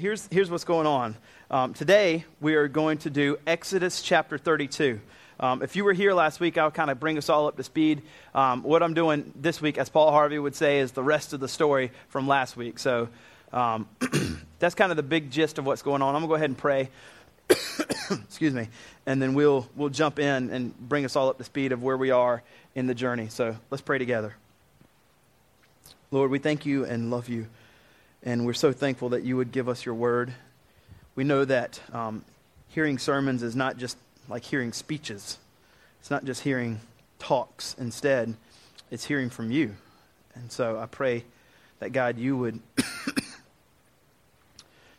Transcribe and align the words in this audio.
here's, 0.00 0.26
here's 0.30 0.50
what's 0.50 0.64
going 0.64 0.86
on. 0.86 1.14
Um, 1.50 1.74
today, 1.74 2.24
we 2.40 2.54
are 2.54 2.68
going 2.68 2.98
to 2.98 3.10
do 3.10 3.38
Exodus 3.46 4.00
chapter 4.00 4.38
32. 4.38 4.98
Um, 5.38 5.62
if 5.62 5.76
you 5.76 5.84
were 5.84 5.92
here 5.92 6.14
last 6.14 6.40
week, 6.40 6.56
I'll 6.56 6.70
kind 6.70 6.90
of 6.90 6.98
bring 6.98 7.18
us 7.18 7.28
all 7.28 7.46
up 7.46 7.56
to 7.58 7.62
speed. 7.62 8.00
Um, 8.34 8.62
what 8.62 8.82
I'm 8.82 8.94
doing 8.94 9.30
this 9.36 9.60
week, 9.60 9.76
as 9.76 9.90
Paul 9.90 10.10
Harvey 10.10 10.38
would 10.38 10.54
say, 10.54 10.78
is 10.78 10.92
the 10.92 11.02
rest 11.02 11.34
of 11.34 11.40
the 11.40 11.48
story 11.48 11.92
from 12.08 12.26
last 12.26 12.56
week. 12.56 12.78
So 12.78 13.08
um, 13.52 13.88
that's 14.58 14.74
kind 14.74 14.90
of 14.90 14.96
the 14.96 15.02
big 15.02 15.30
gist 15.30 15.58
of 15.58 15.66
what's 15.66 15.82
going 15.82 16.00
on. 16.00 16.14
I'm 16.14 16.22
going 16.22 16.28
to 16.28 16.28
go 16.28 16.34
ahead 16.34 16.50
and 16.50 16.58
pray. 16.58 16.88
Excuse 18.10 18.54
me. 18.54 18.68
And 19.04 19.20
then 19.20 19.34
we'll, 19.34 19.68
we'll 19.76 19.90
jump 19.90 20.18
in 20.18 20.50
and 20.50 20.78
bring 20.78 21.04
us 21.04 21.14
all 21.14 21.28
up 21.28 21.36
to 21.38 21.44
speed 21.44 21.72
of 21.72 21.82
where 21.82 21.96
we 21.96 22.10
are 22.10 22.42
in 22.74 22.86
the 22.86 22.94
journey. 22.94 23.28
So 23.28 23.54
let's 23.70 23.82
pray 23.82 23.98
together. 23.98 24.34
Lord, 26.10 26.30
we 26.30 26.38
thank 26.38 26.64
you 26.64 26.86
and 26.86 27.10
love 27.10 27.28
you. 27.28 27.46
And 28.22 28.44
we're 28.44 28.52
so 28.52 28.72
thankful 28.72 29.10
that 29.10 29.22
you 29.22 29.36
would 29.36 29.52
give 29.52 29.68
us 29.68 29.84
your 29.84 29.94
word. 29.94 30.32
We 31.14 31.24
know 31.24 31.44
that 31.44 31.80
um, 31.92 32.24
hearing 32.68 32.98
sermons 32.98 33.42
is 33.42 33.56
not 33.56 33.76
just 33.76 33.96
like 34.28 34.44
hearing 34.44 34.72
speeches, 34.72 35.38
it's 36.00 36.10
not 36.10 36.24
just 36.24 36.42
hearing 36.42 36.80
talks. 37.18 37.74
Instead, 37.78 38.34
it's 38.90 39.04
hearing 39.04 39.30
from 39.30 39.50
you. 39.50 39.74
And 40.34 40.50
so 40.50 40.78
I 40.78 40.86
pray 40.86 41.24
that, 41.80 41.92
God, 41.92 42.18
you 42.18 42.36
would. 42.36 42.60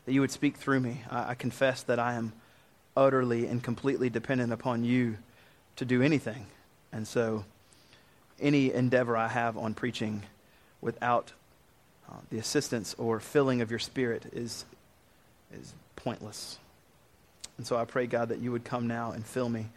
that 0.05 0.13
you 0.13 0.21
would 0.21 0.31
speak 0.31 0.57
through 0.57 0.79
me. 0.79 1.01
I, 1.09 1.31
I 1.31 1.35
confess 1.35 1.83
that 1.83 1.99
I 1.99 2.13
am 2.13 2.33
utterly 2.95 3.47
and 3.47 3.63
completely 3.63 4.09
dependent 4.09 4.51
upon 4.51 4.83
you 4.83 5.17
to 5.75 5.85
do 5.85 6.01
anything. 6.01 6.47
And 6.91 7.07
so, 7.07 7.45
any 8.39 8.73
endeavor 8.73 9.15
I 9.15 9.27
have 9.27 9.57
on 9.57 9.73
preaching 9.73 10.23
without 10.81 11.31
uh, 12.09 12.15
the 12.29 12.37
assistance 12.37 12.95
or 12.97 13.19
filling 13.19 13.61
of 13.61 13.69
your 13.69 13.79
spirit 13.79 14.25
is, 14.33 14.65
is 15.53 15.73
pointless. 15.95 16.57
And 17.57 17.67
so 17.67 17.77
I 17.77 17.85
pray, 17.85 18.07
God, 18.07 18.29
that 18.29 18.39
you 18.39 18.51
would 18.51 18.63
come 18.63 18.87
now 18.87 19.11
and 19.11 19.25
fill 19.25 19.49
me. 19.49 19.67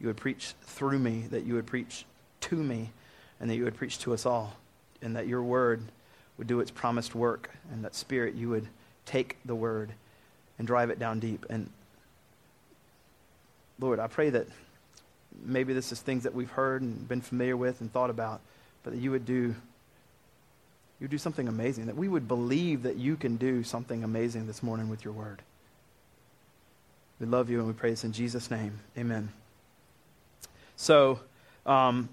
You 0.00 0.06
would 0.08 0.16
preach 0.16 0.54
through 0.62 0.98
me, 0.98 1.24
that 1.30 1.44
you 1.44 1.54
would 1.54 1.66
preach 1.66 2.04
to 2.42 2.56
me, 2.56 2.90
and 3.40 3.50
that 3.50 3.56
you 3.56 3.64
would 3.64 3.76
preach 3.76 3.98
to 4.00 4.12
us 4.12 4.26
all. 4.26 4.54
And 5.00 5.16
that 5.16 5.26
your 5.26 5.42
word 5.42 5.82
would 6.38 6.46
do 6.46 6.60
its 6.60 6.70
promised 6.70 7.14
work, 7.14 7.50
and 7.72 7.84
that 7.84 7.94
spirit, 7.94 8.34
you 8.34 8.48
would 8.48 8.68
take 9.04 9.36
the 9.44 9.54
word 9.54 9.92
and 10.58 10.66
drive 10.66 10.90
it 10.90 10.98
down 10.98 11.18
deep. 11.18 11.46
And 11.50 11.68
Lord, 13.80 13.98
I 13.98 14.06
pray 14.06 14.30
that 14.30 14.46
maybe 15.44 15.72
this 15.72 15.92
is 15.92 16.00
things 16.00 16.22
that 16.22 16.34
we've 16.34 16.50
heard 16.50 16.82
and 16.82 17.08
been 17.08 17.20
familiar 17.20 17.56
with 17.56 17.80
and 17.80 17.92
thought 17.92 18.10
about, 18.10 18.40
but 18.84 18.92
that 18.92 19.00
you 19.00 19.10
would 19.10 19.26
do 19.26 19.54
you 21.02 21.08
do 21.08 21.18
something 21.18 21.48
amazing, 21.48 21.86
that 21.86 21.96
we 21.96 22.06
would 22.06 22.28
believe 22.28 22.84
that 22.84 22.96
you 22.96 23.16
can 23.16 23.36
do 23.36 23.64
something 23.64 24.04
amazing 24.04 24.46
this 24.46 24.62
morning 24.62 24.88
with 24.88 25.04
your 25.04 25.12
word. 25.12 25.42
We 27.18 27.26
love 27.26 27.50
you 27.50 27.58
and 27.58 27.66
we 27.66 27.72
praise 27.72 28.04
in 28.04 28.12
Jesus' 28.12 28.52
name. 28.52 28.78
Amen. 28.96 29.30
So, 30.76 31.18
um, 31.66 32.08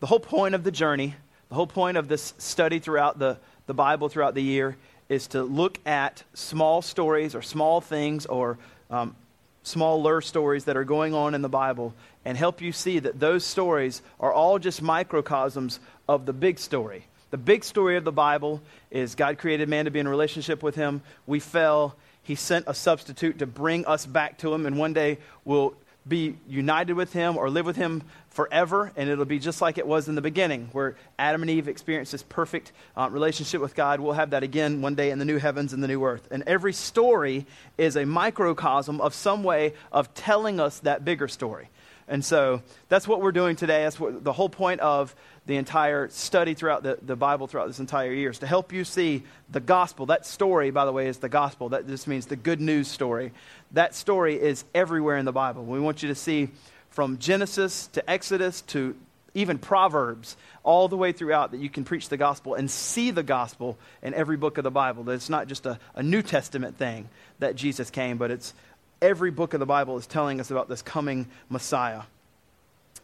the 0.00 0.06
whole 0.06 0.18
point 0.18 0.56
of 0.56 0.64
the 0.64 0.72
journey, 0.72 1.14
the 1.48 1.54
whole 1.54 1.68
point 1.68 1.96
of 1.96 2.08
this 2.08 2.34
study 2.38 2.80
throughout 2.80 3.20
the, 3.20 3.38
the 3.66 3.74
Bible 3.74 4.08
throughout 4.08 4.34
the 4.34 4.42
year 4.42 4.76
is 5.08 5.28
to 5.28 5.44
look 5.44 5.78
at 5.86 6.24
small 6.34 6.82
stories 6.82 7.36
or 7.36 7.42
small 7.42 7.80
things 7.80 8.26
or 8.26 8.58
um, 8.90 9.14
smaller 9.62 10.20
stories 10.20 10.64
that 10.64 10.76
are 10.76 10.84
going 10.84 11.14
on 11.14 11.34
in 11.34 11.42
the 11.42 11.48
Bible 11.48 11.94
and 12.24 12.36
help 12.36 12.60
you 12.60 12.72
see 12.72 12.98
that 12.98 13.20
those 13.20 13.44
stories 13.44 14.02
are 14.18 14.32
all 14.32 14.58
just 14.58 14.82
microcosms 14.82 15.78
of 16.08 16.26
the 16.26 16.32
big 16.32 16.58
story. 16.58 17.04
The 17.34 17.38
big 17.38 17.64
story 17.64 17.96
of 17.96 18.04
the 18.04 18.12
Bible 18.12 18.62
is 18.92 19.16
God 19.16 19.38
created 19.38 19.68
man 19.68 19.86
to 19.86 19.90
be 19.90 19.98
in 19.98 20.06
relationship 20.06 20.62
with 20.62 20.76
him. 20.76 21.02
We 21.26 21.40
fell. 21.40 21.96
He 22.22 22.36
sent 22.36 22.66
a 22.68 22.74
substitute 22.74 23.40
to 23.40 23.46
bring 23.48 23.84
us 23.86 24.06
back 24.06 24.38
to 24.38 24.54
him, 24.54 24.66
and 24.66 24.78
one 24.78 24.92
day 24.92 25.18
we'll 25.44 25.74
be 26.06 26.36
united 26.46 26.92
with 26.92 27.12
him 27.12 27.36
or 27.36 27.50
live 27.50 27.66
with 27.66 27.74
him 27.74 28.04
forever, 28.28 28.92
and 28.94 29.10
it'll 29.10 29.24
be 29.24 29.40
just 29.40 29.60
like 29.60 29.78
it 29.78 29.86
was 29.88 30.06
in 30.06 30.14
the 30.14 30.22
beginning, 30.22 30.68
where 30.70 30.94
Adam 31.18 31.42
and 31.42 31.50
Eve 31.50 31.66
experienced 31.66 32.12
this 32.12 32.22
perfect 32.22 32.70
uh, 32.96 33.08
relationship 33.10 33.60
with 33.60 33.74
God. 33.74 33.98
We'll 33.98 34.12
have 34.12 34.30
that 34.30 34.44
again 34.44 34.80
one 34.80 34.94
day 34.94 35.10
in 35.10 35.18
the 35.18 35.24
new 35.24 35.38
heavens 35.38 35.72
and 35.72 35.82
the 35.82 35.88
new 35.88 36.04
earth. 36.04 36.28
And 36.30 36.44
every 36.46 36.72
story 36.72 37.46
is 37.76 37.96
a 37.96 38.06
microcosm 38.06 39.00
of 39.00 39.12
some 39.12 39.42
way 39.42 39.74
of 39.90 40.14
telling 40.14 40.60
us 40.60 40.78
that 40.80 41.04
bigger 41.04 41.26
story. 41.26 41.68
And 42.06 42.24
so 42.24 42.62
that's 42.88 43.08
what 43.08 43.22
we're 43.22 43.32
doing 43.32 43.56
today. 43.56 43.84
That's 43.84 43.98
what 43.98 44.22
the 44.22 44.32
whole 44.32 44.50
point 44.50 44.80
of 44.82 45.14
the 45.46 45.56
entire 45.56 46.08
study 46.08 46.54
throughout 46.54 46.82
the, 46.82 46.98
the 47.02 47.16
Bible 47.16 47.46
throughout 47.46 47.66
this 47.66 47.78
entire 47.78 48.12
year 48.12 48.30
is 48.30 48.38
to 48.38 48.46
help 48.46 48.72
you 48.72 48.84
see 48.84 49.22
the 49.50 49.60
gospel. 49.60 50.06
That 50.06 50.24
story, 50.24 50.70
by 50.70 50.84
the 50.84 50.92
way, 50.92 51.06
is 51.06 51.18
the 51.18 51.28
gospel. 51.28 51.70
That 51.70 51.86
just 51.86 52.06
means 52.06 52.26
the 52.26 52.36
good 52.36 52.60
news 52.60 52.88
story. 52.88 53.32
That 53.72 53.94
story 53.94 54.40
is 54.40 54.64
everywhere 54.74 55.18
in 55.18 55.26
the 55.26 55.32
Bible. 55.32 55.64
We 55.64 55.80
want 55.80 56.02
you 56.02 56.08
to 56.08 56.14
see 56.14 56.48
from 56.90 57.18
Genesis 57.18 57.88
to 57.88 58.08
Exodus 58.10 58.62
to 58.62 58.96
even 59.34 59.58
Proverbs, 59.58 60.36
all 60.62 60.88
the 60.88 60.96
way 60.96 61.10
throughout, 61.10 61.50
that 61.50 61.58
you 61.58 61.68
can 61.68 61.84
preach 61.84 62.08
the 62.08 62.16
gospel 62.16 62.54
and 62.54 62.70
see 62.70 63.10
the 63.10 63.24
gospel 63.24 63.76
in 64.00 64.14
every 64.14 64.36
book 64.36 64.58
of 64.58 64.64
the 64.64 64.70
Bible. 64.70 65.02
That 65.02 65.12
it's 65.14 65.28
not 65.28 65.48
just 65.48 65.66
a, 65.66 65.78
a 65.96 66.02
New 66.02 66.22
Testament 66.22 66.78
thing 66.78 67.08
that 67.40 67.56
Jesus 67.56 67.90
came, 67.90 68.16
but 68.16 68.30
it's 68.30 68.54
every 69.02 69.32
book 69.32 69.52
of 69.52 69.60
the 69.60 69.66
Bible 69.66 69.98
is 69.98 70.06
telling 70.06 70.40
us 70.40 70.52
about 70.52 70.68
this 70.68 70.82
coming 70.82 71.26
Messiah. 71.50 72.02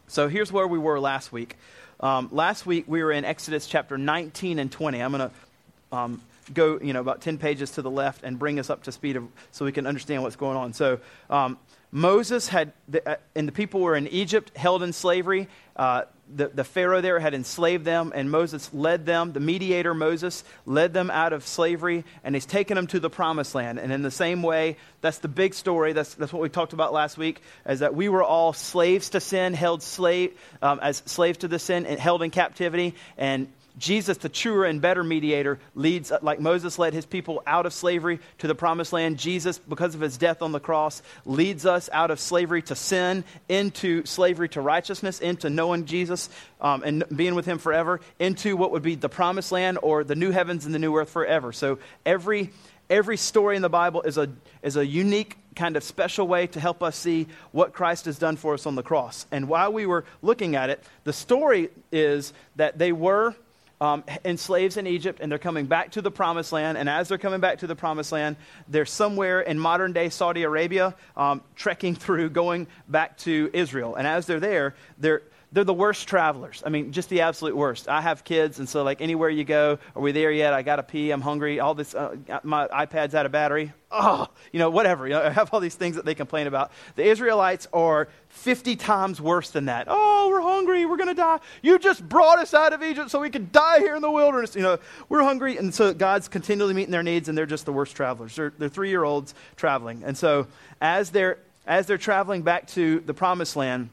So 0.07 0.29
here's 0.29 0.53
where 0.53 0.69
we 0.69 0.79
were 0.79 1.01
last 1.01 1.33
week. 1.33 1.57
Um, 2.01 2.29
last 2.33 2.65
week 2.65 2.85
we 2.87 3.03
were 3.03 3.13
in 3.13 3.25
Exodus 3.25 3.67
chapter 3.67 3.99
19 3.99 4.59
and 4.59 4.73
20. 4.73 5.03
I'm 5.03 5.13
going 5.13 5.31
to 5.31 5.97
um, 5.97 6.23
go, 6.53 6.79
you 6.81 6.93
know, 6.93 7.01
about 7.01 7.21
10 7.21 7.37
pages 7.37 7.73
to 7.73 7.83
the 7.83 7.91
left 7.91 8.25
and 8.25 8.39
bring 8.39 8.59
us 8.59 8.71
up 8.71 8.85
to 8.85 8.93
speed 8.93 9.17
of, 9.17 9.29
so 9.53 9.65
we 9.65 9.73
can 9.73 9.87
understand 9.87 10.23
what's 10.23 10.37
going 10.37 10.57
on. 10.57 10.73
So 10.73 10.99
um, 11.29 11.59
Moses 11.93 12.49
had, 12.49 12.73
uh, 13.07 13.17
and 13.35 13.49
the 13.49 13.53
people 13.53 13.81
were 13.81 13.97
in 13.97 14.07
Egypt, 14.09 14.57
held 14.57 14.83
in 14.83 14.93
slavery. 14.93 15.49
Uh, 15.75 16.03
the, 16.33 16.47
the 16.47 16.63
Pharaoh 16.63 17.01
there 17.01 17.19
had 17.19 17.35
enslaved 17.35 17.85
them, 17.85 18.13
and 18.15 18.31
Moses 18.31 18.73
led 18.73 19.07
them. 19.07 19.33
The 19.33 19.41
mediator, 19.41 19.93
Moses, 19.95 20.45
led 20.67 20.95
them 20.95 21.11
out 21.11 21.33
of 21.33 21.45
slavery, 21.45 22.05
and 22.23 22.37
he's 22.37 22.47
taken 22.47 22.77
them 22.77 22.87
to 22.89 23.01
the 23.01 23.11
promised 23.11 23.55
land. 23.57 23.81
And 23.81 23.93
in 23.93 24.03
the 24.03 24.11
same 24.13 24.43
way, 24.43 24.77
that's 25.01 25.19
the 25.19 25.29
big 25.29 25.55
story. 25.55 25.93
That's, 25.93 26.15
that's 26.15 26.33
what 26.33 26.43
we 26.43 26.49
talked 26.49 26.73
about 26.73 26.93
last 26.93 27.19
week, 27.19 27.43
is 27.67 27.81
that 27.81 27.95
we 27.95 28.09
were 28.09 28.23
all 28.23 28.53
slaves 28.53 29.11
to 29.11 29.21
sin, 29.21 29.55
held 29.55 29.83
slave, 29.83 30.39
um, 30.63 30.79
as 30.81 31.03
slaves 31.07 31.39
to 31.39 31.49
the 31.49 31.59
sin, 31.59 31.87
and 31.87 31.99
held 31.99 32.23
in 32.23 32.31
captivity. 32.31 32.95
And 33.19 33.49
Jesus, 33.81 34.19
the 34.19 34.29
truer 34.29 34.67
and 34.67 34.81
better 34.81 35.03
mediator, 35.03 35.59
leads, 35.75 36.13
like 36.21 36.39
Moses 36.39 36.79
led 36.79 36.93
his 36.93 37.07
people 37.07 37.43
out 37.47 37.65
of 37.65 37.73
slavery 37.73 38.21
to 38.39 38.47
the 38.47 38.55
promised 38.55 38.93
land. 38.93 39.19
Jesus, 39.19 39.59
because 39.59 39.95
of 39.95 40.03
his 40.03 40.19
death 40.19 40.43
on 40.43 40.53
the 40.53 40.61
cross, 40.61 41.03
leads 41.25 41.65
us 41.65 41.89
out 41.91 42.11
of 42.11 42.21
slavery 42.21 42.61
to 42.63 42.77
sin, 42.77 43.25
into 43.49 44.05
slavery 44.05 44.51
to 44.51 44.61
righteousness, 44.61 45.19
into 45.19 45.49
knowing 45.49 45.87
Jesus 45.87 46.29
um, 46.61 46.83
and 46.85 47.05
being 47.17 47.35
with 47.35 47.47
him 47.47 47.57
forever, 47.57 48.03
into 48.19 48.55
what 48.55 48.71
would 48.71 48.83
be 48.83 48.97
the 48.97 49.09
promised 49.09 49.51
land 49.51 49.79
or 49.83 50.05
the 50.05 50.15
new 50.15 50.31
heavens 50.31 50.67
and 50.67 50.75
the 50.75 50.79
new 50.79 50.95
earth 50.95 51.09
forever. 51.09 51.51
So 51.51 51.79
every, 52.05 52.51
every 52.91 53.17
story 53.17 53.57
in 53.57 53.63
the 53.63 53.71
Bible 53.71 54.03
is 54.03 54.19
a, 54.19 54.29
is 54.63 54.77
a 54.77 54.87
unique 54.87 55.39
kind 55.57 55.75
of 55.79 55.83
special 55.83 56.29
way 56.29 56.47
to 56.49 56.61
help 56.61 56.83
us 56.83 56.97
see 56.97 57.29
what 57.51 57.73
Christ 57.73 58.05
has 58.05 58.19
done 58.19 58.37
for 58.37 58.53
us 58.53 58.67
on 58.67 58.75
the 58.75 58.83
cross. 58.83 59.25
And 59.31 59.49
while 59.49 59.73
we 59.73 59.87
were 59.87 60.05
looking 60.21 60.55
at 60.55 60.69
it, 60.69 60.85
the 61.05 61.15
story 61.15 61.71
is 61.91 62.35
that 62.57 62.79
they 62.79 62.93
were 62.93 63.35
um, 63.81 64.05
enslaved 64.25 64.77
in 64.77 64.87
Egypt 64.87 65.21
and 65.23 65.31
they're 65.31 65.39
coming 65.39 65.67
back 65.67 65.93
to 65.93 66.03
the 66.03 66.11
promised 66.11 66.53
land. 66.53 66.77
And 66.77 66.89
as 66.89 67.09
they're 67.09 67.19
coming 67.19 67.41
back 67.41 67.59
to 67.59 67.67
the 67.67 67.77
promised 67.77 68.13
land, 68.13 68.37
they're 68.69 68.87
somewhere 68.87 69.41
in 69.41 69.59
modern 69.59 69.93
day 69.93 70.09
Saudi 70.11 70.43
Arabia, 70.43 70.95
um, 71.17 71.43
trekking 71.57 71.95
through, 71.97 72.31
going 72.31 72.67
back 72.89 73.17
to 73.19 73.51
Israel. 73.53 73.95
And 73.95 74.07
as 74.07 74.27
they're 74.27 74.41
there, 74.41 74.75
they're 74.99 75.23
they're 75.53 75.65
the 75.65 75.75
worst 75.75 76.07
travelers. 76.07 76.63
I 76.65 76.69
mean, 76.69 76.93
just 76.93 77.09
the 77.09 77.23
absolute 77.23 77.57
worst. 77.57 77.89
I 77.89 78.01
have 78.01 78.23
kids, 78.23 78.61
and 78.61 78.69
so 78.69 78.85
like 78.85 79.01
anywhere 79.01 79.29
you 79.29 79.43
go, 79.43 79.79
are 79.97 80.03
we 80.03 80.13
there 80.13 80.31
yet? 80.31 80.53
I 80.53 80.63
gotta 80.63 80.85
pee. 80.85 81.11
I'm 81.11 81.21
hungry. 81.21 81.59
All 81.59 81.75
this, 81.75 81.95
uh, 81.95 82.17
my 82.45 82.69
iPad's 82.69 83.15
out 83.17 83.27
of 83.27 83.33
battery. 83.33 83.73
Oh, 83.91 84.29
you 84.53 84.61
know, 84.61 84.71
whatever. 84.71 85.09
You 85.09 85.15
know, 85.15 85.23
I 85.23 85.31
have 85.31 85.53
all 85.53 85.59
these 85.59 85.75
things 85.75 85.97
that 85.97 86.05
they 86.05 86.15
complain 86.15 86.47
about. 86.47 86.71
The 86.95 87.03
Israelites 87.03 87.67
are 87.73 88.09
50 88.29 88.77
times 88.77 89.21
worse 89.21 89.51
than 89.51 89.65
that. 89.65 89.87
Oh, 89.91 90.29
we're 90.29 90.41
hungry. 90.41 90.87
We're 90.87 90.97
gonna 90.97 91.15
die. 91.15 91.41
You 91.63 91.79
just 91.81 92.09
brought 92.09 92.39
us 92.39 92.55
out 92.55 92.73
of 92.73 92.83
Egypt 92.85 93.11
so 93.11 93.19
we 93.19 93.31
could 93.31 93.51
die 93.51 93.81
here 93.81 93.97
in 93.97 94.03
the 94.03 94.11
wilderness. 94.11 94.55
You 94.55 94.63
know, 94.63 94.79
we're 95.09 95.25
hungry, 95.25 95.57
and 95.57 95.75
so 95.75 95.93
God's 95.93 96.29
continually 96.29 96.75
meeting 96.75 96.93
their 96.93 97.03
needs, 97.03 97.29
and 97.29 97.37
they're 97.37 97.47
just 97.47 97.67
the 97.67 97.73
worst 97.73 97.97
travelers. 97.97 98.37
They're, 98.37 98.53
they're 98.57 98.69
three 98.69 98.91
year 98.91 99.03
olds 99.03 99.35
traveling, 99.57 100.05
and 100.05 100.17
so 100.17 100.47
as 100.81 101.11
they're 101.11 101.39
as 101.67 101.87
they're 101.87 101.99
traveling 101.99 102.43
back 102.43 102.67
to 102.69 103.01
the 103.01 103.15
promised 103.15 103.55
land 103.55 103.91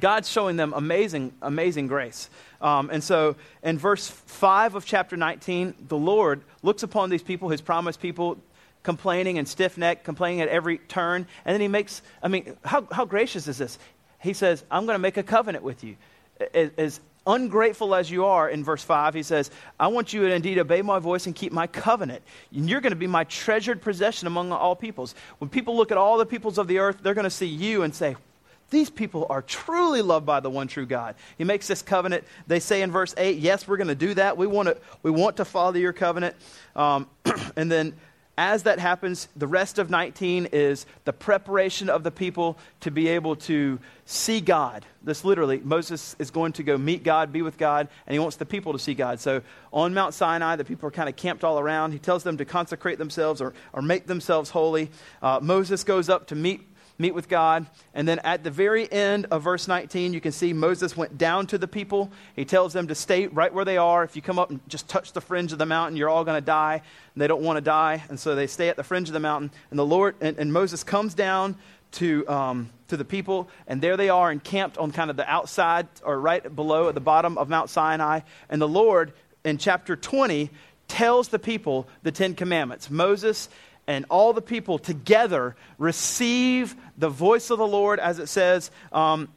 God's 0.00 0.28
showing 0.28 0.56
them 0.56 0.72
amazing, 0.74 1.32
amazing 1.42 1.86
grace. 1.86 2.30
Um, 2.60 2.90
and 2.90 3.02
so 3.02 3.36
in 3.62 3.78
verse 3.78 4.08
5 4.08 4.74
of 4.74 4.84
chapter 4.84 5.16
19, 5.16 5.74
the 5.88 5.96
Lord 5.96 6.42
looks 6.62 6.82
upon 6.82 7.10
these 7.10 7.22
people, 7.22 7.48
his 7.48 7.60
promised 7.60 8.00
people, 8.00 8.38
complaining 8.82 9.38
and 9.38 9.46
stiff 9.46 9.76
necked, 9.76 10.04
complaining 10.04 10.40
at 10.40 10.48
every 10.48 10.78
turn. 10.78 11.26
And 11.44 11.54
then 11.54 11.60
he 11.60 11.68
makes, 11.68 12.02
I 12.22 12.28
mean, 12.28 12.56
how, 12.64 12.86
how 12.90 13.04
gracious 13.04 13.48
is 13.48 13.58
this? 13.58 13.78
He 14.20 14.32
says, 14.32 14.64
I'm 14.70 14.86
going 14.86 14.94
to 14.94 15.00
make 15.00 15.16
a 15.16 15.22
covenant 15.22 15.64
with 15.64 15.84
you. 15.84 15.96
As, 16.54 17.00
ungrateful 17.24 17.94
as 17.94 18.10
you 18.10 18.24
are, 18.24 18.48
in 18.48 18.64
verse 18.64 18.82
5, 18.82 19.14
he 19.14 19.22
says, 19.22 19.50
I 19.78 19.86
want 19.88 20.12
you 20.12 20.26
to 20.26 20.34
indeed 20.34 20.58
obey 20.58 20.82
my 20.82 20.98
voice 20.98 21.26
and 21.26 21.34
keep 21.36 21.52
my 21.52 21.68
covenant. 21.68 22.22
And 22.52 22.68
you're 22.68 22.80
going 22.80 22.92
to 22.92 22.96
be 22.96 23.06
my 23.06 23.24
treasured 23.24 23.80
possession 23.80 24.26
among 24.26 24.50
all 24.50 24.74
peoples. 24.74 25.14
When 25.38 25.48
people 25.48 25.76
look 25.76 25.92
at 25.92 25.98
all 25.98 26.18
the 26.18 26.26
peoples 26.26 26.58
of 26.58 26.66
the 26.66 26.78
earth, 26.78 26.98
they're 27.00 27.14
going 27.14 27.22
to 27.24 27.30
see 27.30 27.46
you 27.46 27.82
and 27.82 27.94
say, 27.94 28.16
these 28.72 28.90
people 28.90 29.26
are 29.30 29.42
truly 29.42 30.02
loved 30.02 30.26
by 30.26 30.40
the 30.40 30.50
one 30.50 30.66
true 30.66 30.86
God. 30.86 31.14
He 31.38 31.44
makes 31.44 31.68
this 31.68 31.82
covenant. 31.82 32.24
They 32.48 32.58
say 32.58 32.82
in 32.82 32.90
verse 32.90 33.14
8, 33.16 33.38
yes, 33.38 33.68
we're 33.68 33.76
going 33.76 33.86
to 33.88 33.94
do 33.94 34.14
that. 34.14 34.36
We 34.36 34.48
want 34.48 34.68
to, 34.68 34.78
we 35.04 35.12
want 35.12 35.36
to 35.36 35.44
follow 35.44 35.74
your 35.74 35.92
covenant. 35.92 36.34
Um, 36.74 37.06
and 37.56 37.70
then 37.70 37.94
as 38.38 38.62
that 38.62 38.78
happens, 38.78 39.28
the 39.36 39.46
rest 39.46 39.78
of 39.78 39.90
19 39.90 40.48
is 40.52 40.86
the 41.04 41.12
preparation 41.12 41.90
of 41.90 42.02
the 42.02 42.10
people 42.10 42.58
to 42.80 42.90
be 42.90 43.08
able 43.08 43.36
to 43.36 43.78
see 44.06 44.40
God. 44.40 44.86
This 45.02 45.22
literally, 45.22 45.60
Moses 45.62 46.16
is 46.18 46.30
going 46.30 46.52
to 46.54 46.62
go 46.62 46.78
meet 46.78 47.04
God, 47.04 47.30
be 47.30 47.42
with 47.42 47.58
God, 47.58 47.88
and 48.06 48.14
he 48.14 48.18
wants 48.18 48.36
the 48.36 48.46
people 48.46 48.72
to 48.72 48.78
see 48.78 48.94
God. 48.94 49.20
So 49.20 49.42
on 49.70 49.92
Mount 49.92 50.14
Sinai, 50.14 50.56
the 50.56 50.64
people 50.64 50.88
are 50.88 50.92
kind 50.92 51.10
of 51.10 51.16
camped 51.16 51.44
all 51.44 51.58
around. 51.58 51.92
He 51.92 51.98
tells 51.98 52.22
them 52.22 52.38
to 52.38 52.46
consecrate 52.46 52.96
themselves 52.96 53.42
or, 53.42 53.52
or 53.74 53.82
make 53.82 54.06
themselves 54.06 54.48
holy. 54.48 54.90
Uh, 55.20 55.38
Moses 55.42 55.84
goes 55.84 56.08
up 56.08 56.28
to 56.28 56.34
meet 56.34 56.66
meet 57.02 57.14
with 57.14 57.28
God. 57.28 57.66
And 57.92 58.08
then 58.08 58.18
at 58.20 58.44
the 58.44 58.50
very 58.50 58.90
end 58.90 59.26
of 59.30 59.42
verse 59.42 59.68
19, 59.68 60.14
you 60.14 60.20
can 60.20 60.32
see 60.32 60.54
Moses 60.54 60.96
went 60.96 61.18
down 61.18 61.46
to 61.48 61.58
the 61.58 61.68
people. 61.68 62.10
He 62.34 62.46
tells 62.46 62.72
them 62.72 62.88
to 62.88 62.94
stay 62.94 63.26
right 63.26 63.52
where 63.52 63.66
they 63.66 63.76
are. 63.76 64.02
If 64.04 64.16
you 64.16 64.22
come 64.22 64.38
up 64.38 64.48
and 64.48 64.60
just 64.68 64.88
touch 64.88 65.12
the 65.12 65.20
fringe 65.20 65.52
of 65.52 65.58
the 65.58 65.66
mountain, 65.66 65.96
you're 65.96 66.08
all 66.08 66.24
going 66.24 66.40
to 66.40 66.46
die. 66.46 66.80
And 67.14 67.20
they 67.20 67.26
don't 67.26 67.42
want 67.42 67.58
to 67.58 67.60
die. 67.60 68.02
And 68.08 68.18
so 68.18 68.34
they 68.34 68.46
stay 68.46 68.70
at 68.70 68.76
the 68.76 68.84
fringe 68.84 69.08
of 69.08 69.12
the 69.12 69.20
mountain. 69.20 69.50
And 69.68 69.78
the 69.78 69.84
Lord, 69.84 70.14
and, 70.22 70.38
and 70.38 70.52
Moses 70.52 70.82
comes 70.82 71.12
down 71.12 71.56
to, 71.92 72.26
um, 72.26 72.70
to 72.88 72.96
the 72.96 73.04
people, 73.04 73.50
and 73.66 73.82
there 73.82 73.96
they 73.96 74.08
are 74.08 74.32
encamped 74.32 74.78
on 74.78 74.92
kind 74.92 75.10
of 75.10 75.16
the 75.16 75.30
outside 75.30 75.88
or 76.02 76.18
right 76.18 76.54
below 76.54 76.88
at 76.88 76.94
the 76.94 77.00
bottom 77.00 77.36
of 77.36 77.48
Mount 77.48 77.68
Sinai. 77.68 78.20
And 78.48 78.62
the 78.62 78.68
Lord, 78.68 79.12
in 79.44 79.58
chapter 79.58 79.94
20, 79.94 80.50
tells 80.88 81.28
the 81.28 81.38
people 81.38 81.88
the 82.02 82.12
Ten 82.12 82.34
Commandments. 82.34 82.90
Moses 82.90 83.48
and 83.86 84.04
all 84.08 84.32
the 84.32 84.42
people 84.42 84.78
together 84.78 85.56
receive 85.78 86.76
the 86.96 87.08
voice 87.08 87.50
of 87.50 87.58
the 87.58 87.66
Lord, 87.66 87.98
as 87.98 88.18
it 88.18 88.28
says. 88.28 88.70
Um, 88.92 89.28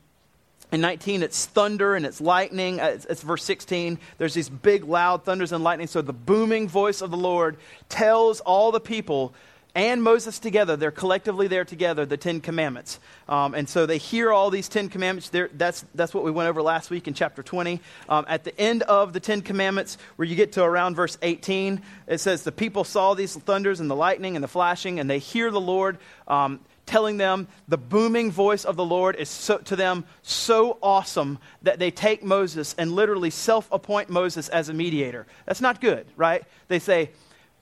in 0.71 0.81
19, 0.81 1.23
it's 1.23 1.45
thunder 1.45 1.95
and 1.95 2.05
it's 2.05 2.19
lightning. 2.19 2.79
Uh, 2.79 2.87
it's, 2.87 3.05
it's, 3.05 3.21
verse 3.21 3.43
16. 3.43 3.99
There's 4.17 4.33
these 4.33 4.49
big, 4.49 4.83
loud 4.83 5.23
thunders 5.23 5.51
and 5.51 5.63
lightning. 5.63 5.87
So 5.87 6.01
the 6.01 6.13
booming 6.13 6.67
voice 6.67 7.01
of 7.01 7.11
the 7.11 7.17
Lord 7.17 7.57
tells 7.89 8.39
all 8.41 8.71
the 8.71 8.79
people 8.79 9.33
and 9.75 10.01
Moses 10.01 10.39
together. 10.39 10.77
They're 10.77 10.89
collectively 10.89 11.47
there 11.47 11.65
together, 11.65 12.05
the 12.05 12.15
Ten 12.17 12.39
Commandments. 12.39 12.99
Um, 13.27 13.53
and 13.53 13.67
so 13.67 13.85
they 13.85 13.97
hear 13.97 14.31
all 14.31 14.49
these 14.49 14.69
Ten 14.69 14.87
Commandments. 14.87 15.29
that's, 15.53 15.83
that's 15.93 16.13
what 16.13 16.23
we 16.23 16.31
went 16.31 16.49
over 16.49 16.61
last 16.61 16.89
week 16.89 17.07
in 17.07 17.13
chapter 17.13 17.43
20. 17.43 17.81
Um, 18.07 18.25
at 18.27 18.45
the 18.45 18.57
end 18.59 18.83
of 18.83 19.11
the 19.11 19.19
Ten 19.19 19.41
Commandments, 19.41 19.97
where 20.15 20.27
you 20.27 20.35
get 20.35 20.53
to 20.53 20.63
around 20.63 20.95
verse 20.95 21.17
18, 21.21 21.81
it 22.07 22.19
says, 22.19 22.43
The 22.43 22.53
people 22.53 22.85
saw 22.85 23.13
these 23.13 23.35
thunders 23.35 23.81
and 23.81 23.89
the 23.89 23.95
lightning 23.95 24.35
and 24.35 24.43
the 24.43 24.47
flashing, 24.47 24.99
and 24.99 25.09
they 25.09 25.19
hear 25.19 25.51
the 25.51 25.61
Lord. 25.61 25.97
Um, 26.27 26.61
telling 26.85 27.17
them 27.17 27.47
the 27.67 27.77
booming 27.77 28.31
voice 28.31 28.63
of 28.63 28.75
the 28.75 28.85
Lord 28.85 29.15
is 29.15 29.27
so, 29.27 29.57
to 29.57 29.75
them 29.75 30.05
so 30.21 30.77
awesome 30.83 31.39
that 31.63 31.79
they 31.79 31.89
take 31.89 32.23
Moses 32.23 32.75
and 32.77 32.91
literally 32.91 33.31
self 33.31 33.67
appoint 33.71 34.09
Moses 34.09 34.49
as 34.49 34.69
a 34.69 34.73
mediator. 34.73 35.25
That's 35.45 35.61
not 35.61 35.81
good, 35.81 36.05
right? 36.15 36.43
They 36.67 36.77
say, 36.77 37.09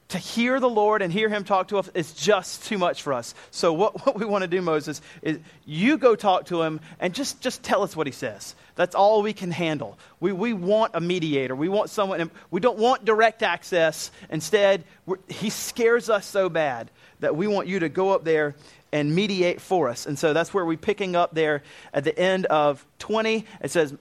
to 0.09 0.17
hear 0.17 0.59
the 0.59 0.69
Lord 0.69 1.01
and 1.01 1.11
hear 1.11 1.29
him 1.29 1.43
talk 1.43 1.69
to 1.69 1.77
us 1.77 1.89
is 1.93 2.13
just 2.13 2.65
too 2.65 2.77
much 2.77 3.01
for 3.01 3.13
us. 3.13 3.33
So 3.51 3.73
what, 3.73 4.05
what 4.05 4.19
we 4.19 4.25
want 4.25 4.43
to 4.43 4.47
do, 4.47 4.61
Moses, 4.61 5.01
is 5.21 5.39
you 5.65 5.97
go 5.97 6.15
talk 6.15 6.45
to 6.45 6.61
him 6.61 6.79
and 6.99 7.13
just, 7.13 7.41
just 7.41 7.63
tell 7.63 7.83
us 7.83 7.95
what 7.95 8.07
he 8.07 8.13
says. 8.13 8.55
That's 8.75 8.95
all 8.95 9.21
we 9.21 9.33
can 9.33 9.51
handle. 9.51 9.97
We, 10.19 10.31
we 10.31 10.53
want 10.53 10.91
a 10.95 11.01
mediator. 11.01 11.55
We 11.55 11.69
want 11.69 11.89
someone, 11.89 12.31
we 12.51 12.59
don't 12.59 12.77
want 12.77 13.05
direct 13.05 13.43
access. 13.43 14.11
Instead, 14.29 14.83
he 15.27 15.49
scares 15.49 16.09
us 16.09 16.25
so 16.25 16.49
bad 16.49 16.89
that 17.19 17.35
we 17.35 17.47
want 17.47 17.67
you 17.67 17.79
to 17.79 17.89
go 17.89 18.11
up 18.11 18.23
there 18.23 18.55
and 18.91 19.15
mediate 19.15 19.59
for 19.59 19.89
us. 19.89 20.05
And 20.05 20.17
so 20.17 20.33
that's 20.33 20.53
where 20.53 20.65
we're 20.65 20.77
picking 20.77 21.15
up 21.15 21.33
there 21.33 21.63
at 21.93 22.03
the 22.03 22.17
end 22.17 22.45
of 22.45 22.85
20. 22.99 23.45
It 23.61 23.71
says, 23.71 23.95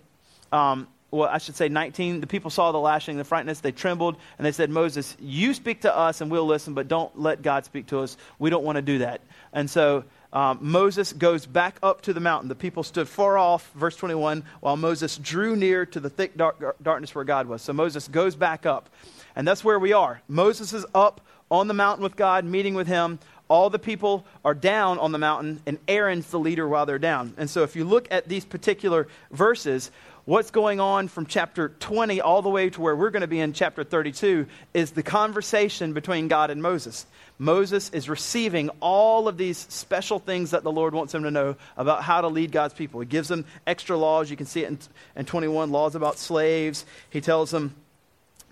um, 0.53 0.87
well, 1.13 1.29
I 1.29 1.39
should 1.39 1.57
say 1.57 1.69
19, 1.69 2.21
the 2.23 2.27
people 2.27 2.51
saw 2.51 2.73
the 2.73 2.79
lashing, 2.79 3.19
the 3.19 3.25
frightness, 3.25 3.61
they 3.61 3.71
trembled, 3.71 4.17
and 4.39 4.47
they 4.47 4.53
said, 4.53 4.71
Moses, 4.71 5.15
you 5.21 5.53
speak 5.53 5.83
to 5.83 5.95
us 5.95 6.23
and 6.23 6.31
we'll 6.31 6.47
listen, 6.47 6.73
but 6.73 6.89
don't 6.89 7.17
let 7.19 7.43
God 7.43 7.67
speak 7.67 7.87
to 7.89 8.01
us. 8.01 8.17
We 8.39 8.49
don't 8.49 8.65
want 8.65 8.77
to 8.77 8.83
do 8.83 8.99
that. 8.99 9.21
And 9.53 9.69
so 9.69 10.05
um, 10.33 10.59
Moses 10.63 11.13
goes 11.13 11.45
back 11.45 11.79
up 11.83 12.01
to 12.03 12.15
the 12.15 12.21
mountain. 12.21 12.49
The 12.49 12.55
people 12.55 12.83
stood 12.83 13.07
far 13.09 13.37
off, 13.37 13.71
verse 13.75 13.95
21, 13.97 14.43
while 14.61 14.79
Moses 14.79 15.19
drew 15.19 15.55
near 15.55 15.85
to 15.85 16.01
the 16.01 16.09
thick 16.09 16.35
dark, 16.35 16.83
darkness 16.83 17.15
where 17.15 17.25
God 17.25 17.47
was. 17.47 17.61
So 17.61 17.75
Moses 17.75 18.09
goes 18.09 18.35
back 18.35 18.65
up. 18.65 18.89
And 19.37 19.47
that's 19.47 19.63
where 19.63 19.79
we 19.79 19.93
are. 19.93 20.23
Moses 20.29 20.73
is 20.73 20.87
up 20.95 21.21
on 21.51 21.69
the 21.69 21.75
mountain 21.75 22.03
with 22.03 22.17
God, 22.17 22.45
meeting 22.45 22.75
with 22.75 22.87
him. 22.87 23.19
All 23.49 23.69
the 23.69 23.79
people 23.79 24.25
are 24.45 24.55
down 24.55 24.99
on 24.99 25.13
the 25.13 25.19
mountain, 25.19 25.61
and 25.67 25.79
Aaron's 25.87 26.31
the 26.31 26.39
leader 26.39 26.67
while 26.67 26.87
they're 26.87 26.99
down. 26.99 27.35
And 27.37 27.51
so 27.51 27.63
if 27.63 27.77
you 27.77 27.85
look 27.85 28.09
at 28.11 28.27
these 28.27 28.47
particular 28.47 29.09
verses, 29.31 29.91
what's 30.25 30.51
going 30.51 30.79
on 30.79 31.09
from 31.09 31.27
chapter 31.27 31.69
20 31.69 32.21
all 32.21 32.43
the 32.43 32.49
way 32.49 32.71
to 32.71 32.81
where 32.81 32.95
we're 32.95 33.11
going 33.11 33.23
to 33.23 33.27
be 33.27 33.41
in 33.41 33.53
chapter 33.53 33.83
32 33.83 34.47
is 34.73 34.93
the 34.93 35.03
conversation 35.03 35.93
between 35.93 36.29
God 36.29 36.51
and 36.51 36.63
Moses. 36.63 37.07
Moses 37.39 37.91
is 37.91 38.09
receiving 38.09 38.71
all 38.81 39.27
of 39.27 39.37
these 39.37 39.59
special 39.59 40.21
things 40.21 40.53
that 40.53 40.63
the 40.63 40.71
Lord 40.71 40.95
wants 40.95 41.13
him 41.13 41.25
to 41.25 41.31
know 41.31 41.57
about 41.77 42.05
how 42.05 42.21
to 42.21 42.29
lead 42.29 42.53
God's 42.53 42.75
people. 42.75 43.01
He 43.01 43.07
gives 43.07 43.29
them 43.29 43.45
extra 43.67 43.97
laws. 43.97 44.31
You 44.31 44.37
can 44.37 44.47
see 44.47 44.63
it 44.63 44.69
in, 44.69 44.79
in 45.17 45.25
21 45.25 45.73
laws 45.73 45.97
about 45.97 46.19
slaves. 46.19 46.87
He 47.11 47.21
tells 47.21 47.51
them 47.51 47.75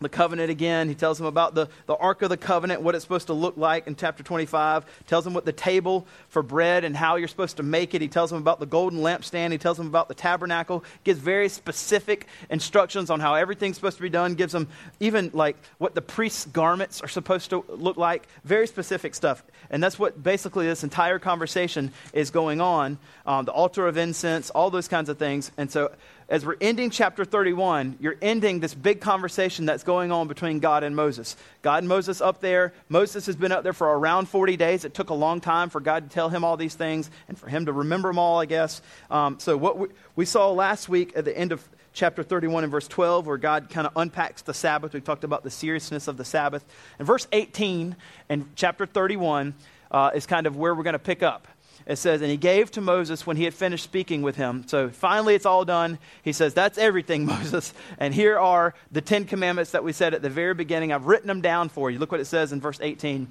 the 0.00 0.08
covenant 0.08 0.50
again. 0.50 0.88
He 0.88 0.94
tells 0.94 1.18
them 1.18 1.26
about 1.26 1.54
the, 1.54 1.68
the 1.86 1.94
Ark 1.96 2.22
of 2.22 2.30
the 2.30 2.36
Covenant, 2.36 2.82
what 2.82 2.94
it's 2.94 3.04
supposed 3.04 3.28
to 3.28 3.32
look 3.32 3.56
like 3.56 3.86
in 3.86 3.96
chapter 3.96 4.22
25. 4.22 4.84
Tells 5.06 5.24
them 5.24 5.34
what 5.34 5.44
the 5.44 5.52
table 5.52 6.06
for 6.28 6.42
bread 6.42 6.84
and 6.84 6.96
how 6.96 7.16
you're 7.16 7.28
supposed 7.28 7.58
to 7.58 7.62
make 7.62 7.94
it. 7.94 8.00
He 8.00 8.08
tells 8.08 8.30
them 8.30 8.38
about 8.38 8.60
the 8.60 8.66
golden 8.66 9.00
lampstand. 9.00 9.52
He 9.52 9.58
tells 9.58 9.76
them 9.76 9.86
about 9.86 10.08
the 10.08 10.14
tabernacle. 10.14 10.84
Gives 11.04 11.20
very 11.20 11.48
specific 11.48 12.26
instructions 12.48 13.10
on 13.10 13.20
how 13.20 13.34
everything's 13.34 13.76
supposed 13.76 13.98
to 13.98 14.02
be 14.02 14.08
done. 14.08 14.34
Gives 14.34 14.52
them 14.52 14.68
even 14.98 15.30
like 15.34 15.56
what 15.78 15.94
the 15.94 16.02
priest's 16.02 16.46
garments 16.46 17.00
are 17.02 17.08
supposed 17.08 17.50
to 17.50 17.64
look 17.68 17.96
like. 17.96 18.26
Very 18.44 18.66
specific 18.66 19.14
stuff. 19.14 19.42
And 19.70 19.82
that's 19.82 19.98
what 19.98 20.22
basically 20.22 20.66
this 20.66 20.82
entire 20.82 21.18
conversation 21.18 21.92
is 22.12 22.30
going 22.30 22.60
on. 22.60 22.98
Um, 23.26 23.44
the 23.44 23.52
altar 23.52 23.86
of 23.86 23.96
incense, 23.96 24.50
all 24.50 24.70
those 24.70 24.88
kinds 24.88 25.08
of 25.08 25.18
things. 25.18 25.52
And 25.56 25.70
so 25.70 25.92
as 26.30 26.46
we're 26.46 26.56
ending 26.60 26.90
chapter 26.90 27.24
31, 27.24 27.96
you're 27.98 28.14
ending 28.22 28.60
this 28.60 28.72
big 28.72 29.00
conversation 29.00 29.66
that's 29.66 29.82
going 29.82 30.12
on 30.12 30.28
between 30.28 30.60
God 30.60 30.84
and 30.84 30.94
Moses. 30.94 31.36
God 31.60 31.78
and 31.78 31.88
Moses 31.88 32.20
up 32.20 32.40
there. 32.40 32.72
Moses 32.88 33.26
has 33.26 33.34
been 33.34 33.50
up 33.50 33.64
there 33.64 33.72
for 33.72 33.88
around 33.88 34.28
40 34.28 34.56
days. 34.56 34.84
It 34.84 34.94
took 34.94 35.10
a 35.10 35.14
long 35.14 35.40
time 35.40 35.70
for 35.70 35.80
God 35.80 36.08
to 36.08 36.14
tell 36.14 36.28
him 36.28 36.44
all 36.44 36.56
these 36.56 36.76
things 36.76 37.10
and 37.26 37.36
for 37.36 37.48
him 37.48 37.66
to 37.66 37.72
remember 37.72 38.08
them 38.08 38.18
all, 38.20 38.38
I 38.38 38.46
guess. 38.46 38.80
Um, 39.10 39.40
so, 39.40 39.56
what 39.56 39.76
we, 39.76 39.88
we 40.14 40.24
saw 40.24 40.52
last 40.52 40.88
week 40.88 41.14
at 41.16 41.24
the 41.24 41.36
end 41.36 41.50
of 41.50 41.68
chapter 41.92 42.22
31 42.22 42.62
and 42.62 42.70
verse 42.70 42.86
12, 42.86 43.26
where 43.26 43.36
God 43.36 43.68
kind 43.68 43.88
of 43.88 43.92
unpacks 43.96 44.42
the 44.42 44.54
Sabbath. 44.54 44.92
We 44.92 45.00
talked 45.00 45.24
about 45.24 45.42
the 45.42 45.50
seriousness 45.50 46.06
of 46.06 46.16
the 46.16 46.24
Sabbath. 46.24 46.64
And 47.00 47.08
verse 47.08 47.26
18 47.32 47.96
and 48.28 48.48
chapter 48.54 48.86
31 48.86 49.52
uh, 49.90 50.12
is 50.14 50.26
kind 50.26 50.46
of 50.46 50.56
where 50.56 50.76
we're 50.76 50.84
going 50.84 50.92
to 50.92 51.00
pick 51.00 51.24
up 51.24 51.48
it 51.90 51.96
says, 51.96 52.22
And 52.22 52.30
he 52.30 52.36
gave 52.36 52.70
to 52.72 52.80
Moses 52.80 53.26
when 53.26 53.36
he 53.36 53.42
had 53.42 53.52
finished 53.52 53.82
speaking 53.82 54.22
with 54.22 54.36
him. 54.36 54.64
So 54.68 54.90
finally 54.90 55.34
it's 55.34 55.44
all 55.44 55.64
done. 55.64 55.98
He 56.22 56.32
says, 56.32 56.54
That's 56.54 56.78
everything, 56.78 57.26
Moses. 57.26 57.74
And 57.98 58.14
here 58.14 58.38
are 58.38 58.74
the 58.92 59.00
Ten 59.00 59.24
Commandments 59.24 59.72
that 59.72 59.82
we 59.82 59.92
said 59.92 60.14
at 60.14 60.22
the 60.22 60.30
very 60.30 60.54
beginning. 60.54 60.92
I've 60.92 61.06
written 61.06 61.26
them 61.26 61.40
down 61.40 61.68
for 61.68 61.90
you. 61.90 61.98
Look 61.98 62.12
what 62.12 62.20
it 62.20 62.26
says 62.26 62.52
in 62.52 62.60
verse 62.60 62.78
18. 62.80 63.26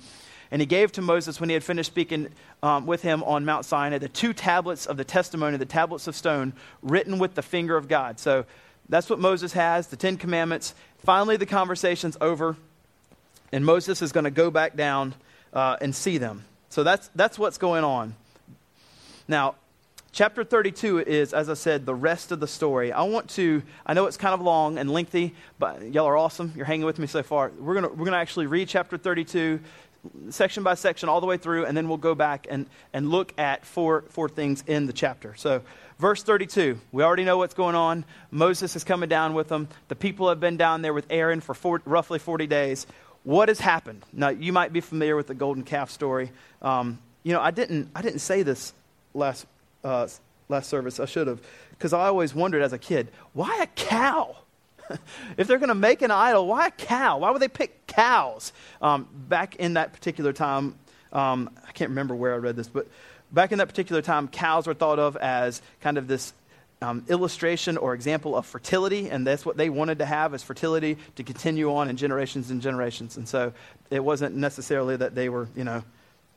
And 0.52 0.62
he 0.62 0.66
gave 0.66 0.92
to 0.94 1.02
Moses, 1.02 1.40
when 1.40 1.50
he 1.50 1.54
had 1.54 1.64
finished 1.64 1.90
speaking 1.92 2.28
um, 2.62 2.86
with 2.86 3.02
him 3.02 3.24
on 3.24 3.46
Mount 3.46 3.64
Sinai, 3.66 3.98
the 3.98 4.10
two 4.10 4.34
tablets 4.34 4.88
of 4.88 4.98
the 4.98 5.04
testimony, 5.06 5.56
the 5.56 5.66
tablets 5.66 6.08
of 6.08 6.16
stone, 6.16 6.54
written 6.82 7.18
with 7.18 7.36
the 7.36 7.44
finger 7.44 7.78
of 7.78 7.88
God. 7.88 8.20
So 8.20 8.46
that's 8.90 9.10
what 9.10 9.20
Moses 9.20 9.54
has, 9.54 9.88
the 9.88 9.96
Ten 9.96 10.18
Commandments. 10.18 10.74
Finally, 10.98 11.38
the 11.38 11.46
conversation's 11.46 12.18
over, 12.20 12.58
and 13.54 13.64
Moses 13.64 14.02
is 14.02 14.12
going 14.12 14.24
to 14.26 14.32
go 14.32 14.52
back 14.52 14.76
down 14.76 15.14
uh, 15.54 15.78
and 15.80 15.96
see 15.96 16.18
them. 16.18 16.44
So 16.70 16.84
that's, 16.84 17.10
that's 17.16 17.40
what's 17.40 17.60
going 17.60 17.84
on. 17.84 18.16
Now, 19.30 19.54
chapter 20.12 20.44
32 20.44 21.02
is, 21.02 21.36
as 21.36 21.52
I 21.52 21.54
said, 21.54 21.86
the 21.86 21.94
rest 21.94 22.32
of 22.32 22.40
the 22.40 22.48
story. 22.48 22.92
I 22.92 23.04
want 23.04 23.30
to, 23.32 23.62
I 23.86 23.94
know 23.94 24.08
it's 24.08 24.18
kind 24.18 24.34
of 24.34 24.42
long 24.42 24.80
and 24.80 24.92
lengthy, 24.92 25.36
but 25.60 25.94
y'all 25.94 26.08
are 26.08 26.18
awesome. 26.18 26.52
You're 26.56 26.66
hanging 26.66 26.88
with 26.88 26.98
me 26.98 27.06
so 27.06 27.22
far. 27.22 27.52
We're 27.60 27.80
going 27.80 27.96
we're 27.96 28.06
gonna 28.06 28.18
actually 28.18 28.48
read 28.48 28.68
chapter 28.68 28.98
32 28.98 29.60
section 30.32 30.64
by 30.64 30.74
section 30.74 31.10
all 31.10 31.22
the 31.22 31.28
way 31.28 31.38
through, 31.38 31.66
and 31.68 31.78
then 31.78 31.88
we'll 31.88 31.98
go 31.98 32.16
back 32.16 32.48
and, 32.50 32.66
and 32.92 33.12
look 33.12 33.32
at 33.38 33.68
four, 33.68 34.04
four 34.10 34.30
things 34.30 34.64
in 34.66 34.88
the 34.88 34.94
chapter. 34.94 35.36
So, 35.36 35.62
verse 36.00 36.24
32, 36.24 36.80
we 36.92 37.04
already 37.04 37.24
know 37.24 37.38
what's 37.38 37.54
going 37.54 37.76
on. 37.76 38.06
Moses 38.32 38.76
is 38.76 38.84
coming 38.84 39.10
down 39.10 39.36
with 39.36 39.48
them. 39.48 39.68
The 39.90 39.96
people 39.96 40.30
have 40.30 40.40
been 40.40 40.58
down 40.58 40.82
there 40.82 40.94
with 40.94 41.06
Aaron 41.12 41.40
for 41.40 41.54
four, 41.54 41.84
roughly 41.86 42.18
40 42.18 42.48
days. 42.48 42.88
What 43.24 43.50
has 43.50 43.60
happened? 43.60 44.04
Now, 44.12 44.30
you 44.30 44.54
might 44.54 44.74
be 44.74 44.82
familiar 44.82 45.16
with 45.16 45.28
the 45.28 45.36
golden 45.36 45.62
calf 45.62 45.92
story. 45.92 46.32
Um, 46.64 46.98
you 47.22 47.34
know, 47.34 47.42
I 47.42 47.52
didn't, 47.52 47.92
I 47.94 48.02
didn't 48.02 48.20
say 48.20 48.42
this 48.42 48.74
last 49.14 49.46
uh, 49.84 50.08
last 50.48 50.70
service. 50.70 51.00
I 51.00 51.06
should 51.06 51.28
have. 51.28 51.42
Because 51.72 51.94
I 51.94 52.08
always 52.08 52.36
wondered 52.36 52.62
as 52.62 52.74
a 52.74 52.78
kid, 52.78 53.08
why 53.34 53.60
a 53.62 53.68
cow? 53.68 54.36
if 55.38 55.48
they're 55.48 55.60
going 55.60 55.70
to 55.70 55.76
make 55.76 56.02
an 56.02 56.12
idol, 56.12 56.48
why 56.48 56.68
a 56.68 56.72
cow? 56.72 57.20
Why 57.20 57.32
would 57.32 57.42
they 57.42 57.48
pick 57.48 57.88
cows? 57.88 58.52
Um, 58.82 59.08
back 59.14 59.56
in 59.56 59.76
that 59.76 59.94
particular 59.94 60.34
time, 60.34 60.76
um, 61.14 61.50
I 61.68 61.72
can't 61.72 61.90
remember 61.90 62.16
where 62.16 62.34
I 62.34 62.38
read 62.38 62.56
this, 62.56 62.68
but 62.68 62.88
back 63.32 63.52
in 63.52 63.60
that 63.60 63.68
particular 63.68 64.02
time, 64.02 64.28
cows 64.28 64.68
were 64.68 64.74
thought 64.74 65.00
of 65.00 65.16
as 65.18 65.62
kind 65.82 65.98
of 65.98 66.08
this 66.08 66.34
um, 66.82 67.06
illustration 67.10 67.78
or 67.78 67.94
example 67.94 68.36
of 68.36 68.46
fertility, 68.46 69.10
and 69.10 69.26
that's 69.26 69.46
what 69.46 69.58
they 69.58 69.70
wanted 69.70 70.00
to 70.00 70.06
have 70.06 70.34
is 70.34 70.44
fertility 70.44 70.98
to 71.16 71.24
continue 71.24 71.74
on 71.74 71.90
in 71.90 71.98
generations 71.98 72.52
and 72.52 72.62
generations. 72.62 73.18
And 73.18 73.28
so 73.28 73.54
it 73.90 74.04
wasn't 74.04 74.36
necessarily 74.36 74.96
that 74.98 75.14
they 75.14 75.30
were, 75.30 75.50
you 75.56 75.64
know, 75.64 75.84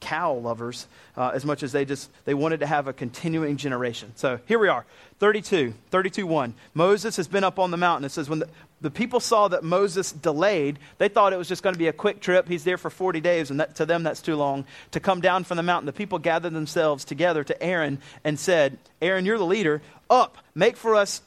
cow 0.02 0.35
lovers 0.35 0.88
uh, 1.16 1.30
as 1.32 1.44
much 1.44 1.62
as 1.62 1.73
they 1.73 1.85
just 1.85 2.11
they 2.25 2.35
wanted 2.35 2.61
to 2.61 2.66
have 2.66 2.88
a 2.88 2.92
continuing 2.92 3.56
generation. 3.56 4.12
So 4.16 4.40
here 4.47 4.59
we 4.59 4.68
are 4.68 4.85
32 5.21 5.73
32 5.90 6.26
1 6.26 6.54
moses 6.75 7.16
has 7.16 7.28
been 7.28 7.44
up 7.44 7.59
on 7.59 7.71
the 7.71 7.76
mountain. 7.76 8.04
It 8.04 8.11
says 8.11 8.28
when 8.28 8.40
the, 8.40 8.49
the 8.80 8.90
people 8.90 9.21
saw 9.21 9.49
that 9.49 9.62
moses 9.62 10.11
delayed 10.11 10.78
they 10.99 11.09
thought 11.09 11.32
it 11.32 11.37
was 11.37 11.49
just 11.49 11.62
going 11.62 11.75
to 11.75 11.78
be 11.78 11.87
a 11.87 11.92
quick 11.92 12.21
trip. 12.21 12.49
He's 12.49 12.64
there 12.64 12.76
for 12.76 12.90
40 12.90 13.21
days 13.21 13.50
and 13.50 13.61
that, 13.61 13.76
to 13.76 13.87
them 13.87 14.02
that's 14.02 14.21
too 14.21 14.35
long. 14.35 14.66
To 14.90 15.00
come 15.00 15.21
down 15.21 15.44
from 15.44 15.56
the 15.56 15.62
mountain 15.62 15.87
the 15.87 15.92
people 15.92 16.18
gathered 16.18 16.52
themselves 16.52 17.04
together 17.04 17.44
to 17.44 17.62
aaron 17.62 18.00
and 18.25 18.38
said 18.38 18.76
aaron 19.00 19.25
you're 19.25 19.38
the 19.38 19.47
leader. 19.47 19.80
Up, 20.11 20.37
make 20.54 20.76
for 20.76 20.97
us 20.97 21.23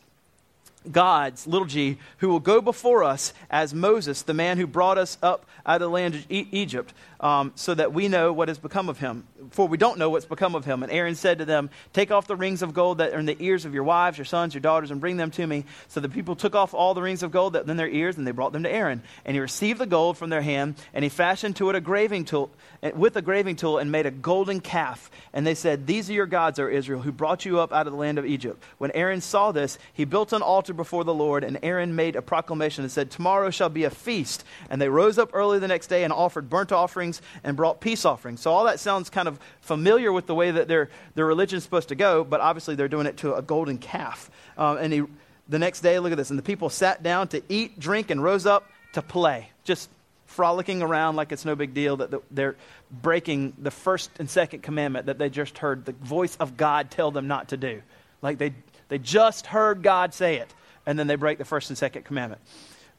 gods, 0.92 1.48
little 1.48 1.68
g, 1.68 1.98
who 2.18 2.30
will 2.30 2.40
go 2.40 2.62
before 2.62 3.04
us 3.04 3.34
as 3.50 3.74
Moses, 3.74 4.22
the 4.22 4.34
man 4.34 4.58
who 4.58 4.68
brought 4.68 4.98
us 4.98 5.18
up 5.22 5.46
out 5.66 5.76
of 5.76 5.82
the 5.82 5.90
land 5.90 6.16
of 6.16 6.26
Egypt, 6.30 6.94
um, 7.26 7.54
so 7.56 7.74
that 7.74 7.92
we 7.92 8.08
know 8.08 8.32
what 8.32 8.50
has 8.50 8.60
become 8.60 8.88
of 8.88 9.00
him. 9.00 9.26
For 9.50 9.68
we 9.68 9.78
don't 9.78 9.98
know 9.98 10.12
what's 10.12 10.28
become 10.28 10.54
of 10.54 10.64
him. 10.64 10.84
And 10.84 10.92
Aaron 10.92 11.16
said 11.16 11.40
to 11.40 11.46
them, 11.46 11.72
Take 11.92 12.12
off 12.12 12.28
the 12.28 12.36
rings 12.36 12.62
of 12.62 12.76
gold 12.76 13.00
that 13.00 13.16
are 13.16 13.20
in 13.20 13.26
the 13.26 13.36
ears 13.40 13.66
of 13.66 13.74
your 13.74 13.84
wives, 13.84 14.16
your 14.16 14.26
sons, 14.26 14.54
your 14.54 14.62
daughters, 14.62 14.92
and 14.92 15.02
bring 15.02 15.18
them 15.18 15.32
to 15.32 15.48
me. 15.48 15.66
So 15.88 16.00
the 16.00 16.10
people 16.10 16.36
took 16.36 16.54
off 16.54 16.76
all 16.76 16.94
the 16.94 17.02
rings 17.02 17.24
of 17.24 17.32
gold 17.32 17.54
that 17.54 17.68
in 17.68 17.78
their 17.78 17.90
ears, 17.90 18.18
and 18.18 18.28
they 18.28 18.32
brought 18.32 18.54
them 18.54 18.62
to 18.62 18.72
Aaron. 18.72 19.02
And 19.26 19.34
he 19.34 19.42
received 19.42 19.80
the 19.80 19.88
gold 19.88 20.20
from 20.20 20.30
their 20.30 20.44
hand, 20.44 20.76
and 20.94 21.02
he 21.04 21.10
fashioned 21.10 21.56
to 21.56 21.70
it 21.72 21.76
a 21.76 21.82
graving 21.82 22.26
tool, 22.26 22.52
eh, 22.84 22.92
with 22.94 23.16
a 23.16 23.24
graving 23.24 23.56
tool, 23.56 23.80
and 23.80 23.92
made 23.92 24.06
a 24.06 24.12
golden 24.12 24.60
calf. 24.60 25.10
And 25.34 25.48
they 25.48 25.56
said, 25.56 25.88
These 25.88 26.12
are 26.12 26.14
your 26.14 26.28
gods, 26.28 26.60
O 26.60 26.68
Israel, 26.68 27.02
who 27.02 27.12
brought 27.12 27.44
you 27.44 27.60
up 27.60 27.74
out 27.74 27.88
of 27.88 27.94
the 27.94 28.00
land 28.00 28.20
of 28.20 28.28
Egypt. 28.28 28.64
When 28.78 28.92
Aaron 28.92 29.22
saw 29.22 29.52
this, 29.52 29.80
he 29.94 30.06
built 30.06 30.32
an 30.32 30.44
altar 30.44 30.74
before 30.74 31.04
the 31.04 31.14
Lord, 31.14 31.44
and 31.44 31.58
Aaron 31.64 31.96
made 31.96 32.16
a 32.16 32.22
proclamation 32.22 32.84
and 32.84 32.92
said, 32.92 33.10
Tomorrow 33.10 33.50
shall 33.50 33.70
be 33.70 33.86
a 33.86 33.90
feast. 33.90 34.44
And 34.70 34.80
they 34.80 34.90
rose 34.90 35.18
up 35.18 35.32
early 35.34 35.58
the 35.58 35.68
next 35.68 35.88
day 35.88 36.04
and 36.04 36.14
offered 36.14 36.52
burnt 36.52 36.72
offerings 36.72 37.15
and 37.44 37.56
brought 37.58 37.80
peace 37.80 38.06
offerings. 38.06 38.42
So 38.42 38.52
all 38.52 38.66
that 38.66 38.80
sounds 38.80 39.10
kind 39.10 39.28
of 39.28 39.40
familiar 39.62 40.12
with 40.12 40.28
the 40.28 40.36
way 40.36 40.52
that 40.52 40.68
their, 40.68 40.90
their 41.16 41.26
religion 41.26 41.58
is 41.58 41.64
supposed 41.64 41.90
to 41.90 41.96
go, 41.96 42.24
but 42.24 42.42
obviously 42.42 42.76
they're 42.76 42.88
doing 42.88 43.08
it 43.08 43.18
to 43.18 43.36
a 43.36 43.42
golden 43.42 43.78
calf. 43.78 44.30
Um, 44.58 44.78
and 44.78 44.94
he, 44.94 45.04
the 45.48 45.60
next 45.60 45.82
day, 45.82 46.00
look 46.00 46.12
at 46.12 46.18
this, 46.18 46.30
and 46.30 46.40
the 46.40 46.44
people 46.44 46.70
sat 46.70 47.04
down 47.04 47.28
to 47.30 47.42
eat, 47.50 47.80
drink, 47.80 48.10
and 48.10 48.24
rose 48.24 48.46
up 48.46 48.70
to 48.94 49.02
play. 49.02 49.50
Just 49.64 49.90
frolicking 50.26 50.82
around 50.82 51.16
like 51.16 51.32
it's 51.32 51.46
no 51.46 51.56
big 51.56 51.74
deal 51.74 51.98
that 51.98 52.14
they're 52.32 52.56
breaking 52.92 53.54
the 53.58 53.72
first 53.72 54.10
and 54.20 54.30
second 54.30 54.62
commandment 54.62 55.06
that 55.06 55.18
they 55.18 55.30
just 55.30 55.60
heard 55.60 55.86
the 55.86 55.94
voice 55.94 56.36
of 56.38 56.58
God 56.58 56.92
tell 56.92 57.12
them 57.12 57.28
not 57.28 57.50
to 57.50 57.58
do. 57.58 57.82
Like 58.22 58.38
they, 58.38 58.54
they 58.90 58.98
just 58.98 59.48
heard 59.48 59.82
God 59.82 60.14
say 60.14 60.38
it 60.38 60.54
and 60.86 60.98
then 61.00 61.08
they 61.08 61.16
break 61.16 61.38
the 61.38 61.46
first 61.46 61.70
and 61.70 61.78
second 61.78 62.04
commandment. 62.04 62.42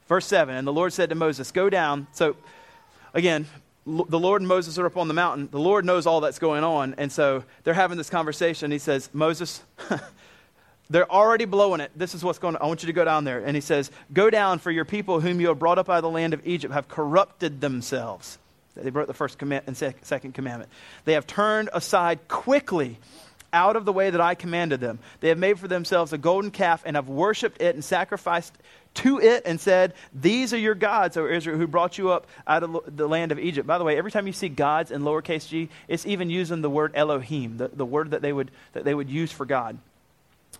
Verse 0.07 0.25
7 0.25 0.55
And 0.55 0.67
the 0.67 0.73
Lord 0.73 0.93
said 0.93 1.09
to 1.09 1.15
Moses, 1.15 1.51
Go 1.51 1.69
down. 1.69 2.07
So, 2.13 2.35
again, 3.13 3.45
the 3.87 4.19
Lord 4.19 4.41
and 4.41 4.47
Moses 4.49 4.77
are 4.77 4.85
up 4.85 4.97
on 4.97 5.07
the 5.07 5.13
mountain. 5.13 5.47
The 5.49 5.59
Lord 5.59 5.85
knows 5.85 6.05
all 6.05 6.19
that's 6.19 6.39
going 6.39 6.63
on. 6.63 6.95
And 6.97 7.09
so 7.09 7.43
they're 7.63 7.73
having 7.73 7.97
this 7.97 8.09
conversation. 8.09 8.69
He 8.69 8.79
says, 8.79 9.09
Moses, 9.13 9.61
they're 10.89 11.09
already 11.09 11.45
blowing 11.45 11.79
it. 11.79 11.91
This 11.95 12.13
is 12.13 12.23
what's 12.23 12.37
going 12.37 12.57
on. 12.57 12.61
I 12.61 12.65
want 12.65 12.83
you 12.83 12.87
to 12.87 12.93
go 12.93 13.05
down 13.05 13.23
there. 13.23 13.39
And 13.39 13.55
he 13.55 13.61
says, 13.61 13.89
Go 14.11 14.29
down, 14.29 14.59
for 14.59 14.71
your 14.71 14.83
people 14.83 15.21
whom 15.21 15.39
you 15.39 15.47
have 15.47 15.59
brought 15.59 15.79
up 15.79 15.89
out 15.89 15.97
of 15.97 16.03
the 16.03 16.09
land 16.09 16.33
of 16.33 16.45
Egypt 16.45 16.73
have 16.73 16.89
corrupted 16.89 17.61
themselves. 17.61 18.37
They 18.75 18.89
broke 18.89 19.07
the 19.07 19.13
first 19.13 19.41
and 19.41 19.77
second 19.77 20.33
commandment. 20.33 20.69
They 21.05 21.13
have 21.13 21.25
turned 21.25 21.69
aside 21.73 22.27
quickly 22.27 22.99
out 23.53 23.75
of 23.75 23.85
the 23.85 23.93
way 23.93 24.09
that 24.09 24.21
I 24.21 24.35
commanded 24.35 24.81
them. 24.81 24.99
They 25.21 25.29
have 25.29 25.37
made 25.37 25.57
for 25.57 25.67
themselves 25.67 26.13
a 26.13 26.17
golden 26.17 26.51
calf 26.51 26.83
and 26.85 26.95
have 26.95 27.09
worshipped 27.09 27.61
it 27.61 27.73
and 27.73 27.83
sacrificed 27.83 28.53
to 28.97 29.19
it 29.19 29.43
and 29.45 29.59
said, 29.59 29.93
These 30.13 30.53
are 30.53 30.57
your 30.57 30.75
gods, 30.75 31.17
O 31.17 31.27
Israel, 31.27 31.57
who 31.57 31.67
brought 31.67 31.97
you 31.97 32.11
up 32.11 32.27
out 32.45 32.63
of 32.63 32.95
the 32.95 33.07
land 33.07 33.31
of 33.31 33.39
Egypt. 33.39 33.67
By 33.67 33.77
the 33.77 33.83
way, 33.83 33.97
every 33.97 34.11
time 34.11 34.27
you 34.27 34.33
see 34.33 34.49
gods 34.49 34.91
in 34.91 35.01
lowercase 35.01 35.47
g, 35.47 35.69
it's 35.87 36.05
even 36.05 36.29
using 36.29 36.61
the 36.61 36.69
word 36.69 36.91
Elohim, 36.95 37.57
the, 37.57 37.67
the 37.69 37.85
word 37.85 38.11
that 38.11 38.21
they, 38.21 38.33
would, 38.33 38.51
that 38.73 38.83
they 38.83 38.93
would 38.93 39.09
use 39.09 39.31
for 39.31 39.45
God. 39.45 39.77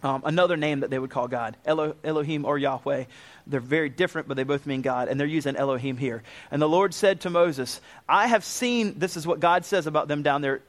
Um, 0.04 0.22
another 0.26 0.58
name 0.58 0.82
that 0.82 0.92
they 0.92 1.00
would 1.00 1.10
call 1.10 1.28
God, 1.28 1.58
Elo, 1.66 1.96
Elohim 2.04 2.46
or 2.46 2.58
Yahweh. 2.58 3.06
They're 3.48 3.60
very 3.60 3.90
different, 3.90 4.28
but 4.28 4.38
they 4.38 4.44
both 4.44 4.68
mean 4.68 4.82
God, 4.82 5.08
and 5.08 5.20
they're 5.20 5.26
using 5.26 5.56
Elohim 5.56 5.98
here. 5.98 6.22
And 6.52 6.62
the 6.62 6.70
Lord 6.70 6.94
said 6.94 7.22
to 7.22 7.32
Moses, 7.32 7.82
I 8.08 8.28
have 8.28 8.44
seen, 8.44 9.00
this 9.00 9.18
is 9.18 9.26
what 9.26 9.40
God 9.40 9.66
says 9.66 9.88
about 9.88 10.08
them 10.08 10.22
down 10.22 10.42
there 10.42 10.62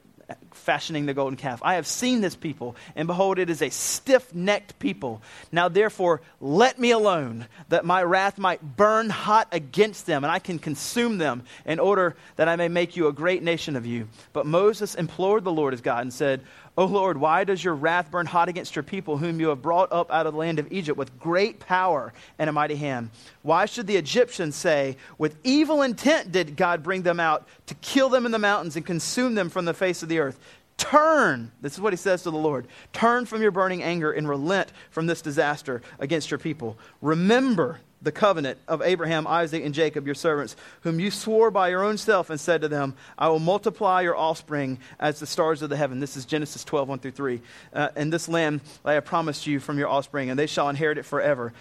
fashioning 0.53 1.05
the 1.05 1.13
golden 1.13 1.37
calf. 1.37 1.59
I 1.63 1.75
have 1.75 1.87
seen 1.87 2.21
this 2.21 2.35
people, 2.35 2.75
and 2.95 3.07
behold, 3.07 3.39
it 3.39 3.49
is 3.49 3.61
a 3.61 3.69
stiff 3.69 4.33
necked 4.33 4.79
people. 4.79 5.21
Now, 5.51 5.69
therefore, 5.69 6.21
let 6.39 6.79
me 6.79 6.91
alone, 6.91 7.47
that 7.69 7.85
my 7.85 8.03
wrath 8.03 8.37
might 8.37 8.77
burn 8.77 9.09
hot 9.09 9.47
against 9.51 10.05
them, 10.05 10.23
and 10.23 10.31
I 10.31 10.39
can 10.39 10.59
consume 10.59 11.17
them, 11.17 11.43
in 11.65 11.79
order 11.79 12.15
that 12.35 12.47
I 12.47 12.55
may 12.55 12.67
make 12.67 12.95
you 12.95 13.07
a 13.07 13.13
great 13.13 13.43
nation 13.43 13.75
of 13.75 13.85
you. 13.85 14.07
But 14.33 14.45
Moses 14.45 14.95
implored 14.95 15.43
the 15.43 15.51
Lord 15.51 15.73
his 15.73 15.81
God 15.81 16.01
and 16.01 16.13
said, 16.13 16.41
O 16.79 16.85
Lord, 16.85 17.17
why 17.17 17.43
does 17.43 17.61
your 17.61 17.75
wrath 17.75 18.09
burn 18.09 18.25
hot 18.25 18.47
against 18.47 18.73
your 18.73 18.83
people, 18.83 19.17
whom 19.17 19.41
you 19.41 19.49
have 19.49 19.61
brought 19.61 19.91
up 19.91 20.09
out 20.09 20.25
of 20.25 20.31
the 20.31 20.39
land 20.39 20.59
of 20.59 20.71
Egypt 20.71 20.97
with 20.97 21.19
great 21.19 21.59
power 21.59 22.13
and 22.37 22.49
a 22.49 22.53
mighty 22.53 22.77
hand? 22.77 23.09
Why 23.41 23.65
should 23.65 23.85
the 23.85 23.97
Egyptians 23.97 24.55
say, 24.55 24.95
With 25.17 25.35
evil 25.43 25.81
intent 25.81 26.31
did 26.31 26.55
God 26.55 26.81
bring 26.81 27.01
them 27.01 27.19
out 27.19 27.45
to 27.65 27.75
kill 27.75 28.07
them 28.07 28.25
in 28.25 28.31
the 28.31 28.39
mountains 28.39 28.77
and 28.77 28.85
consume 28.85 29.35
them 29.35 29.49
from 29.49 29.65
the 29.65 29.73
face 29.73 30.03
of 30.03 30.07
the 30.07 30.19
earth? 30.19 30.39
Turn, 30.77 31.51
this 31.59 31.73
is 31.73 31.81
what 31.81 31.91
he 31.91 31.97
says 31.97 32.23
to 32.23 32.31
the 32.31 32.37
Lord 32.37 32.65
turn 32.93 33.25
from 33.25 33.41
your 33.41 33.51
burning 33.51 33.83
anger 33.83 34.13
and 34.13 34.25
relent 34.25 34.71
from 34.89 35.05
this 35.05 35.21
disaster 35.21 35.81
against 35.99 36.31
your 36.31 36.37
people. 36.37 36.77
Remember 37.01 37.81
the 38.01 38.11
covenant 38.11 38.57
of 38.67 38.81
Abraham, 38.81 39.27
Isaac, 39.27 39.63
and 39.63 39.73
Jacob, 39.73 40.05
your 40.05 40.15
servants, 40.15 40.55
whom 40.81 40.99
you 40.99 41.11
swore 41.11 41.51
by 41.51 41.69
your 41.69 41.83
own 41.83 41.97
self 41.97 42.29
and 42.29 42.39
said 42.39 42.61
to 42.61 42.67
them, 42.67 42.95
I 43.17 43.29
will 43.29 43.39
multiply 43.39 44.01
your 44.01 44.15
offspring 44.15 44.79
as 44.99 45.19
the 45.19 45.25
stars 45.25 45.61
of 45.61 45.69
the 45.69 45.77
heaven. 45.77 45.99
This 45.99 46.15
is 46.15 46.25
Genesis 46.25 46.63
12, 46.63 46.87
1 46.87 46.99
through 46.99 47.11
3. 47.11 47.41
Uh, 47.73 47.89
and 47.95 48.11
this 48.13 48.29
land 48.29 48.61
I 48.85 48.93
have 48.93 49.05
promised 49.05 49.47
you 49.47 49.59
from 49.59 49.77
your 49.77 49.89
offspring, 49.89 50.29
and 50.29 50.39
they 50.39 50.47
shall 50.47 50.69
inherit 50.69 50.97
it 50.97 51.03
forever. 51.03 51.53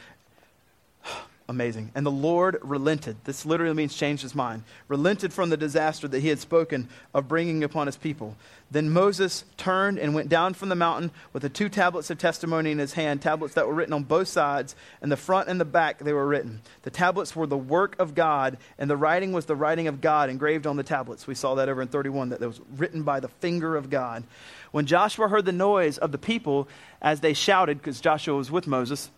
Amazing. 1.51 1.93
And 1.95 2.05
the 2.05 2.11
Lord 2.11 2.59
relented. 2.61 3.17
This 3.25 3.47
literally 3.47 3.75
means 3.75 3.95
changed 3.95 4.23
his 4.23 4.35
mind. 4.35 4.65
Relented 4.87 5.33
from 5.33 5.49
the 5.49 5.57
disaster 5.57 6.07
that 6.07 6.21
he 6.21 6.29
had 6.29 6.41
spoken 6.41 6.91
of 7.15 7.27
bringing 7.27 7.65
upon 7.65 7.87
his 7.87 7.97
people. 7.97 8.37
Then 8.71 8.91
Moses 8.91 9.45
turned 9.57 9.99
and 9.99 10.15
went 10.15 10.29
down 10.29 10.53
from 10.53 10.69
the 10.69 10.75
mountain 10.75 11.11
with 11.33 11.41
the 11.41 11.49
two 11.49 11.71
tablets 11.71 12.11
of 12.11 12.19
testimony 12.19 12.71
in 12.71 12.79
his 12.79 12.93
hand, 12.93 13.23
tablets 13.23 13.55
that 13.55 13.67
were 13.67 13.73
written 13.73 13.95
on 13.95 14.03
both 14.03 14.29
sides, 14.29 14.77
and 15.01 15.11
the 15.11 15.17
front 15.17 15.49
and 15.49 15.59
the 15.59 15.65
back 15.65 16.01
they 16.01 16.13
were 16.13 16.27
written. 16.27 16.61
The 16.83 16.91
tablets 16.91 17.35
were 17.35 17.47
the 17.47 17.57
work 17.57 17.99
of 17.99 18.15
God, 18.15 18.59
and 18.79 18.91
the 18.91 18.97
writing 18.99 19.33
was 19.33 19.47
the 19.47 19.57
writing 19.57 19.89
of 19.89 20.03
God 20.03 20.29
engraved 20.29 20.67
on 20.67 20.77
the 20.77 20.83
tablets. 20.83 21.27
We 21.27 21.35
saw 21.35 21.55
that 21.55 21.71
over 21.71 21.81
in 21.81 21.89
31, 21.89 22.29
that 22.29 22.43
it 22.43 22.47
was 22.47 22.61
written 22.77 23.05
by 23.05 23.21
the 23.21 23.29
finger 23.29 23.75
of 23.75 23.89
God. 23.89 24.23
When 24.71 24.85
Joshua 24.85 25.29
heard 25.29 25.47
the 25.47 25.53
noise 25.53 25.97
of 25.97 26.13
the 26.13 26.19
people 26.19 26.69
as 27.01 27.21
they 27.21 27.33
shouted, 27.33 27.79
because 27.79 28.03
Joshua 28.03 28.37
was 28.37 28.51
with 28.51 28.67
Moses, 28.67 29.09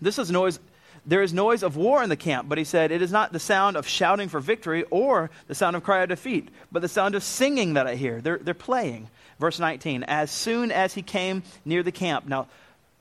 this 0.00 0.18
is 0.18 0.28
noise 0.28 0.58
there 1.06 1.22
is 1.22 1.32
noise 1.32 1.62
of 1.62 1.76
war 1.76 2.02
in 2.02 2.08
the 2.08 2.16
camp, 2.16 2.48
but 2.48 2.58
he 2.58 2.64
said, 2.64 2.90
It 2.90 3.00
is 3.00 3.12
not 3.12 3.32
the 3.32 3.38
sound 3.38 3.76
of 3.76 3.86
shouting 3.86 4.28
for 4.28 4.40
victory 4.40 4.82
or 4.90 5.30
the 5.46 5.54
sound 5.54 5.76
of 5.76 5.84
cry 5.84 6.02
of 6.02 6.08
defeat, 6.08 6.48
but 6.72 6.82
the 6.82 6.88
sound 6.88 7.14
of 7.14 7.22
singing 7.22 7.74
that 7.74 7.86
I 7.86 7.94
hear. 7.94 8.20
They're, 8.20 8.38
they're 8.38 8.54
playing. 8.54 9.08
Verse 9.38 9.60
19, 9.60 10.02
as 10.04 10.30
soon 10.30 10.72
as 10.72 10.94
he 10.94 11.02
came 11.02 11.42
near 11.64 11.82
the 11.82 11.92
camp. 11.92 12.26
Now, 12.26 12.48